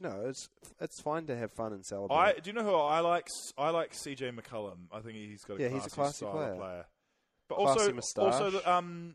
No, 0.00 0.22
it's 0.26 0.48
it's 0.80 1.00
fine 1.00 1.26
to 1.26 1.36
have 1.36 1.52
fun 1.52 1.72
and 1.72 1.84
celebrate. 1.84 2.16
I 2.16 2.32
do 2.32 2.50
you 2.50 2.52
know 2.54 2.64
who 2.64 2.74
I 2.74 3.00
like? 3.00 3.26
I 3.58 3.70
like 3.70 3.92
CJ 3.92 4.34
McCollum. 4.38 4.86
I 4.90 5.00
think 5.00 5.16
he's 5.16 5.44
got 5.44 5.58
a 5.58 5.62
Yeah, 5.62 5.68
classy, 5.68 5.82
he's 5.84 5.92
a 5.92 5.94
classy 5.94 6.16
style 6.16 6.32
player. 6.32 6.54
player. 6.56 6.84
But 7.48 7.56
Classy 7.56 7.80
also, 7.80 7.92
moustache. 7.92 8.24
also 8.34 8.50
the, 8.50 8.72
um, 8.72 9.14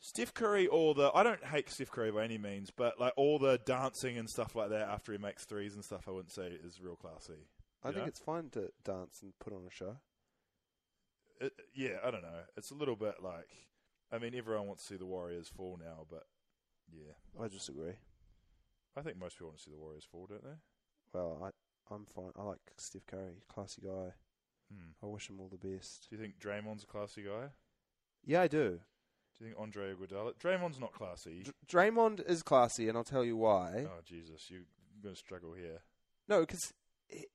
Steph 0.00 0.34
Curry 0.34 0.66
or 0.66 0.94
the 0.94 1.10
I 1.14 1.22
don't 1.22 1.42
hate 1.44 1.70
Steph 1.70 1.90
Curry 1.90 2.10
by 2.12 2.24
any 2.24 2.36
means, 2.36 2.70
but 2.70 3.00
like 3.00 3.12
all 3.16 3.38
the 3.38 3.58
dancing 3.64 4.18
and 4.18 4.28
stuff 4.28 4.54
like 4.54 4.70
that 4.70 4.88
after 4.88 5.12
he 5.12 5.18
makes 5.18 5.44
threes 5.46 5.74
and 5.74 5.84
stuff, 5.84 6.04
I 6.06 6.10
wouldn't 6.10 6.32
say 6.32 6.46
is 6.48 6.80
real 6.80 6.96
classy. 6.96 7.48
I 7.82 7.88
think 7.88 8.02
know? 8.02 8.08
it's 8.08 8.18
fine 8.20 8.50
to 8.50 8.70
dance 8.84 9.20
and 9.22 9.32
put 9.38 9.52
on 9.52 9.62
a 9.66 9.70
show. 9.70 9.96
It, 11.40 11.52
yeah, 11.74 11.98
I 12.04 12.10
don't 12.10 12.22
know. 12.22 12.42
It's 12.56 12.70
a 12.70 12.74
little 12.74 12.96
bit 12.96 13.16
like, 13.22 13.48
I 14.12 14.18
mean, 14.18 14.34
everyone 14.34 14.66
wants 14.68 14.82
to 14.82 14.94
see 14.94 14.96
the 14.98 15.06
Warriors 15.06 15.48
fall 15.48 15.78
now, 15.82 16.06
but 16.10 16.24
yeah, 16.92 17.12
I 17.42 17.48
disagree. 17.48 17.94
I 18.96 19.02
think 19.02 19.18
most 19.18 19.34
people 19.34 19.48
want 19.48 19.58
to 19.58 19.64
see 19.64 19.70
the 19.70 19.78
Warriors 19.78 20.06
fall, 20.10 20.26
don't 20.26 20.44
they? 20.44 20.58
Well, 21.12 21.40
I 21.42 21.94
I'm 21.94 22.04
fine. 22.06 22.32
I 22.38 22.42
like 22.42 22.58
Steph 22.76 23.06
Curry, 23.06 23.42
classy 23.48 23.82
guy. 23.82 24.14
Hmm. 24.72 24.90
I 25.02 25.06
wish 25.06 25.28
him 25.30 25.40
all 25.40 25.48
the 25.48 25.56
best. 25.68 26.08
Do 26.10 26.16
you 26.16 26.22
think 26.22 26.38
Draymond's 26.40 26.82
a 26.84 26.86
classy 26.86 27.22
guy? 27.22 27.48
Yeah, 28.24 28.42
I 28.42 28.48
do. 28.48 28.80
Do 29.38 29.44
you 29.44 29.46
think 29.46 29.60
Andre 29.60 29.94
Iguodala? 29.94 30.32
Draymond's 30.38 30.80
not 30.80 30.92
classy. 30.92 31.42
D- 31.44 31.52
Draymond 31.68 32.28
is 32.28 32.42
classy, 32.42 32.88
and 32.88 32.96
I'll 32.96 33.04
tell 33.04 33.24
you 33.24 33.36
why. 33.36 33.86
oh 33.86 34.00
Jesus, 34.04 34.50
you're 34.50 34.62
going 35.02 35.14
to 35.14 35.18
struggle 35.18 35.52
here. 35.52 35.82
No, 36.28 36.40
because 36.40 36.72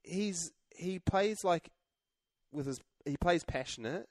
he's 0.03 0.51
he 0.75 0.99
plays 0.99 1.43
like 1.43 1.69
with 2.51 2.65
his 2.65 2.81
he 3.05 3.15
plays 3.17 3.43
passionate. 3.43 4.09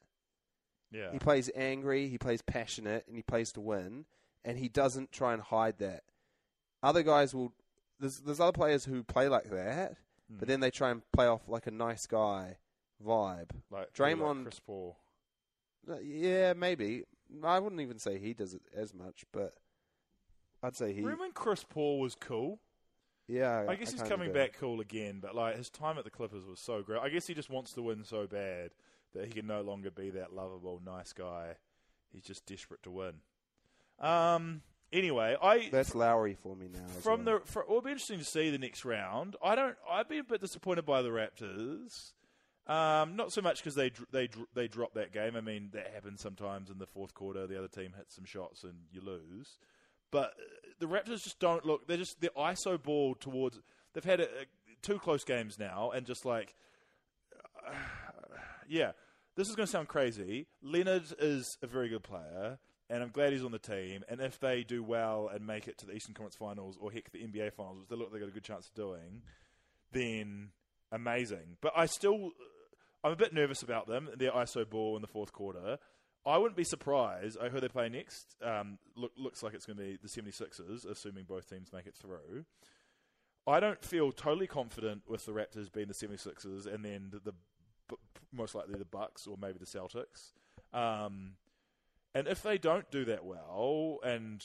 Yeah, 0.93 1.13
He 1.13 1.19
plays 1.19 1.51
angry. 1.55 2.09
He 2.09 2.19
plays 2.19 2.43
passionate, 2.43 3.05
and 3.07 3.15
he 3.17 3.23
plays 3.23 3.53
to 3.53 3.61
win. 3.61 4.07
And 4.45 4.59
he 4.59 4.69
doesn't 4.69 5.13
try 5.13 5.33
and 5.35 5.43
hide 5.43 5.79
that. 5.79 6.03
Other 6.83 7.03
guys 7.03 7.35
will. 7.35 7.53
There's 7.99 8.21
there's 8.21 8.41
other 8.41 8.53
players 8.53 8.85
who 8.87 9.05
play 9.05 9.29
like 9.29 9.51
that, 9.51 9.97
Hmm. 10.31 10.39
but 10.39 10.49
then 10.49 10.61
they 10.61 10.71
try 10.71 10.91
and 10.91 11.03
play 11.13 11.27
off 11.27 11.47
like 11.49 11.67
a 11.67 11.71
nice 11.71 12.07
guy 12.07 12.57
vibe. 13.05 13.51
like 13.71 13.93
Draymond- 13.93 14.37
like 14.37 14.43
Chris 14.45 14.61
Paul. 14.61 14.97
Yeah, 16.03 16.53
maybe. 16.55 17.05
I 17.43 17.59
wouldn't 17.59 17.81
even 17.81 17.99
say 17.99 18.19
he 18.19 18.35
does 18.35 18.55
it 18.55 18.63
as 18.75 18.93
much, 18.95 19.25
but 19.33 19.55
I'd 20.63 20.77
say 20.77 20.93
he. 20.93 21.01
Remember 21.01 21.23
when 21.25 21.33
Chris 21.33 21.65
Paul 21.65 22.01
was 22.01 22.15
cool? 22.15 22.61
Yeah, 23.29 23.67
I 23.69 23.77
guess 23.77 23.93
he's 23.93 24.03
coming 24.03 24.33
back 24.33 24.55
cool 24.59 24.81
again, 24.81 25.21
but 25.21 25.35
like 25.37 25.57
his 25.57 25.71
time 25.71 25.99
at 25.99 26.05
the 26.05 26.11
Clippers 26.11 26.45
was 26.45 26.59
so 26.59 26.83
great. 26.83 27.01
I 27.01 27.09
guess 27.11 27.27
he 27.29 27.35
just 27.35 27.49
wants 27.51 27.73
to 27.75 27.83
win 27.83 28.03
so 28.05 28.27
bad 28.27 28.71
that 29.15 29.27
he 29.27 29.33
can 29.33 29.47
no 29.47 29.63
longer 29.63 29.91
be 29.91 30.11
that 30.11 30.35
lovable, 30.35 30.81
nice 30.85 31.13
guy. 31.13 31.57
He's 32.13 32.23
just 32.23 32.47
desperate 32.47 32.83
to 32.85 32.91
win. 32.91 33.15
Um. 33.99 34.63
Anyway, 34.93 35.37
I 35.41 35.69
That's 35.71 35.95
Lowry 35.95 36.35
for 36.35 36.57
me 36.57 36.67
now. 36.73 36.81
from 37.01 37.25
well. 37.25 37.39
the 37.39 37.47
for, 37.47 37.63
it'll 37.63 37.81
be 37.81 37.93
interesting 37.93 38.19
to 38.19 38.25
see 38.25 38.51
the 38.51 38.59
next 38.59 38.85
round. 38.85 39.37
I 39.43 39.55
don't. 39.55 39.77
I've 39.89 40.09
been 40.09 40.19
a 40.21 40.25
bit 40.25 40.41
disappointed 40.41 40.85
by 40.85 41.03
the 41.03 41.11
Raptors. 41.11 42.13
Um, 42.67 43.17
not 43.17 43.33
so 43.33 43.41
much 43.41 43.59
because 43.59 43.75
they 43.75 43.93
they 44.11 44.29
they 44.55 44.69
dropped 44.69 44.95
that 44.95 45.13
game. 45.13 45.37
I 45.37 45.41
mean 45.41 45.71
that 45.73 45.93
happens 45.95 46.21
sometimes 46.21 46.71
in 46.71 46.79
the 46.79 46.87
fourth 46.87 47.15
quarter. 47.15 47.47
The 47.47 47.59
other 47.59 47.69
team 47.69 47.93
hits 47.97 48.17
some 48.17 48.25
shots 48.25 48.65
and 48.65 48.75
you 48.93 49.01
lose. 49.01 49.59
But 50.11 50.35
uh, 50.39 50.71
the 50.79 50.87
Raptors 50.87 51.23
just 51.23 51.39
don't 51.39 51.65
look. 51.65 51.87
They're 51.87 51.97
just 51.97 52.21
they're 52.21 52.31
ISO 52.37 52.81
ball 52.83 53.15
towards. 53.15 53.61
They've 53.93 54.05
had 54.05 54.21
a, 54.21 54.25
a, 54.25 54.45
two 54.83 54.99
close 54.99 55.25
games 55.25 55.59
now, 55.59 55.91
and 55.95 56.07
just 56.07 56.25
like, 56.25 56.55
yeah, 58.71 58.93
this 59.37 59.49
is 59.49 59.57
going 59.57 59.67
to 59.67 59.71
sound 59.71 59.89
crazy. 59.89 60.47
Leonard 60.63 61.03
is 61.19 61.59
a 61.61 61.67
very 61.67 61.89
good 61.89 62.05
player, 62.05 62.59
and 62.89 63.03
I'm 63.03 63.11
glad 63.11 63.33
he's 63.33 63.45
on 63.45 63.53
the 63.53 63.59
team. 63.59 64.05
And 64.09 64.21
if 64.21 64.39
they 64.39 64.63
do 64.63 64.83
well 64.83 65.29
and 65.33 65.47
make 65.47 65.67
it 65.69 65.77
to 65.79 65.87
the 65.87 65.93
Eastern 65.93 66.15
Conference 66.15 66.37
Finals 66.37 66.79
or 66.81 66.91
heck 66.93 67.11
the 67.11 67.19
NBA 67.19 67.53
Finals, 67.53 67.81
which 67.81 67.89
they 67.89 67.97
look 67.97 68.07
like 68.07 68.15
they 68.15 68.21
got 68.21 68.29
a 68.29 68.33
good 68.33 68.45
chance 68.45 68.69
of 68.69 68.75
doing, 68.75 69.23
then 69.93 70.51
amazing. 70.93 71.57
But 71.61 71.73
I 71.77 71.87
still, 71.87 72.31
I'm 73.03 73.13
a 73.13 73.17
bit 73.17 73.35
nervous 73.35 73.63
about 73.63 73.89
them. 73.89 74.09
Their 74.17 74.31
ISO 74.31 74.69
ball 74.69 74.95
in 74.97 75.03
the 75.03 75.09
fourth 75.09 75.33
quarter. 75.33 75.79
I 76.25 76.39
wouldn't 76.39 76.57
be 76.57 76.65
surprised. 76.65 77.39
I 77.43 77.49
heard 77.49 77.63
they 77.63 77.69
play 77.69 77.89
next. 77.89 78.37
Um, 78.45 78.79
look, 78.95 79.13
looks 79.17 79.43
like 79.43 79.55
it's 79.55 79.67
going 79.67 79.79
to 79.79 79.83
be 79.83 79.99
the 80.01 80.09
76ers, 80.09 80.85
assuming 80.89 81.25
both 81.25 81.49
teams 81.49 81.73
make 81.73 81.87
it 81.87 81.95
through. 81.95 82.45
I 83.47 83.59
don't 83.59 83.83
feel 83.83 84.13
totally 84.13 84.47
confident 84.47 85.03
with 85.09 85.25
the 85.25 85.33
Raptors 85.33 85.73
being 85.73 85.89
the 85.89 85.95
76ers 85.95 86.73
and 86.73 86.85
then 86.85 87.09
the, 87.11 87.21
the 87.21 87.35
most 88.33 88.55
likely 88.55 88.79
the 88.79 88.85
Bucks 88.85 89.27
or 89.27 89.37
maybe 89.41 89.59
the 89.59 89.67
Celtics. 89.67 90.33
Um, 90.73 91.33
and 92.15 92.27
if 92.27 92.43
they 92.43 92.59
don't 92.59 92.91
do 92.91 93.05
that 93.07 93.25
well 93.25 93.99
and 94.05 94.45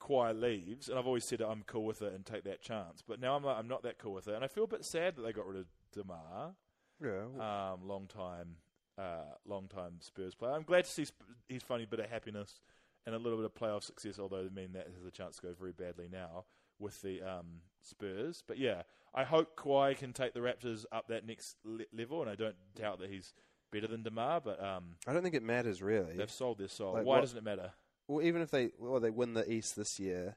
Kawhi 0.00 0.38
leaves, 0.38 0.88
and 0.88 0.98
I've 0.98 1.06
always 1.06 1.24
said 1.24 1.40
I'm 1.40 1.62
cool 1.66 1.84
with 1.84 2.02
it 2.02 2.12
and 2.12 2.24
take 2.24 2.44
that 2.44 2.62
chance, 2.62 3.02
but 3.06 3.20
now 3.20 3.36
I'm 3.36 3.44
like, 3.44 3.56
I'm 3.56 3.68
not 3.68 3.82
that 3.84 3.98
cool 3.98 4.12
with 4.12 4.28
it, 4.28 4.34
and 4.34 4.44
I 4.44 4.48
feel 4.48 4.64
a 4.64 4.68
bit 4.68 4.84
sad 4.84 5.16
that 5.16 5.22
they 5.22 5.32
got 5.32 5.46
rid 5.46 5.58
of 5.58 5.66
Demar, 5.92 6.54
yeah, 7.02 7.24
well, 7.34 7.72
um, 7.74 7.88
long 7.88 8.06
time, 8.06 8.56
uh, 8.98 9.34
long 9.46 9.68
time 9.68 9.94
Spurs 10.00 10.34
player. 10.34 10.52
I'm 10.52 10.62
glad 10.62 10.84
to 10.84 10.90
see 10.90 11.04
Sp- 11.08 11.24
he's 11.48 11.62
finding 11.62 11.88
bit 11.90 12.00
of 12.00 12.10
happiness 12.10 12.60
and 13.06 13.14
a 13.14 13.18
little 13.18 13.38
bit 13.38 13.46
of 13.46 13.54
playoff 13.54 13.82
success, 13.82 14.18
although 14.18 14.40
I 14.40 14.54
mean 14.54 14.72
that 14.72 14.88
has 14.94 15.06
a 15.06 15.10
chance 15.10 15.36
to 15.36 15.42
go 15.42 15.54
very 15.58 15.72
badly 15.72 16.08
now 16.10 16.44
with 16.78 17.00
the 17.02 17.22
um, 17.22 17.60
Spurs. 17.82 18.42
But 18.46 18.58
yeah, 18.58 18.82
I 19.14 19.24
hope 19.24 19.56
Kawhi 19.56 19.96
can 19.96 20.12
take 20.12 20.34
the 20.34 20.40
Raptors 20.40 20.84
up 20.92 21.08
that 21.08 21.26
next 21.26 21.56
le- 21.64 21.84
level, 21.96 22.20
and 22.22 22.30
I 22.30 22.34
don't 22.34 22.56
doubt 22.74 22.98
that 23.00 23.10
he's 23.10 23.32
better 23.72 23.86
than 23.86 24.02
Demar, 24.02 24.40
but 24.40 24.62
um, 24.62 24.96
I 25.06 25.12
don't 25.12 25.22
think 25.22 25.34
it 25.34 25.42
matters 25.42 25.82
really. 25.82 26.16
they've 26.16 26.30
sold 26.30 26.58
their 26.58 26.68
soul. 26.68 26.94
Like 26.94 27.04
Why 27.04 27.16
what- 27.16 27.20
doesn't 27.22 27.38
it 27.38 27.44
matter? 27.44 27.72
Well, 28.08 28.24
even 28.24 28.40
if 28.40 28.50
they 28.52 28.70
well 28.78 29.00
they 29.00 29.10
win 29.10 29.34
the 29.34 29.50
East 29.50 29.74
this 29.74 29.98
year, 29.98 30.36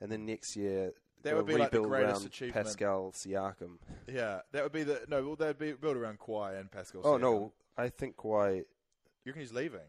and 0.00 0.10
then 0.10 0.24
next 0.24 0.56
year 0.56 0.86
That 0.86 0.94
they'll 1.30 1.36
would 1.36 1.46
be 1.46 1.56
like 1.58 1.70
the 1.70 1.82
greatest 1.82 2.24
achievement. 2.24 2.64
Pascal 2.66 3.12
Siakam. 3.12 3.76
Yeah, 4.10 4.40
that 4.52 4.62
would 4.62 4.72
be 4.72 4.82
the 4.82 5.02
no. 5.08 5.22
Well, 5.22 5.36
they'd 5.36 5.58
be 5.58 5.72
built 5.72 5.96
around 5.98 6.18
Kawhi 6.20 6.58
and 6.58 6.70
Pascal. 6.70 7.02
Oh 7.04 7.18
no, 7.18 7.52
I 7.76 7.90
think 7.90 8.16
Kawhi. 8.16 8.56
you 8.56 8.64
reckon 9.26 9.42
he's 9.42 9.52
leaving? 9.52 9.80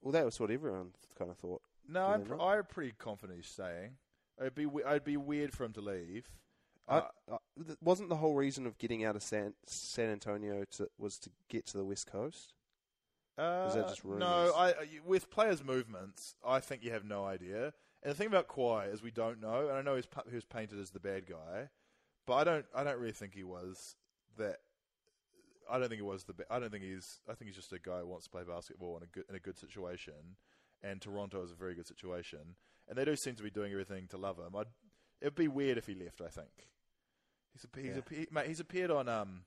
Well, 0.00 0.12
that 0.12 0.24
was 0.24 0.38
what 0.38 0.52
everyone 0.52 0.92
kind 1.18 1.32
of 1.32 1.36
thought. 1.38 1.62
No, 1.88 2.06
I'm, 2.06 2.22
pr- 2.22 2.40
I'm 2.40 2.64
pretty 2.64 2.92
confident 2.96 3.38
he's 3.40 3.48
staying. 3.50 3.96
It'd 4.40 4.54
be 4.54 4.66
we- 4.66 4.84
I'd 4.84 5.04
be 5.04 5.16
weird 5.16 5.52
for 5.52 5.64
him 5.64 5.72
to 5.74 5.80
leave. 5.80 6.28
Uh, 6.88 7.02
I, 7.30 7.36
th- 7.66 7.78
wasn't 7.82 8.08
the 8.08 8.16
whole 8.16 8.34
reason 8.34 8.66
of 8.66 8.78
getting 8.78 9.04
out 9.04 9.14
of 9.16 9.22
San 9.22 9.52
San 9.66 10.08
Antonio 10.10 10.64
to, 10.76 10.88
was 10.98 11.18
to 11.18 11.30
get 11.48 11.66
to 11.66 11.76
the 11.76 11.84
West 11.84 12.10
Coast? 12.10 12.54
Uh, 13.36 13.72
that 13.74 13.88
just 13.88 14.04
no, 14.04 14.10
rumours? 14.10 14.52
I, 14.56 14.68
I- 14.70 14.74
with 15.04 15.30
players' 15.30 15.62
movements, 15.62 16.34
I 16.46 16.60
think 16.60 16.82
you 16.82 16.90
have 16.92 17.04
no 17.04 17.24
idea. 17.24 17.72
And 18.02 18.12
the 18.12 18.14
thing 18.14 18.26
about 18.28 18.48
Kawhi 18.48 18.92
is 18.92 19.02
we 19.02 19.10
don't 19.10 19.40
know. 19.40 19.68
And 19.68 19.76
I 19.76 19.82
know 19.82 19.96
he's 19.96 20.06
he 20.28 20.34
was 20.34 20.44
painted 20.44 20.78
as 20.80 20.90
the 20.90 21.00
bad 21.00 21.26
guy, 21.26 21.68
but 22.26 22.34
I 22.34 22.44
don't. 22.44 22.66
I 22.74 22.84
don't 22.84 22.98
really 22.98 23.12
think 23.12 23.34
he 23.34 23.44
was 23.44 23.96
that. 24.38 24.58
I 25.70 25.78
don't 25.78 25.88
think 25.88 25.98
he 25.98 26.06
was 26.06 26.24
the. 26.24 26.34
I 26.50 26.58
don't 26.58 26.70
think 26.70 26.84
he's. 26.84 27.20
I 27.28 27.34
think 27.34 27.48
he's 27.48 27.56
just 27.56 27.72
a 27.72 27.78
guy 27.78 27.98
who 27.98 28.06
wants 28.06 28.24
to 28.24 28.30
play 28.30 28.42
basketball 28.48 28.96
in 28.96 29.02
a 29.02 29.06
good 29.06 29.24
in 29.28 29.34
a 29.34 29.40
good 29.40 29.58
situation. 29.58 30.36
And 30.82 31.00
Toronto 31.00 31.42
is 31.42 31.50
a 31.50 31.56
very 31.56 31.74
good 31.74 31.88
situation, 31.88 32.54
and 32.88 32.96
they 32.98 33.04
do 33.04 33.14
seem 33.16 33.34
to 33.36 33.42
be 33.42 33.50
doing 33.50 33.70
everything 33.72 34.06
to 34.08 34.16
love 34.16 34.38
him. 34.38 34.56
I'd, 34.56 34.66
it'd 35.20 35.34
be 35.34 35.48
weird 35.48 35.78
if 35.78 35.86
he 35.86 35.94
left. 35.94 36.20
I 36.20 36.28
think 36.28 36.48
he's 37.52 37.64
a, 37.64 37.80
he's 37.80 37.94
Yeah. 37.96 38.00
appe- 38.02 38.32
mate, 38.32 38.46
he's 38.46 38.60
appeared 38.60 38.90
on 38.90 39.08
um 39.08 39.42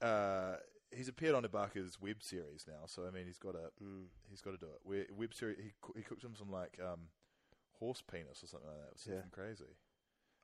uh 0.00 0.56
he's 0.90 1.08
appeared 1.08 1.34
on 1.34 1.44
Ibaka's 1.44 2.00
web 2.00 2.22
series 2.22 2.64
now. 2.66 2.86
So 2.86 3.06
I 3.06 3.10
mean, 3.10 3.26
he's 3.26 3.38
got 3.38 3.52
to 3.52 3.70
Mm. 3.82 4.06
he's 4.30 4.40
got 4.40 4.52
to 4.52 4.56
do 4.58 4.66
it. 4.66 4.80
Where 4.82 5.06
web 5.16 5.34
series 5.34 5.58
he 5.58 5.72
he 5.96 6.02
cooked 6.02 6.24
him 6.24 6.34
some 6.36 6.50
like 6.50 6.78
um 6.82 7.08
horse 7.78 8.02
penis 8.02 8.42
or 8.42 8.46
something 8.46 8.68
like 8.68 8.78
that. 8.78 8.88
It 8.88 8.94
was 8.94 9.06
Yeah. 9.08 9.30
crazy. 9.32 9.76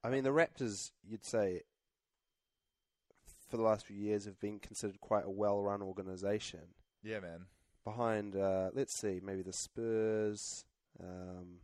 I 0.04 0.10
mean, 0.10 0.22
the 0.24 0.30
Raptors, 0.30 0.92
you'd 1.04 1.24
say, 1.24 1.62
for 3.50 3.56
the 3.56 3.62
last 3.62 3.84
few 3.86 3.96
years, 3.96 4.26
have 4.26 4.38
been 4.40 4.58
considered 4.60 5.00
quite 5.00 5.24
a 5.24 5.30
well-run 5.30 5.82
organization. 5.82 6.74
Yeah, 7.02 7.20
man. 7.20 7.46
Behind, 7.84 8.36
uh, 8.36 8.70
let's 8.74 8.94
see, 8.96 9.20
maybe 9.22 9.42
the 9.42 9.52
Spurs. 9.52 10.64
Um, 11.02 11.60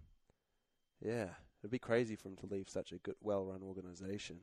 yeah, 1.05 1.29
it'd 1.61 1.71
be 1.71 1.79
crazy 1.79 2.17
for 2.17 2.29
him 2.29 2.37
to 2.37 2.47
leave 2.47 2.69
such 2.69 2.93
a 2.93 2.97
good, 2.97 3.17
well-run 3.21 3.63
organization. 3.63 4.39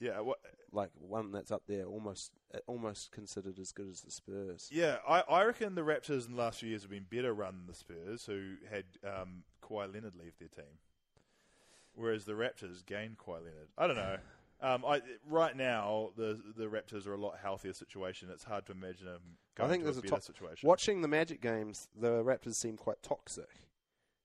Yeah, 0.00 0.20
what, 0.20 0.38
like 0.72 0.90
one 0.94 1.32
that's 1.32 1.50
up 1.50 1.62
there, 1.66 1.84
almost 1.84 2.30
uh, 2.54 2.58
almost 2.68 3.10
considered 3.10 3.58
as 3.58 3.72
good 3.72 3.88
as 3.88 4.00
the 4.02 4.12
Spurs. 4.12 4.68
yeah. 4.70 4.98
I, 5.08 5.22
I 5.28 5.44
reckon 5.44 5.74
the 5.74 5.82
Raptors 5.82 6.26
in 6.26 6.36
the 6.36 6.40
last 6.40 6.60
few 6.60 6.68
years 6.68 6.82
have 6.82 6.90
been 6.90 7.06
better 7.10 7.34
run 7.34 7.56
than 7.56 7.66
the 7.66 7.74
Spurs, 7.74 8.24
who 8.24 8.54
had 8.70 8.84
um, 9.04 9.42
Kawhi 9.62 9.92
Leonard 9.92 10.14
leave 10.14 10.38
their 10.38 10.48
team, 10.48 10.78
whereas 11.94 12.24
the 12.26 12.34
Raptors 12.34 12.86
gained 12.86 13.18
Kawhi 13.18 13.38
Leonard. 13.38 13.68
I 13.76 13.86
don't 13.86 13.96
know. 13.96 14.18
Um, 14.60 14.84
I, 14.84 15.02
right 15.24 15.56
now, 15.56 16.10
the 16.16 16.40
the 16.56 16.64
Raptors 16.64 17.06
are 17.06 17.14
a 17.14 17.16
lot 17.16 17.36
healthier 17.40 17.72
situation. 17.72 18.28
It's 18.32 18.42
hard 18.42 18.66
to 18.66 18.72
imagine 18.72 19.06
them 19.06 19.20
going 19.54 19.68
I 19.68 19.72
think 19.72 19.82
to 19.82 19.84
there's 19.84 19.98
a 19.98 20.06
a 20.06 20.10
top, 20.10 20.22
situation. 20.22 20.66
Watching 20.66 21.00
the 21.00 21.06
Magic 21.06 21.40
games, 21.40 21.86
the 21.96 22.24
Raptors 22.24 22.56
seem 22.56 22.76
quite 22.76 23.00
toxic. 23.00 23.48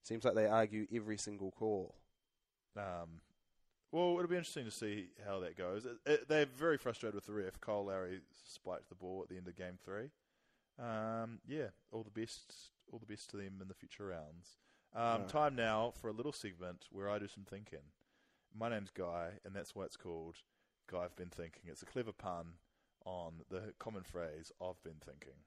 Seems 0.03 0.25
like 0.25 0.35
they 0.35 0.45
argue 0.47 0.85
every 0.93 1.17
single 1.17 1.51
call. 1.51 1.95
Um, 2.77 3.21
well, 3.91 4.15
it'll 4.17 4.27
be 4.29 4.35
interesting 4.37 4.65
to 4.65 4.71
see 4.71 5.07
how 5.25 5.39
that 5.39 5.57
goes. 5.57 5.85
It, 5.85 5.97
it, 6.05 6.27
they're 6.27 6.45
very 6.45 6.77
frustrated 6.77 7.15
with 7.15 7.25
the 7.25 7.33
ref. 7.33 7.61
Kyle 7.61 7.85
Lowry 7.85 8.19
spiked 8.47 8.89
the 8.89 8.95
ball 8.95 9.21
at 9.23 9.29
the 9.29 9.37
end 9.37 9.47
of 9.47 9.55
game 9.55 9.77
three. 9.83 10.09
Um, 10.79 11.39
yeah, 11.47 11.67
all 11.91 12.03
the 12.03 12.19
best, 12.19 12.53
all 12.91 12.99
the 12.99 13.05
best 13.05 13.29
to 13.29 13.37
them 13.37 13.59
in 13.61 13.67
the 13.67 13.73
future 13.75 14.07
rounds. 14.07 14.57
Um, 14.95 15.21
Right. 15.21 15.29
Time 15.29 15.55
now 15.55 15.93
for 16.01 16.09
a 16.09 16.13
little 16.13 16.33
segment 16.33 16.85
where 16.91 17.09
I 17.09 17.19
do 17.19 17.27
some 17.27 17.45
thinking. 17.45 17.91
My 18.55 18.69
name's 18.69 18.91
Guy, 18.91 19.39
and 19.45 19.55
that's 19.55 19.73
why 19.75 19.85
it's 19.85 19.97
called 19.97 20.35
Guy 20.91 21.03
I've 21.03 21.15
Been 21.15 21.29
Thinking. 21.29 21.63
It's 21.67 21.81
a 21.81 21.87
clever 21.87 22.11
pun 22.11 22.53
on 23.05 23.41
the 23.49 23.73
common 23.79 24.03
phrase 24.03 24.51
"I've 24.61 24.81
been 24.83 24.99
thinking." 25.03 25.39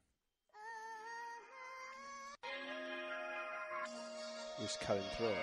Just 4.61 4.81
cutting 4.81 5.03
through 5.17 5.29
it. 5.29 5.35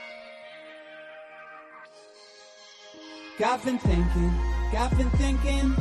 Got 3.38 3.64
been 3.64 3.80
thinking, 3.80 4.32
got 4.72 4.98
been 4.98 5.10
thinking. 5.12 5.76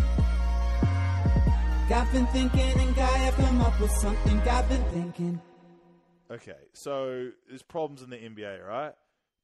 Got 1.88 2.12
been 2.12 2.26
thinking, 2.28 2.80
and 2.80 2.96
guy, 2.96 3.26
I've 3.26 3.34
come 3.34 3.60
up 3.60 3.78
with 3.80 3.90
something. 3.90 4.40
Got 4.40 4.68
been 4.68 4.84
thinking. 4.84 5.40
Okay, 6.30 6.56
so 6.72 7.30
there's 7.48 7.62
problems 7.62 8.00
in 8.00 8.08
the 8.08 8.16
NBA, 8.16 8.66
right? 8.66 8.94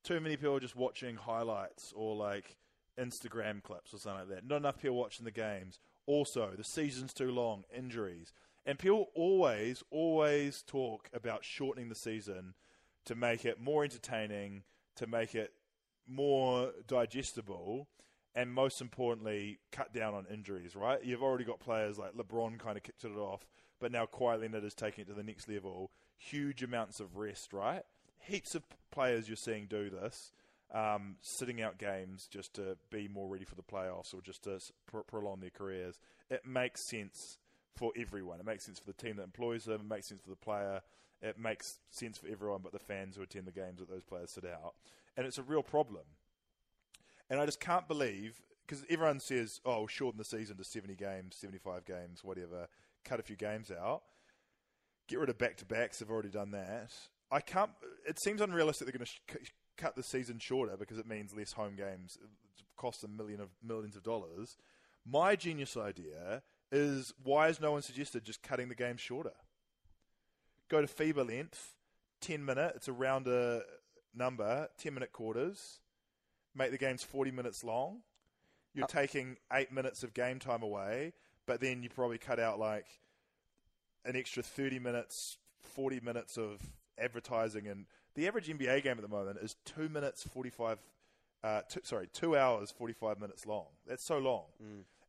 Too 0.05 0.21
many 0.21 0.37
people 0.37 0.59
just 0.59 0.77
watching 0.77 1.17
highlights 1.17 1.93
or 1.95 2.17
like 2.17 2.57
Instagram 2.99 3.63
clips 3.63 3.93
or 3.93 3.99
something 3.99 4.21
like 4.21 4.29
that. 4.37 4.49
Not 4.49 4.57
enough 4.57 4.81
people 4.81 4.97
watching 4.97 5.25
the 5.25 5.31
games. 5.31 5.79
Also, 6.07 6.53
the 6.57 6.65
season's 6.65 7.13
too 7.13 7.31
long, 7.31 7.65
injuries. 7.77 8.33
And 8.65 8.79
people 8.79 9.11
always, 9.15 9.83
always 9.91 10.63
talk 10.63 11.11
about 11.13 11.45
shortening 11.45 11.91
the 11.91 11.95
season 11.95 12.55
to 13.09 13.15
make 13.15 13.47
it 13.47 13.59
more 13.59 13.85
entertaining, 13.85 14.63
to 14.95 15.07
make 15.07 15.35
it 15.35 15.53
more 16.07 16.73
digestible, 16.87 17.89
and 18.35 18.53
most 18.53 18.83
importantly, 18.83 19.59
cut 19.73 19.95
down 19.95 20.13
on 20.13 20.27
injuries, 20.31 20.77
right? 20.77 21.03
You've 21.03 21.23
already 21.23 21.45
got 21.45 21.59
players 21.59 21.99
like 21.99 22.13
LeBron 22.13 22.59
kind 22.59 22.77
of 22.77 22.83
kicked 22.83 23.05
it 23.05 23.17
off, 23.17 23.47
but 23.81 23.93
now 23.93 24.05
Kawhi 24.05 24.39
Leonard 24.39 24.63
is 24.63 24.75
taking 24.75 25.03
it 25.03 25.09
to 25.09 25.15
the 25.15 25.23
next 25.23 25.49
level. 25.49 25.91
Huge 26.19 26.63
amounts 26.63 27.01
of 27.01 27.17
rest, 27.17 27.55
right? 27.55 27.83
Heaps 28.21 28.55
of 28.55 28.65
players 28.91 29.27
you're 29.27 29.37
seeing 29.37 29.67
do 29.67 29.89
this, 29.89 30.31
um, 30.75 31.17
sitting 31.23 31.63
out 31.63 31.79
games 31.79 32.29
just 32.31 32.53
to 32.57 32.77
be 32.91 33.09
more 33.09 33.27
ready 33.27 33.47
for 33.47 33.55
the 33.55 33.63
playoffs 33.63 34.13
or 34.13 34.21
just 34.21 34.45
to 34.45 34.61
pro- 34.87 35.03
prolong 35.03 35.41
their 35.41 35.49
careers. 35.49 35.99
It 36.29 36.45
makes 36.45 36.87
sense 36.87 37.39
for 37.75 37.91
everyone. 37.97 38.39
It 38.39 38.45
makes 38.45 38.67
sense 38.67 38.79
for 38.79 38.93
the 38.93 38.93
team 38.93 39.17
that 39.17 39.23
employs 39.23 39.65
them. 39.65 39.81
It 39.81 39.89
makes 39.89 40.09
sense 40.09 40.21
for 40.21 40.29
the 40.31 40.37
player. 40.37 40.83
It 41.21 41.39
makes 41.39 41.79
sense 41.91 42.19
for 42.19 42.29
everyone 42.29 42.61
but 42.63 42.73
the 42.73 42.79
fans 42.79 43.17
who 43.17 43.23
attend 43.23 43.47
the 43.47 43.53
games 43.53 43.81
that 43.81 43.91
those 43.91 44.05
players 44.05 44.31
sit 44.31 44.45
out. 44.45 44.75
And 45.17 45.27
it's 45.27 45.39
a 45.39 45.43
real 45.43 45.63
problem. 45.63 46.05
And 47.29 47.41
I 47.41 47.47
just 47.47 47.61
can't 47.61 47.89
believe 47.89 48.41
because 48.67 48.85
everyone 48.89 49.21
says, 49.21 49.61
"Oh, 49.65 49.87
shorten 49.87 50.19
the 50.19 50.25
season 50.25 50.57
to 50.57 50.65
seventy 50.65 50.95
games, 50.95 51.37
seventy-five 51.37 51.85
games, 51.85 52.23
whatever. 52.23 52.69
Cut 53.05 53.21
a 53.21 53.23
few 53.23 53.37
games 53.37 53.71
out. 53.71 54.03
Get 55.09 55.19
rid 55.19 55.31
of 55.31 55.39
back-to-backs. 55.39 55.99
They've 55.99 56.11
already 56.11 56.29
done 56.29 56.51
that. 56.53 56.93
I 57.31 57.41
can't. 57.41 57.71
It 58.07 58.21
seems 58.21 58.41
unrealistic 58.41 58.87
they're 58.87 58.93
going 58.99 59.07
to 59.07 59.45
sh- 59.45 59.51
cut 59.77 59.97
the 59.97 60.03
season 60.03 60.39
shorter 60.39 60.77
because 60.77 60.99
it 60.99 61.07
means 61.07 61.35
less 61.35 61.53
home 61.53 61.77
games. 61.77 62.19
It 62.23 62.29
costs 62.77 63.03
a 63.05 63.09
million 63.09 63.41
of 63.41 63.49
millions 63.63 63.97
of 63.97 64.03
dollars. 64.03 64.57
My 65.07 65.37
genius 65.37 65.77
idea 65.77 66.43
is 66.71 67.15
why 67.23 67.47
has 67.47 67.61
no 67.61 67.73
one 67.73 67.83
suggested 67.83 68.25
just 68.25 68.43
cutting 68.43 68.69
the 68.69 68.75
game 68.75 68.97
shorter? 68.97 69.33
Go 70.69 70.81
to 70.81 70.87
FIBA 70.87 71.29
length, 71.29 71.75
ten 72.21 72.45
minute. 72.45 72.73
It's 72.77 72.89
a 72.89 72.93
rounder 72.93 73.63
number, 74.15 74.69
ten 74.79 74.95
minute 74.95 75.13
quarters 75.13 75.81
make 76.59 76.71
the 76.71 76.79
games 76.79 77.03
40 77.03 77.31
minutes 77.31 77.65
long. 77.65 78.01
You're 78.75 78.87
taking 78.87 79.37
eight 79.53 79.73
minutes 79.73 80.03
of 80.03 80.15
game 80.15 80.39
time 80.39 80.63
away, 80.63 81.13
but 81.47 81.61
then 81.61 81.83
you 81.83 81.89
probably 81.89 82.19
cut 82.19 82.39
out 82.39 82.59
like 82.59 82.87
an 84.05 84.15
extra 84.15 84.43
30 84.43 84.79
minutes, 84.79 85.39
40 85.63 86.01
minutes 86.01 86.37
of 86.37 86.61
advertising. 86.99 87.67
And 87.67 87.87
the 88.15 88.29
average 88.29 88.49
NBA 88.49 88.83
game 88.85 88.93
at 88.93 89.03
the 89.03 89.09
moment 89.09 89.39
is 89.43 89.57
two 89.65 89.89
minutes 89.89 90.23
45. 90.23 90.79
Uh, 91.43 91.61
two, 91.69 91.81
sorry, 91.85 92.09
two 92.13 92.37
hours 92.37 92.71
45 92.71 93.21
minutes 93.21 93.47
long. 93.47 93.67
That's 93.87 94.05
so 94.05 94.19
long. 94.19 94.45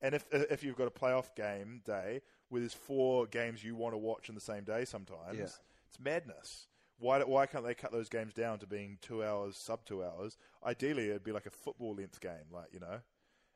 And 0.01 0.16
if 0.16 0.26
if 0.32 0.64
you've 0.64 0.78
got 0.78 0.88
a 0.88 0.91
playoff 0.91 1.36
game 1.36 1.82
day 1.86 2.22
where 2.50 2.60
there's 2.62 2.74
four 2.74 3.26
games 3.28 3.64
you 3.64 3.76
want 3.76 3.93
to 3.93 3.97
watch 3.97 4.28
in 4.30 4.36
the 4.36 4.41
same 4.41 4.64
day, 4.64 4.86
sometimes 4.86 5.38
Yeah. 5.38 5.43
it's 5.45 6.00
madness. 6.00 6.68
Why, 7.00 7.24
why 7.24 7.45
can't 7.45 7.64
they 7.66 7.74
cut 7.76 7.91
those 7.93 8.10
games 8.10 8.34
down 8.34 8.60
to 8.60 8.68
being 8.68 8.97
two 9.02 9.24
hours, 9.24 9.56
sub 9.56 9.86
two 9.86 10.04
hours? 10.04 10.38
Ideally, 10.66 11.10
it'd 11.10 11.24
be 11.24 11.32
like 11.32 11.45
a 11.45 11.50
football 11.52 11.95
length 11.95 12.20
game, 12.20 12.50
like, 12.52 12.74
you 12.74 12.80
know, 12.82 13.00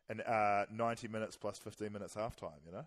and 0.07 0.21
uh, 0.21 0.65
90 0.71 1.07
minutes 1.09 1.35
plus 1.35 1.57
15 1.57 1.91
minutes 1.91 2.15
halftime, 2.15 2.63
you 2.65 2.71
know? 2.71 2.85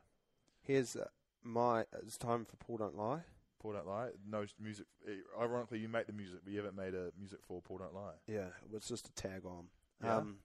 Here's 0.62 0.96
uh, 0.96 1.08
my. 1.42 1.84
It's 2.02 2.16
time 2.16 2.44
for 2.46 2.56
Paul 2.56 2.78
Don't 2.78 2.96
Lie. 2.96 3.20
Paul 3.60 3.72
Don't 3.74 3.86
Lie. 3.86 4.10
No 4.28 4.44
music. 4.60 4.86
eh, 5.06 5.12
Ironically, 5.40 5.78
you 5.78 5.88
make 5.88 6.06
the 6.06 6.12
music, 6.12 6.40
but 6.44 6.52
you 6.52 6.58
haven't 6.58 6.76
made 6.76 6.94
a 6.94 7.10
music 7.18 7.40
for 7.46 7.60
Paul 7.60 7.78
Don't 7.78 7.94
Lie. 7.94 8.14
Yeah, 8.26 8.46
it's 8.74 8.88
just 8.88 9.08
a 9.08 9.12
tag 9.12 9.44
on. 9.44 9.66
Yeah. 10.02 10.16
Um, 10.16 10.38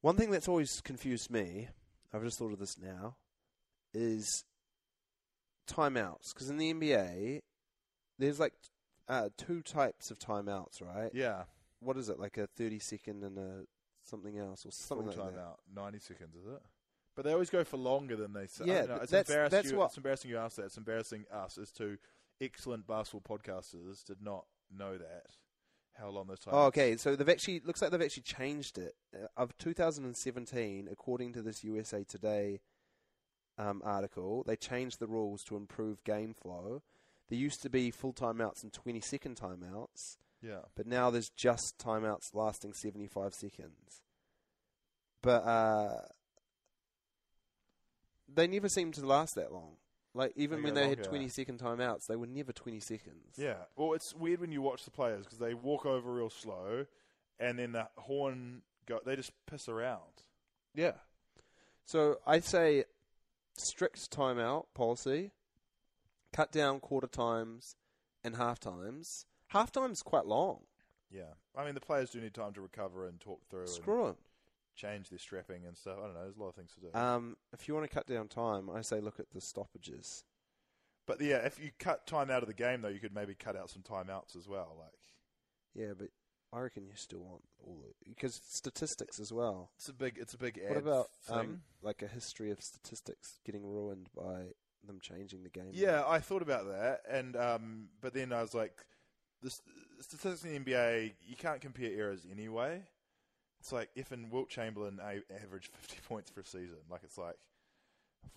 one 0.00 0.16
thing 0.16 0.30
that's 0.30 0.48
always 0.48 0.80
confused 0.80 1.30
me, 1.30 1.68
I've 2.12 2.22
just 2.24 2.38
thought 2.38 2.52
of 2.52 2.58
this 2.58 2.78
now, 2.78 3.16
is 3.94 4.44
timeouts. 5.68 6.32
Because 6.34 6.50
in 6.50 6.56
the 6.56 6.72
NBA, 6.72 7.40
there's 8.18 8.40
like 8.40 8.54
uh, 9.08 9.28
two 9.36 9.62
types 9.62 10.10
of 10.10 10.18
timeouts, 10.18 10.80
right? 10.82 11.10
Yeah. 11.14 11.44
What 11.80 11.96
is 11.96 12.08
it, 12.08 12.18
like 12.18 12.38
a 12.38 12.46
30 12.46 12.78
second 12.78 13.24
and 13.24 13.38
a 13.38 13.64
something 14.04 14.38
else, 14.38 14.64
or 14.66 14.70
something 14.72 15.10
Full 15.12 15.24
like 15.24 15.34
time 15.34 15.42
that? 15.74 15.80
90 15.82 15.98
seconds, 15.98 16.34
is 16.36 16.46
it? 16.46 16.62
But 17.14 17.24
they 17.24 17.32
always 17.32 17.50
go 17.50 17.64
for 17.64 17.76
longer 17.76 18.16
than 18.16 18.32
they 18.32 18.46
say. 18.46 18.64
Yeah, 18.66 18.84
it's 19.02 19.10
that's- 19.10 19.28
embarrassing 19.28 19.56
that's 19.56 19.70
you, 19.70 19.76
what- 19.78 19.86
It's 19.86 19.96
embarrassing 19.96 20.30
you 20.30 20.38
asked 20.38 20.56
that. 20.56 20.64
It's 20.66 20.76
embarrassing 20.76 21.24
us 21.32 21.58
as 21.58 21.70
two 21.70 21.98
excellent 22.40 22.86
basketball 22.86 23.38
podcasters 23.38 24.04
did 24.04 24.22
not 24.22 24.46
know 24.74 24.96
that. 24.96 25.26
How 25.94 26.08
long 26.08 26.26
those 26.26 26.40
times? 26.40 26.54
Oh, 26.56 26.64
okay. 26.66 26.96
So 26.96 27.14
they've 27.16 27.28
actually 27.28 27.60
looks 27.60 27.82
like 27.82 27.90
they've 27.90 28.00
actually 28.00 28.22
changed 28.22 28.78
it. 28.78 28.94
Uh, 29.14 29.26
of 29.36 29.56
2017, 29.58 30.88
according 30.90 31.34
to 31.34 31.42
this 31.42 31.62
USA 31.64 32.02
Today 32.02 32.60
um, 33.58 33.82
article, 33.84 34.42
they 34.46 34.56
changed 34.56 34.98
the 35.00 35.06
rules 35.06 35.42
to 35.44 35.56
improve 35.56 36.02
game 36.04 36.34
flow. 36.34 36.82
There 37.28 37.38
used 37.38 37.62
to 37.62 37.70
be 37.70 37.90
full 37.90 38.12
timeouts 38.12 38.62
and 38.62 38.72
20 38.72 39.00
second 39.00 39.36
timeouts, 39.36 40.16
Yeah. 40.42 40.62
but 40.74 40.86
now 40.86 41.10
there's 41.10 41.30
just 41.36 41.74
timeouts 41.78 42.34
lasting 42.34 42.72
75 42.74 43.32
seconds. 43.34 44.02
But 45.22 45.44
uh, 45.44 46.00
they 48.32 48.46
never 48.46 48.68
seem 48.68 48.92
to 48.92 49.06
last 49.06 49.34
that 49.36 49.52
long. 49.52 49.76
Like 50.14 50.32
even 50.36 50.58
They 50.58 50.64
when 50.64 50.74
they 50.74 50.88
had 50.88 51.04
20 51.04 51.28
second 51.28 51.58
timeouts, 51.58 52.06
they 52.06 52.16
were 52.16 52.26
never 52.26 52.52
20 52.52 52.80
seconds. 52.80 53.34
Yeah. 53.38 53.54
Well, 53.76 53.94
it's 53.94 54.14
weird 54.14 54.40
when 54.40 54.52
you 54.52 54.60
watch 54.60 54.84
the 54.84 54.90
players 54.90 55.24
because 55.24 55.38
they 55.38 55.54
walk 55.54 55.86
over 55.86 56.12
real 56.12 56.28
slow, 56.28 56.84
and 57.40 57.58
then 57.58 57.72
the 57.72 57.88
horn 57.96 58.60
go. 58.86 59.00
They 59.04 59.16
just 59.16 59.32
piss 59.46 59.68
around. 59.68 60.00
Yeah. 60.74 60.92
So 61.86 62.18
I 62.26 62.40
say 62.40 62.84
strict 63.62 64.10
timeout 64.10 64.66
policy, 64.74 65.32
cut 66.32 66.52
down 66.52 66.80
quarter 66.80 67.06
times 67.06 67.76
and 68.24 68.36
half 68.36 68.58
times. 68.60 69.26
Half 69.48 69.72
time's 69.72 70.02
quite 70.02 70.26
long. 70.26 70.60
Yeah. 71.10 71.34
I 71.56 71.64
mean, 71.64 71.74
the 71.74 71.80
players 71.80 72.10
do 72.10 72.20
need 72.20 72.34
time 72.34 72.52
to 72.54 72.60
recover 72.60 73.06
and 73.06 73.20
talk 73.20 73.40
through 73.50 73.60
and 73.60 73.68
Screw 73.68 74.06
'em. 74.08 74.16
change 74.74 75.10
their 75.10 75.18
strapping 75.18 75.66
and 75.66 75.76
stuff. 75.76 75.98
I 75.98 76.06
don't 76.06 76.14
know. 76.14 76.22
There's 76.22 76.36
a 76.36 76.40
lot 76.40 76.48
of 76.48 76.54
things 76.54 76.72
to 76.74 76.80
do. 76.80 76.98
Um, 76.98 77.36
if 77.52 77.68
you 77.68 77.74
want 77.74 77.88
to 77.88 77.94
cut 77.94 78.06
down 78.06 78.28
time, 78.28 78.70
I 78.70 78.80
say 78.80 79.00
look 79.00 79.20
at 79.20 79.30
the 79.32 79.40
stoppages. 79.40 80.24
but 81.04 81.20
yeah, 81.20 81.38
if 81.44 81.58
you 81.58 81.70
cut 81.78 82.06
time 82.06 82.30
out 82.30 82.42
of 82.42 82.48
the 82.48 82.54
game, 82.54 82.80
though, 82.80 82.88
you 82.88 83.00
could 83.00 83.14
maybe 83.14 83.34
cut 83.34 83.56
out 83.56 83.68
some 83.68 83.82
timeouts 83.82 84.34
as 84.36 84.48
well. 84.48 84.74
Like 84.78 84.98
Yeah, 85.74 85.92
but 85.98 86.08
I 86.52 86.60
reckon 86.60 86.84
you 86.84 86.92
still 86.96 87.20
want 87.20 87.42
all 87.64 87.80
the 87.82 87.94
because 88.08 88.40
statistics 88.46 89.18
as 89.18 89.32
well. 89.32 89.70
it's 89.76 89.88
a 89.88 89.94
big, 89.94 90.18
it's 90.20 90.34
a 90.34 90.38
big. 90.38 90.60
What 90.68 90.76
about 90.78 91.06
thing. 91.26 91.38
um, 91.38 91.60
like 91.82 92.02
a 92.02 92.06
history 92.06 92.50
of 92.50 92.62
statistics 92.62 93.38
getting 93.44 93.64
ruined 93.64 94.08
by 94.14 94.48
them 94.86 94.98
changing 95.00 95.42
the 95.44 95.48
game? 95.50 95.70
Yeah, 95.72 96.04
I 96.06 96.18
thought 96.18 96.42
about 96.42 96.66
that, 96.68 97.00
and 97.10 97.36
um, 97.36 97.88
but 98.00 98.12
then 98.14 98.32
I 98.32 98.42
was 98.42 98.52
like, 98.54 98.84
the 99.42 99.50
statistics 100.00 100.44
in 100.44 100.62
the 100.64 100.70
NBA, 100.72 101.12
you 101.26 101.36
can't 101.36 101.60
compare 101.60 101.90
eras 101.90 102.26
anyway. 102.30 102.82
it's 103.60 103.72
like 103.72 103.88
if 103.94 104.12
in 104.12 104.28
Wilt 104.30 104.48
Chamberlain 104.50 105.00
averaged 105.42 105.70
50 105.72 105.98
points 106.08 106.30
for 106.30 106.40
a 106.40 106.44
season. 106.44 106.78
Like 106.90 107.00
it's 107.04 107.16
like, 107.18 107.36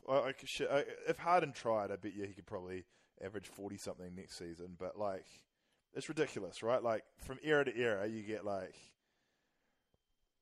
I, 0.07 0.30
I 0.30 0.32
could- 0.32 0.47
shit, 0.49 0.70
I, 0.72 0.86
if 1.07 1.18
Harden 1.18 1.51
tried, 1.51 1.91
I 1.91 1.95
bet 1.97 2.13
you 2.16 2.24
he 2.26 2.34
could 2.34 2.45
probably 2.45 2.86
average 3.24 3.47
40 3.47 3.78
something 3.78 4.16
next 4.16 4.38
season. 4.38 4.76
But 4.80 4.97
like, 4.97 5.26
it's 5.96 6.10
ridiculous, 6.10 6.62
right? 6.62 6.84
Like 6.84 7.04
from 7.18 7.39
era 7.43 7.66
to 7.66 7.76
era, 7.76 8.08
you 8.08 8.22
get 8.22 8.46
like, 8.46 8.76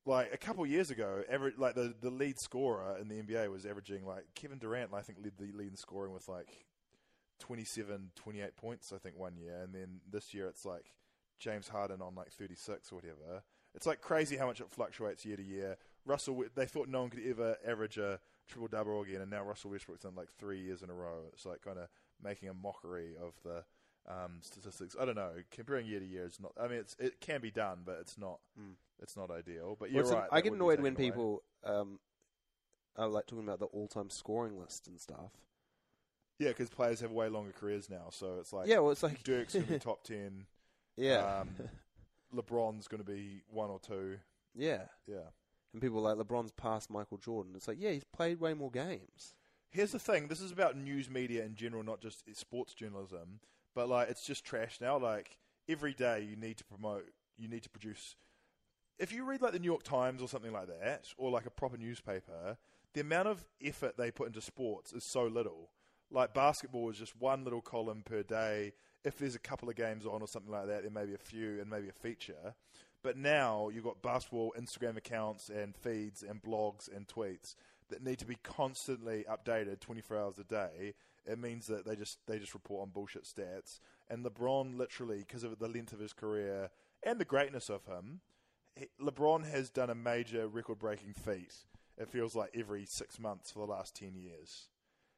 like 0.04 0.34
a 0.34 0.36
couple 0.36 0.66
years 0.66 0.90
ago, 0.90 1.22
average 1.30 1.54
like 1.56 1.74
the 1.74 1.94
the 2.00 2.10
lead 2.10 2.38
scorer 2.38 2.98
in 3.00 3.08
the 3.08 3.22
NBA 3.22 3.50
was 3.50 3.64
averaging 3.64 4.04
like 4.04 4.24
Kevin 4.34 4.58
Durant. 4.58 4.92
I 4.92 5.00
think 5.00 5.18
led 5.22 5.32
the 5.38 5.56
lead 5.56 5.70
in 5.70 5.76
scoring 5.76 6.12
with 6.12 6.28
like 6.28 6.48
27, 7.38 8.10
28 8.14 8.56
points. 8.56 8.92
I 8.92 8.98
think 8.98 9.16
one 9.16 9.36
year, 9.36 9.60
and 9.62 9.74
then 9.74 10.00
this 10.10 10.34
year 10.34 10.48
it's 10.48 10.64
like 10.64 10.92
James 11.38 11.68
Harden 11.68 12.02
on 12.02 12.14
like 12.14 12.32
36 12.32 12.92
or 12.92 12.96
whatever. 12.96 13.42
It's 13.74 13.86
like 13.86 14.00
crazy 14.00 14.36
how 14.36 14.46
much 14.46 14.60
it 14.60 14.70
fluctuates 14.70 15.24
year 15.24 15.36
to 15.36 15.42
year. 15.42 15.76
Russell, 16.04 16.44
they 16.54 16.66
thought 16.66 16.88
no 16.88 17.02
one 17.02 17.10
could 17.10 17.26
ever 17.26 17.56
average 17.66 17.96
a 17.96 18.20
triple 18.46 18.68
double 18.68 19.02
again, 19.02 19.20
and 19.20 19.30
now 19.30 19.42
Russell 19.42 19.70
Westbrook's 19.70 20.02
done 20.02 20.14
like 20.14 20.28
three 20.38 20.60
years 20.60 20.82
in 20.82 20.90
a 20.90 20.94
row. 20.94 21.22
It's 21.32 21.46
like 21.46 21.62
kind 21.62 21.78
of 21.78 21.88
making 22.22 22.48
a 22.48 22.54
mockery 22.54 23.14
of 23.20 23.32
the 23.42 23.64
um, 24.08 24.38
statistics. 24.42 24.94
I 25.00 25.04
don't 25.04 25.14
know. 25.16 25.32
Comparing 25.50 25.86
year 25.86 26.00
to 26.00 26.06
year 26.06 26.26
is 26.26 26.38
not. 26.40 26.52
I 26.60 26.68
mean, 26.68 26.78
it's 26.78 26.96
it 26.98 27.20
can 27.20 27.40
be 27.40 27.50
done, 27.50 27.78
but 27.84 27.98
it's 28.00 28.18
not. 28.18 28.38
It's 29.02 29.16
not 29.16 29.30
ideal. 29.30 29.76
But 29.78 29.90
you're 29.90 30.04
an- 30.04 30.10
right. 30.10 30.28
I 30.30 30.40
get 30.40 30.52
annoyed 30.52 30.80
when 30.80 30.94
away. 30.94 31.04
people 31.06 31.42
um, 31.64 31.98
are 32.96 33.08
like 33.08 33.26
talking 33.26 33.44
about 33.44 33.58
the 33.60 33.66
all-time 33.66 34.10
scoring 34.10 34.58
list 34.58 34.86
and 34.86 35.00
stuff. 35.00 35.32
Yeah, 36.38 36.48
because 36.48 36.68
players 36.68 37.00
have 37.00 37.12
way 37.12 37.28
longer 37.28 37.52
careers 37.58 37.88
now, 37.88 38.06
so 38.10 38.38
it's 38.40 38.52
like 38.52 38.66
Yeah, 38.68 38.80
well, 38.80 38.90
it's 38.90 39.02
like- 39.04 39.22
Dirk's 39.22 39.54
going 39.54 39.66
to 39.66 39.72
be 39.72 39.78
top 39.80 40.02
ten. 40.04 40.46
Yeah. 40.96 41.40
Um, 41.42 41.50
LeBron's 42.34 42.88
going 42.88 43.02
to 43.02 43.10
be 43.10 43.42
one 43.48 43.70
or 43.70 43.78
two. 43.78 44.18
Yeah, 44.54 44.82
Yeah. 45.06 45.28
and 45.72 45.80
people 45.82 45.98
are 46.06 46.14
like 46.14 46.26
LeBron's 46.26 46.52
past 46.52 46.90
Michael 46.90 47.18
Jordan. 47.18 47.52
It's 47.56 47.68
like, 47.68 47.78
yeah, 47.80 47.90
he's 47.92 48.04
played 48.04 48.40
way 48.40 48.54
more 48.54 48.70
games. 48.70 49.34
Here's 49.70 49.92
the 49.92 49.98
thing: 49.98 50.28
this 50.28 50.40
is 50.40 50.52
about 50.52 50.76
news 50.76 51.10
media 51.10 51.44
in 51.44 51.54
general, 51.56 51.82
not 51.82 52.00
just 52.00 52.22
sports 52.36 52.74
journalism. 52.74 53.40
But 53.74 53.88
like, 53.88 54.08
it's 54.08 54.24
just 54.24 54.44
trash 54.44 54.78
now. 54.80 54.98
Like 54.98 55.36
every 55.68 55.94
day, 55.94 56.26
you 56.28 56.36
need 56.36 56.58
to 56.58 56.64
promote, 56.64 57.10
you 57.36 57.48
need 57.48 57.62
to 57.64 57.70
produce. 57.70 58.16
If 58.98 59.12
you 59.12 59.24
read 59.24 59.42
like 59.42 59.52
the 59.52 59.58
New 59.58 59.66
York 59.66 59.82
Times 59.82 60.22
or 60.22 60.28
something 60.28 60.52
like 60.52 60.68
that, 60.68 61.06
or 61.16 61.30
like 61.30 61.46
a 61.46 61.50
proper 61.50 61.76
newspaper, 61.76 62.56
the 62.92 63.00
amount 63.00 63.28
of 63.28 63.44
effort 63.62 63.96
they 63.96 64.10
put 64.10 64.28
into 64.28 64.40
sports 64.40 64.92
is 64.92 65.04
so 65.04 65.24
little. 65.24 65.70
Like 66.10 66.32
basketball 66.32 66.90
is 66.90 66.98
just 66.98 67.20
one 67.20 67.42
little 67.42 67.60
column 67.60 68.02
per 68.04 68.22
day. 68.22 68.72
If 69.04 69.18
there's 69.18 69.34
a 69.34 69.40
couple 69.40 69.68
of 69.68 69.74
games 69.74 70.06
on 70.06 70.22
or 70.22 70.28
something 70.28 70.52
like 70.52 70.68
that, 70.68 70.82
there 70.82 70.90
may 70.90 71.04
be 71.04 71.14
a 71.14 71.18
few 71.18 71.60
and 71.60 71.68
maybe 71.68 71.88
a 71.88 71.92
feature. 71.92 72.54
But 73.02 73.18
now 73.18 73.68
you've 73.68 73.84
got 73.84 74.00
basketball 74.00 74.54
Instagram 74.58 74.96
accounts 74.96 75.50
and 75.50 75.76
feeds 75.76 76.22
and 76.22 76.40
blogs 76.42 76.88
and 76.94 77.06
tweets 77.06 77.54
that 77.90 78.02
need 78.02 78.18
to 78.20 78.26
be 78.26 78.36
constantly 78.42 79.26
updated 79.28 79.80
24 79.80 80.18
hours 80.18 80.38
a 80.38 80.44
day. 80.44 80.94
It 81.26 81.38
means 81.38 81.66
that 81.66 81.86
they 81.86 81.96
just 81.96 82.18
they 82.26 82.38
just 82.38 82.54
report 82.54 82.82
on 82.82 82.90
bullshit 82.90 83.24
stats. 83.24 83.80
And 84.08 84.24
LeBron 84.24 84.76
literally, 84.76 85.18
because 85.18 85.44
of 85.44 85.58
the 85.58 85.68
length 85.68 85.92
of 85.92 86.00
his 86.00 86.12
career 86.12 86.70
and 87.02 87.18
the 87.18 87.24
greatness 87.24 87.70
of 87.70 87.86
him, 87.86 88.20
he- 88.76 88.88
LeBron 89.00 89.50
has 89.50 89.70
done 89.70 89.90
a 89.90 89.94
major 89.94 90.46
record-breaking 90.46 91.14
feat. 91.14 91.64
It 91.96 92.10
feels 92.10 92.34
like 92.34 92.50
every 92.54 92.86
six 92.88 93.18
months 93.18 93.50
for 93.52 93.60
the 93.60 93.72
last 93.72 93.94
10 93.94 94.14
years. 94.14 94.68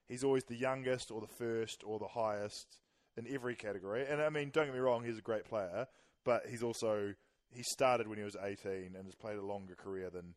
He's 0.06 0.22
always 0.22 0.44
the 0.44 0.56
youngest 0.56 1.10
or 1.10 1.20
the 1.20 1.26
first 1.26 1.82
or 1.84 1.98
the 1.98 2.08
highest 2.08 2.78
in 3.16 3.26
every 3.28 3.56
category. 3.56 4.06
And 4.06 4.20
I 4.20 4.28
mean, 4.28 4.50
don't 4.50 4.66
get 4.66 4.74
me 4.74 4.80
wrong, 4.80 5.04
he's 5.04 5.18
a 5.18 5.22
great 5.22 5.44
player, 5.44 5.86
but 6.24 6.46
he's 6.48 6.62
also 6.62 7.14
he 7.50 7.62
started 7.62 8.08
when 8.08 8.18
he 8.18 8.24
was 8.24 8.36
18 8.40 8.94
and 8.96 9.04
has 9.04 9.14
played 9.14 9.38
a 9.38 9.42
longer 9.42 9.74
career 9.74 10.10
than 10.10 10.34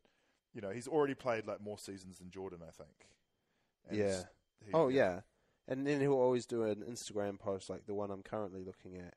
you 0.52 0.60
know, 0.60 0.70
he's 0.70 0.88
already 0.88 1.14
played 1.14 1.46
like 1.46 1.60
more 1.60 1.78
seasons 1.78 2.18
than 2.18 2.30
Jordan, 2.30 2.60
I 2.66 2.72
think. 2.72 3.08
And 3.88 3.98
yeah. 3.98 4.22
he- 4.64 4.72
oh 4.72 4.88
yeah, 4.88 5.20
and 5.70 5.86
then 5.86 6.00
he'll 6.00 6.12
always 6.14 6.44
do 6.46 6.64
an 6.64 6.82
Instagram 6.90 7.38
post 7.38 7.70
like 7.70 7.86
the 7.86 7.94
one 7.94 8.10
I'm 8.10 8.22
currently 8.22 8.64
looking 8.64 8.96
at, 8.96 9.14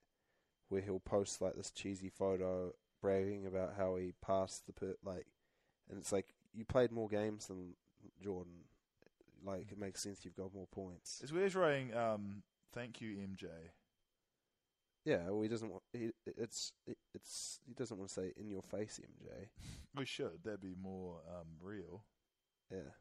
where 0.69 0.81
he'll 0.81 0.99
post 0.99 1.41
like 1.41 1.55
this 1.55 1.71
cheesy 1.71 2.09
photo 2.09 2.73
bragging 3.01 3.45
about 3.45 3.73
how 3.77 3.95
he 3.95 4.13
passed 4.21 4.65
the 4.67 4.73
per- 4.73 4.95
like, 5.03 5.25
and 5.89 5.97
it's 5.97 6.11
like 6.11 6.33
you 6.53 6.63
played 6.63 6.91
more 6.91 7.09
games 7.09 7.47
than 7.47 7.73
Jordan. 8.21 8.53
Like 9.43 9.71
it 9.71 9.77
makes 9.77 10.01
sense 10.01 10.23
you've 10.23 10.37
got 10.37 10.53
more 10.53 10.67
points. 10.67 11.19
Is 11.21 11.33
where's 11.33 11.55
writing 11.55 11.93
um 11.95 12.43
thank 12.73 13.01
you 13.01 13.17
MJ. 13.17 13.47
Yeah, 15.03 15.29
well 15.29 15.41
he 15.41 15.49
doesn't 15.49 15.69
want 15.69 15.83
he, 15.91 16.11
it's 16.25 16.71
it, 16.87 16.97
it's 17.13 17.59
he 17.67 17.73
doesn't 17.73 17.97
want 17.97 18.09
to 18.09 18.13
say 18.13 18.31
in 18.37 18.49
your 18.49 18.61
face 18.61 19.01
MJ. 19.03 19.47
We 19.95 20.05
should. 20.05 20.39
That'd 20.43 20.61
be 20.61 20.75
more 20.81 21.21
um 21.27 21.47
real. 21.61 22.05
Yeah. 22.71 22.93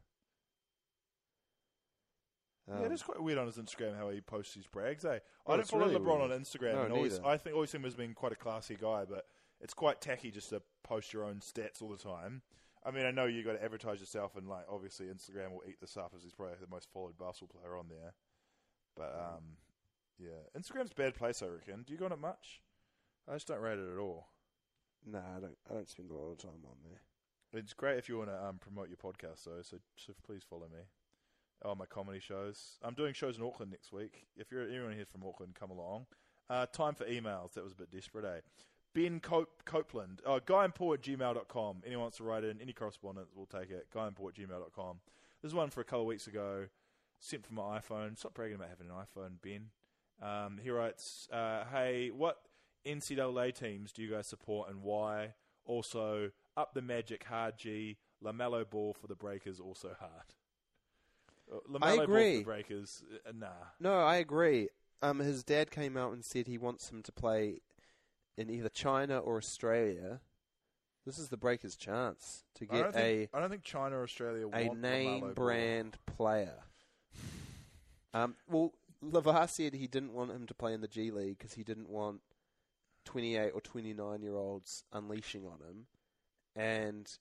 Yeah, 2.67 2.75
Um, 2.75 2.85
it 2.85 2.91
is 2.91 3.03
quite 3.03 3.21
weird 3.21 3.37
on 3.37 3.45
his 3.47 3.57
Instagram 3.57 3.97
how 3.97 4.09
he 4.09 4.21
posts 4.21 4.53
his 4.53 4.67
brags. 4.67 5.03
Eh? 5.05 5.19
Oh, 5.45 5.53
I 5.53 5.55
don't 5.57 5.67
follow 5.67 5.87
really 5.87 5.99
LeBron 5.99 6.19
weird. 6.19 6.31
on 6.31 6.39
Instagram. 6.39 6.73
No, 6.75 6.81
and 6.83 6.93
always. 6.93 7.19
I 7.19 7.37
think 7.37 7.55
always 7.55 7.73
him 7.73 7.85
as 7.85 7.95
being 7.95 8.13
quite 8.13 8.31
a 8.31 8.37
classy 8.37 8.77
guy, 8.79 9.05
but 9.09 9.25
it's 9.59 9.73
quite 9.73 10.01
tacky 10.01 10.31
just 10.31 10.49
to 10.49 10.61
post 10.83 11.13
your 11.13 11.25
own 11.25 11.35
stats 11.35 11.81
all 11.81 11.89
the 11.89 11.97
time. 11.97 12.41
I 12.85 12.91
mean, 12.91 13.05
I 13.05 13.11
know 13.11 13.25
you 13.25 13.43
got 13.43 13.53
to 13.53 13.63
advertise 13.63 13.99
yourself, 13.99 14.35
and 14.35 14.47
like 14.47 14.65
obviously 14.69 15.07
Instagram 15.07 15.51
will 15.51 15.63
eat 15.67 15.79
this 15.79 15.95
up 15.97 16.13
as 16.15 16.23
he's 16.23 16.33
probably 16.33 16.55
the 16.59 16.67
most 16.67 16.89
followed 16.91 17.17
basketball 17.17 17.59
player 17.61 17.77
on 17.77 17.85
there. 17.89 18.13
But 18.95 19.13
um, 19.17 19.43
yeah, 20.19 20.43
Instagram's 20.57 20.91
a 20.91 20.95
bad 20.95 21.15
place. 21.15 21.41
I 21.41 21.47
reckon. 21.47 21.83
Do 21.83 21.93
you 21.93 21.99
go 21.99 22.05
on 22.05 22.11
it 22.11 22.19
much? 22.19 22.61
I 23.29 23.33
just 23.33 23.47
don't 23.47 23.61
rate 23.61 23.79
it 23.79 23.91
at 23.91 23.99
all. 23.99 24.27
No, 25.05 25.19
I 25.19 25.39
don't. 25.39 25.57
I 25.69 25.73
don't 25.73 25.89
spend 25.89 26.11
a 26.11 26.13
lot 26.13 26.31
of 26.31 26.37
time 26.37 26.63
on 26.65 26.77
there. 26.83 27.01
It's 27.59 27.73
great 27.73 27.97
if 27.97 28.09
you 28.09 28.17
want 28.17 28.29
to 28.31 28.45
um, 28.45 28.57
promote 28.57 28.89
your 28.89 28.97
podcast, 28.97 29.43
though. 29.45 29.61
So, 29.61 29.77
so 29.95 30.13
please 30.25 30.43
follow 30.49 30.67
me. 30.71 30.79
Oh, 31.63 31.75
my 31.75 31.85
comedy 31.85 32.19
shows. 32.19 32.77
I'm 32.83 32.93
doing 32.93 33.13
shows 33.13 33.37
in 33.37 33.43
Auckland 33.43 33.71
next 33.71 33.93
week. 33.93 34.25
If 34.35 34.51
you're 34.51 34.67
anyone 34.67 34.93
here 34.93 35.05
from 35.05 35.23
Auckland, 35.25 35.55
come 35.55 35.71
along. 35.71 36.07
Uh, 36.49 36.65
time 36.65 36.93
for 36.93 37.05
emails. 37.05 37.53
That 37.53 37.63
was 37.63 37.71
a 37.71 37.75
bit 37.75 37.91
desperate, 37.91 38.25
eh? 38.25 38.41
Ben 38.93 39.19
Cope, 39.19 39.63
Copeland. 39.65 40.21
Oh, 40.25 40.39
guyandpaul 40.39 40.95
at 40.95 41.01
gmail.com. 41.01 41.77
Anyone 41.85 42.01
wants 42.03 42.17
to 42.17 42.23
write 42.23 42.43
in, 42.43 42.61
any 42.61 42.73
correspondence, 42.73 43.29
we'll 43.33 43.45
take 43.45 43.71
it. 43.71 43.87
Guyandpaul 43.95 44.29
at 44.29 44.35
gmail.com. 44.35 44.97
This 45.41 45.49
is 45.49 45.55
one 45.55 45.69
for 45.69 45.81
a 45.81 45.85
couple 45.85 46.01
of 46.01 46.07
weeks 46.07 46.27
ago. 46.27 46.67
Sent 47.19 47.45
from 47.45 47.55
my 47.55 47.79
iPhone. 47.79 48.17
Stop 48.17 48.33
bragging 48.33 48.55
about 48.55 48.69
having 48.69 48.87
an 48.87 48.93
iPhone, 48.93 49.41
Ben. 49.41 49.69
Um, 50.21 50.59
he 50.61 50.69
writes, 50.69 51.27
uh, 51.31 51.63
Hey, 51.71 52.11
what 52.11 52.39
NCAA 52.85 53.53
teams 53.55 53.93
do 53.93 54.01
you 54.01 54.11
guys 54.11 54.27
support 54.27 54.69
and 54.69 54.83
why? 54.83 55.33
Also, 55.65 56.31
up 56.57 56.73
the 56.73 56.81
magic, 56.81 57.23
hard 57.23 57.57
G. 57.57 57.97
LaMelo 58.23 58.69
ball 58.69 58.93
for 58.93 59.07
the 59.07 59.15
Breakers, 59.15 59.59
also 59.59 59.95
hard. 59.99 60.35
Uh, 61.53 61.57
LaMelo 61.71 61.79
Ball 61.79 61.99
agree. 62.01 62.37
the 62.37 62.43
Breakers, 62.43 63.03
uh, 63.27 63.31
nah. 63.35 63.47
No, 63.79 63.95
I 63.95 64.17
agree. 64.17 64.69
Um, 65.01 65.19
his 65.19 65.43
dad 65.43 65.69
came 65.69 65.97
out 65.97 66.13
and 66.13 66.23
said 66.23 66.47
he 66.47 66.57
wants 66.57 66.89
him 66.89 67.03
to 67.03 67.11
play 67.11 67.61
in 68.37 68.49
either 68.49 68.69
China 68.69 69.19
or 69.19 69.37
Australia. 69.37 70.21
This 71.05 71.19
is 71.19 71.27
the 71.27 71.37
Breakers' 71.37 71.75
chance 71.75 72.45
to 72.55 72.65
I 72.71 72.75
don't, 72.75 72.83
get 72.85 72.93
think, 72.93 73.29
a 73.33 73.37
I 73.37 73.41
don't 73.41 73.49
think 73.49 73.63
China 73.63 73.97
or 73.97 74.03
Australia 74.03 74.47
a 74.51 74.67
want 74.67 74.81
name 74.81 75.23
LaMelo 75.23 75.35
brand 75.35 75.97
player. 76.05 76.63
Um, 78.13 78.35
well, 78.49 78.73
Lavar 79.03 79.49
said 79.49 79.73
he 79.73 79.87
didn't 79.87 80.13
want 80.13 80.31
him 80.31 80.47
to 80.47 80.53
play 80.53 80.73
in 80.73 80.81
the 80.81 80.87
G 80.87 81.11
League 81.11 81.37
because 81.37 81.53
he 81.53 81.63
didn't 81.63 81.89
want 81.89 82.21
28 83.05 83.51
or 83.53 83.61
29 83.61 84.21
year 84.21 84.35
olds 84.35 84.83
unleashing 84.93 85.45
on 85.45 85.59
him. 85.67 85.85
And 86.55 87.11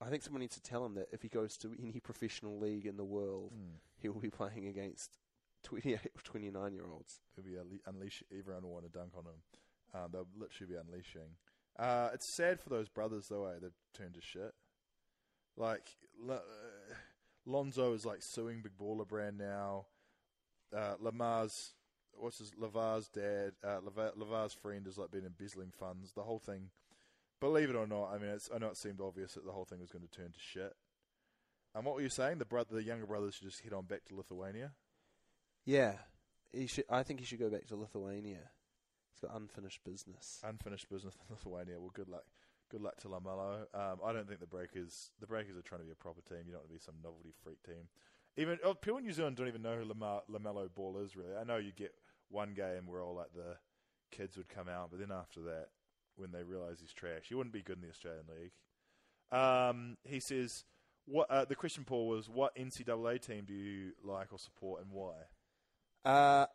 I 0.00 0.08
think 0.10 0.22
someone 0.22 0.40
needs 0.40 0.54
to 0.54 0.62
tell 0.62 0.84
him 0.86 0.94
that 0.94 1.08
if 1.12 1.22
he 1.22 1.28
goes 1.28 1.56
to 1.58 1.74
any 1.82 1.98
professional 2.00 2.58
league 2.58 2.86
in 2.86 2.96
the 2.96 3.04
world, 3.04 3.52
Hmm. 3.52 3.76
he 3.96 4.08
will 4.08 4.20
be 4.20 4.30
playing 4.30 4.66
against 4.68 5.18
28 5.64 5.98
or 6.16 6.22
29 6.22 6.72
year 6.72 6.86
olds. 6.90 7.20
It'll 7.36 7.48
be 7.50 7.56
unle- 7.56 7.80
unleash. 7.86 8.22
Everyone 8.36 8.62
will 8.62 8.72
want 8.74 8.84
to 8.84 8.90
dunk 8.98 9.12
on 9.16 9.24
him. 9.24 9.42
Um, 9.94 10.10
they'll 10.12 10.28
literally 10.36 10.72
be 10.74 10.78
unleashing. 10.78 11.36
Uh, 11.78 12.10
it's 12.12 12.32
sad 12.32 12.60
for 12.60 12.70
those 12.70 12.88
brothers 12.88 13.28
though. 13.28 13.46
Eh? 13.46 13.58
They've 13.60 13.72
turned 13.94 14.14
to 14.14 14.20
shit. 14.20 14.54
Like 15.56 15.88
uh, 16.30 16.38
Lonzo 17.46 17.92
is 17.94 18.04
like 18.06 18.22
suing 18.22 18.60
Big 18.62 18.76
Baller 18.78 19.06
Brand 19.06 19.38
now. 19.38 19.86
Uh, 20.76 20.94
Lamar's 21.00 21.74
what's 22.12 22.38
his 22.38 22.52
Lavar's 22.60 23.08
dad, 23.08 23.52
uh, 23.62 23.78
Lavar, 23.80 24.10
Lavar's 24.16 24.52
friend 24.52 24.84
has 24.86 24.98
like 24.98 25.10
been 25.10 25.24
embezzling 25.24 25.70
funds. 25.70 26.12
The 26.12 26.22
whole 26.22 26.38
thing. 26.40 26.70
Believe 27.40 27.70
it 27.70 27.76
or 27.76 27.86
not, 27.86 28.10
I 28.12 28.18
mean, 28.18 28.30
it's, 28.30 28.50
I 28.54 28.58
know 28.58 28.68
it 28.68 28.76
seemed 28.76 29.00
obvious 29.00 29.34
that 29.34 29.44
the 29.44 29.52
whole 29.52 29.64
thing 29.64 29.80
was 29.80 29.90
going 29.90 30.06
to 30.06 30.10
turn 30.10 30.32
to 30.32 30.40
shit. 30.40 30.74
And 31.74 31.84
what 31.84 31.94
were 31.94 32.00
you 32.02 32.08
saying? 32.08 32.38
The 32.38 32.44
brother, 32.44 32.74
the 32.74 32.82
younger 32.82 33.06
brothers 33.06 33.34
should 33.34 33.48
just 33.48 33.62
head 33.62 33.72
on 33.72 33.84
back 33.84 34.04
to 34.06 34.16
Lithuania. 34.16 34.72
Yeah, 35.64 35.92
he 36.52 36.66
should. 36.66 36.84
I 36.90 37.02
think 37.02 37.20
he 37.20 37.26
should 37.26 37.38
go 37.38 37.50
back 37.50 37.66
to 37.66 37.76
Lithuania. 37.76 38.50
He's 39.12 39.20
got 39.20 39.36
unfinished 39.36 39.84
business. 39.84 40.40
unfinished 40.42 40.88
business 40.88 41.14
in 41.14 41.20
Lithuania. 41.30 41.78
Well, 41.78 41.92
good 41.92 42.08
luck. 42.08 42.24
Good 42.70 42.80
luck 42.80 42.96
to 42.98 43.08
Lamelo. 43.08 43.60
Um, 43.74 43.98
I 44.04 44.12
don't 44.12 44.26
think 44.26 44.40
the 44.40 44.46
Breakers. 44.46 45.10
The 45.20 45.26
Breakers 45.26 45.56
are 45.56 45.62
trying 45.62 45.80
to 45.80 45.86
be 45.86 45.92
a 45.92 45.96
proper 45.96 46.20
team. 46.22 46.44
You 46.46 46.52
don't 46.52 46.62
want 46.62 46.70
to 46.70 46.74
be 46.74 46.80
some 46.80 46.96
novelty 47.02 47.32
freak 47.42 47.62
team. 47.62 47.88
Even 48.36 48.58
oh, 48.64 48.74
people 48.74 48.98
in 48.98 49.04
New 49.04 49.12
Zealand 49.12 49.36
don't 49.36 49.48
even 49.48 49.62
know 49.62 49.76
who 49.76 49.84
Lamar, 49.84 50.22
Lamelo 50.30 50.72
Ball 50.74 50.98
is. 50.98 51.16
Really, 51.16 51.36
I 51.36 51.44
know 51.44 51.56
you 51.56 51.72
get 51.72 51.94
one 52.30 52.54
game 52.54 52.86
where 52.86 53.02
all 53.02 53.14
like 53.14 53.32
the 53.34 53.56
kids 54.10 54.36
would 54.36 54.48
come 54.48 54.68
out, 54.68 54.90
but 54.90 55.00
then 55.00 55.10
after 55.10 55.40
that, 55.42 55.68
when 56.18 56.32
they 56.32 56.42
realise 56.42 56.80
he's 56.80 56.92
trash, 56.92 57.24
he 57.28 57.34
wouldn't 57.34 57.52
be 57.52 57.62
good 57.62 57.76
in 57.76 57.82
the 57.82 57.90
Australian 57.90 58.24
League. 58.28 58.52
Um, 59.38 59.96
he 60.04 60.20
says, 60.20 60.64
"What?" 61.06 61.30
Uh, 61.30 61.44
the 61.44 61.54
question, 61.54 61.84
Paul, 61.84 62.08
was, 62.08 62.28
"What 62.28 62.54
NCAA 62.56 63.20
team 63.20 63.44
do 63.46 63.54
you 63.54 63.92
like 64.02 64.32
or 64.32 64.38
support, 64.38 64.82
and 64.82 64.90
why?" 64.90 65.14
Uh, 66.04 66.46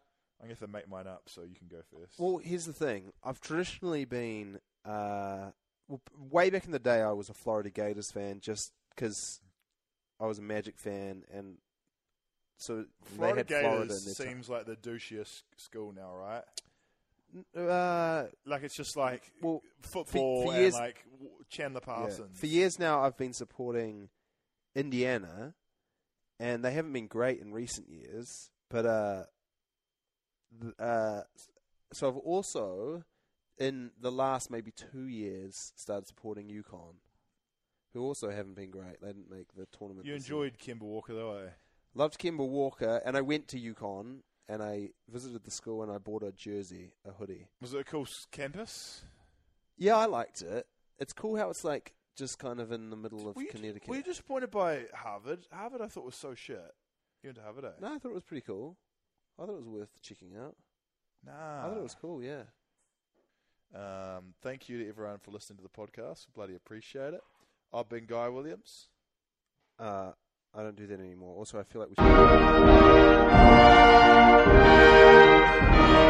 I'm 0.41 0.47
going 0.47 0.57
to 0.57 0.67
make 0.67 0.89
mine 0.89 1.07
up, 1.07 1.23
so 1.27 1.41
you 1.41 1.55
can 1.55 1.67
go 1.67 1.81
first. 1.91 2.19
well, 2.19 2.37
here's 2.37 2.65
the 2.65 2.73
thing. 2.73 3.13
I've 3.23 3.39
traditionally 3.39 4.05
been, 4.05 4.59
uh, 4.83 5.51
well, 5.87 6.01
way 6.29 6.49
back 6.49 6.65
in 6.65 6.71
the 6.71 6.79
day, 6.79 7.01
I 7.01 7.11
was 7.11 7.29
a 7.29 7.33
Florida 7.33 7.69
Gators 7.69 8.11
fan 8.11 8.39
just 8.41 8.73
because 8.95 9.39
I 10.19 10.25
was 10.25 10.39
a 10.39 10.41
Magic 10.41 10.77
fan, 10.77 11.23
and 11.31 11.57
so 12.57 12.85
Florida 13.03 13.43
they 13.43 13.55
had 13.55 13.63
Florida 13.63 13.87
Gators 13.87 14.05
their 14.05 14.27
seems 14.27 14.49
like 14.49 14.65
the 14.65 14.75
douchiest 14.75 15.43
school 15.57 15.93
now, 15.93 16.15
right? 16.15 16.43
Uh, 17.55 18.25
Like 18.45 18.63
it's 18.63 18.75
just 18.75 18.95
like 18.95 19.23
well, 19.41 19.61
football 19.81 20.45
for 20.45 20.53
years- 20.53 20.75
and 20.75 20.83
like 20.83 21.05
Chandler 21.49 21.81
yeah. 21.81 21.85
Parsons. 21.93 22.39
For 22.39 22.45
years 22.47 22.79
now, 22.79 23.01
I've 23.01 23.17
been 23.17 23.33
supporting 23.33 24.09
Indiana, 24.75 25.53
and 26.39 26.63
they 26.63 26.71
haven't 26.71 26.93
been 26.93 27.07
great 27.07 27.39
in 27.39 27.51
recent 27.53 27.89
years. 27.89 28.49
But 28.69 28.85
uh, 28.85 29.23
th- 30.61 30.73
uh, 30.79 31.21
so 31.91 32.07
I've 32.09 32.17
also, 32.17 33.03
in 33.57 33.91
the 33.99 34.11
last 34.11 34.49
maybe 34.49 34.71
two 34.71 35.07
years, 35.07 35.73
started 35.75 36.07
supporting 36.07 36.47
UConn, 36.49 36.95
who 37.93 38.01
also 38.01 38.29
haven't 38.31 38.55
been 38.55 38.71
great. 38.71 38.99
They 39.01 39.07
didn't 39.07 39.29
make 39.29 39.53
the 39.55 39.67
tournament. 39.77 40.05
You 40.05 40.11
year. 40.13 40.17
enjoyed 40.17 40.57
Kemba 40.57 40.81
Walker 40.81 41.13
though, 41.13 41.37
eh? 41.37 41.49
Loved 41.95 42.17
Kemba 42.19 42.47
Walker, 42.47 43.01
and 43.05 43.15
I 43.15 43.21
went 43.21 43.47
to 43.49 43.59
UConn, 43.59 44.21
and 44.49 44.61
I 44.61 44.89
visited 45.09 45.43
the 45.43 45.51
school, 45.51 45.83
and 45.83 45.91
I 45.91 45.97
bought 45.97 46.23
a 46.23 46.31
jersey, 46.31 46.93
a 47.07 47.11
hoodie. 47.11 47.47
Was 47.61 47.73
it 47.73 47.79
a 47.81 47.83
cool 47.83 48.07
campus? 48.31 49.03
Yeah, 49.77 49.97
I 49.97 50.05
liked 50.05 50.41
it. 50.41 50.67
It's 50.99 51.13
cool 51.13 51.35
how 51.37 51.49
it's 51.49 51.63
like 51.63 51.93
just 52.15 52.37
kind 52.39 52.59
of 52.59 52.71
in 52.71 52.89
the 52.89 52.95
middle 52.95 53.27
of 53.27 53.35
Were 53.35 53.41
you, 53.41 53.49
Connecticut. 53.49 53.87
were 53.89 53.95
you 53.95 54.03
disappointed 54.03 54.51
by 54.51 54.83
Harvard? 54.93 55.47
Harvard, 55.51 55.81
I 55.81 55.87
thought 55.87 56.05
was 56.05 56.15
so 56.15 56.35
shit. 56.35 56.61
You 57.23 57.29
went 57.29 57.37
to 57.37 57.43
Harvard, 57.43 57.65
eh? 57.65 57.69
No, 57.81 57.87
I 57.95 57.97
thought 57.97 58.09
it 58.09 58.15
was 58.15 58.23
pretty 58.23 58.41
cool. 58.45 58.77
I 59.39 59.45
thought 59.45 59.53
it 59.53 59.57
was 59.57 59.67
worth 59.67 59.89
checking 60.01 60.35
out. 60.37 60.55
Nah. 61.25 61.31
I 61.65 61.69
thought 61.69 61.77
it 61.77 61.83
was 61.83 61.95
cool, 61.99 62.21
yeah. 62.21 62.43
Um, 63.73 64.35
thank 64.43 64.69
you 64.69 64.77
to 64.83 64.87
everyone 64.87 65.17
for 65.19 65.31
listening 65.31 65.57
to 65.57 65.63
the 65.63 65.69
podcast. 65.69 66.27
Bloody 66.35 66.55
appreciate 66.55 67.13
it. 67.15 67.21
I've 67.73 67.89
been 67.89 68.05
Guy 68.05 68.29
Williams. 68.29 68.89
Uh, 69.79 70.11
I 70.55 70.61
don't 70.61 70.75
do 70.75 70.85
that 70.87 70.99
anymore. 70.99 71.35
Also, 71.35 71.59
I 71.59 71.63
feel 71.63 71.81
like 71.81 71.89
we. 71.89 71.95
Should... 75.97 76.02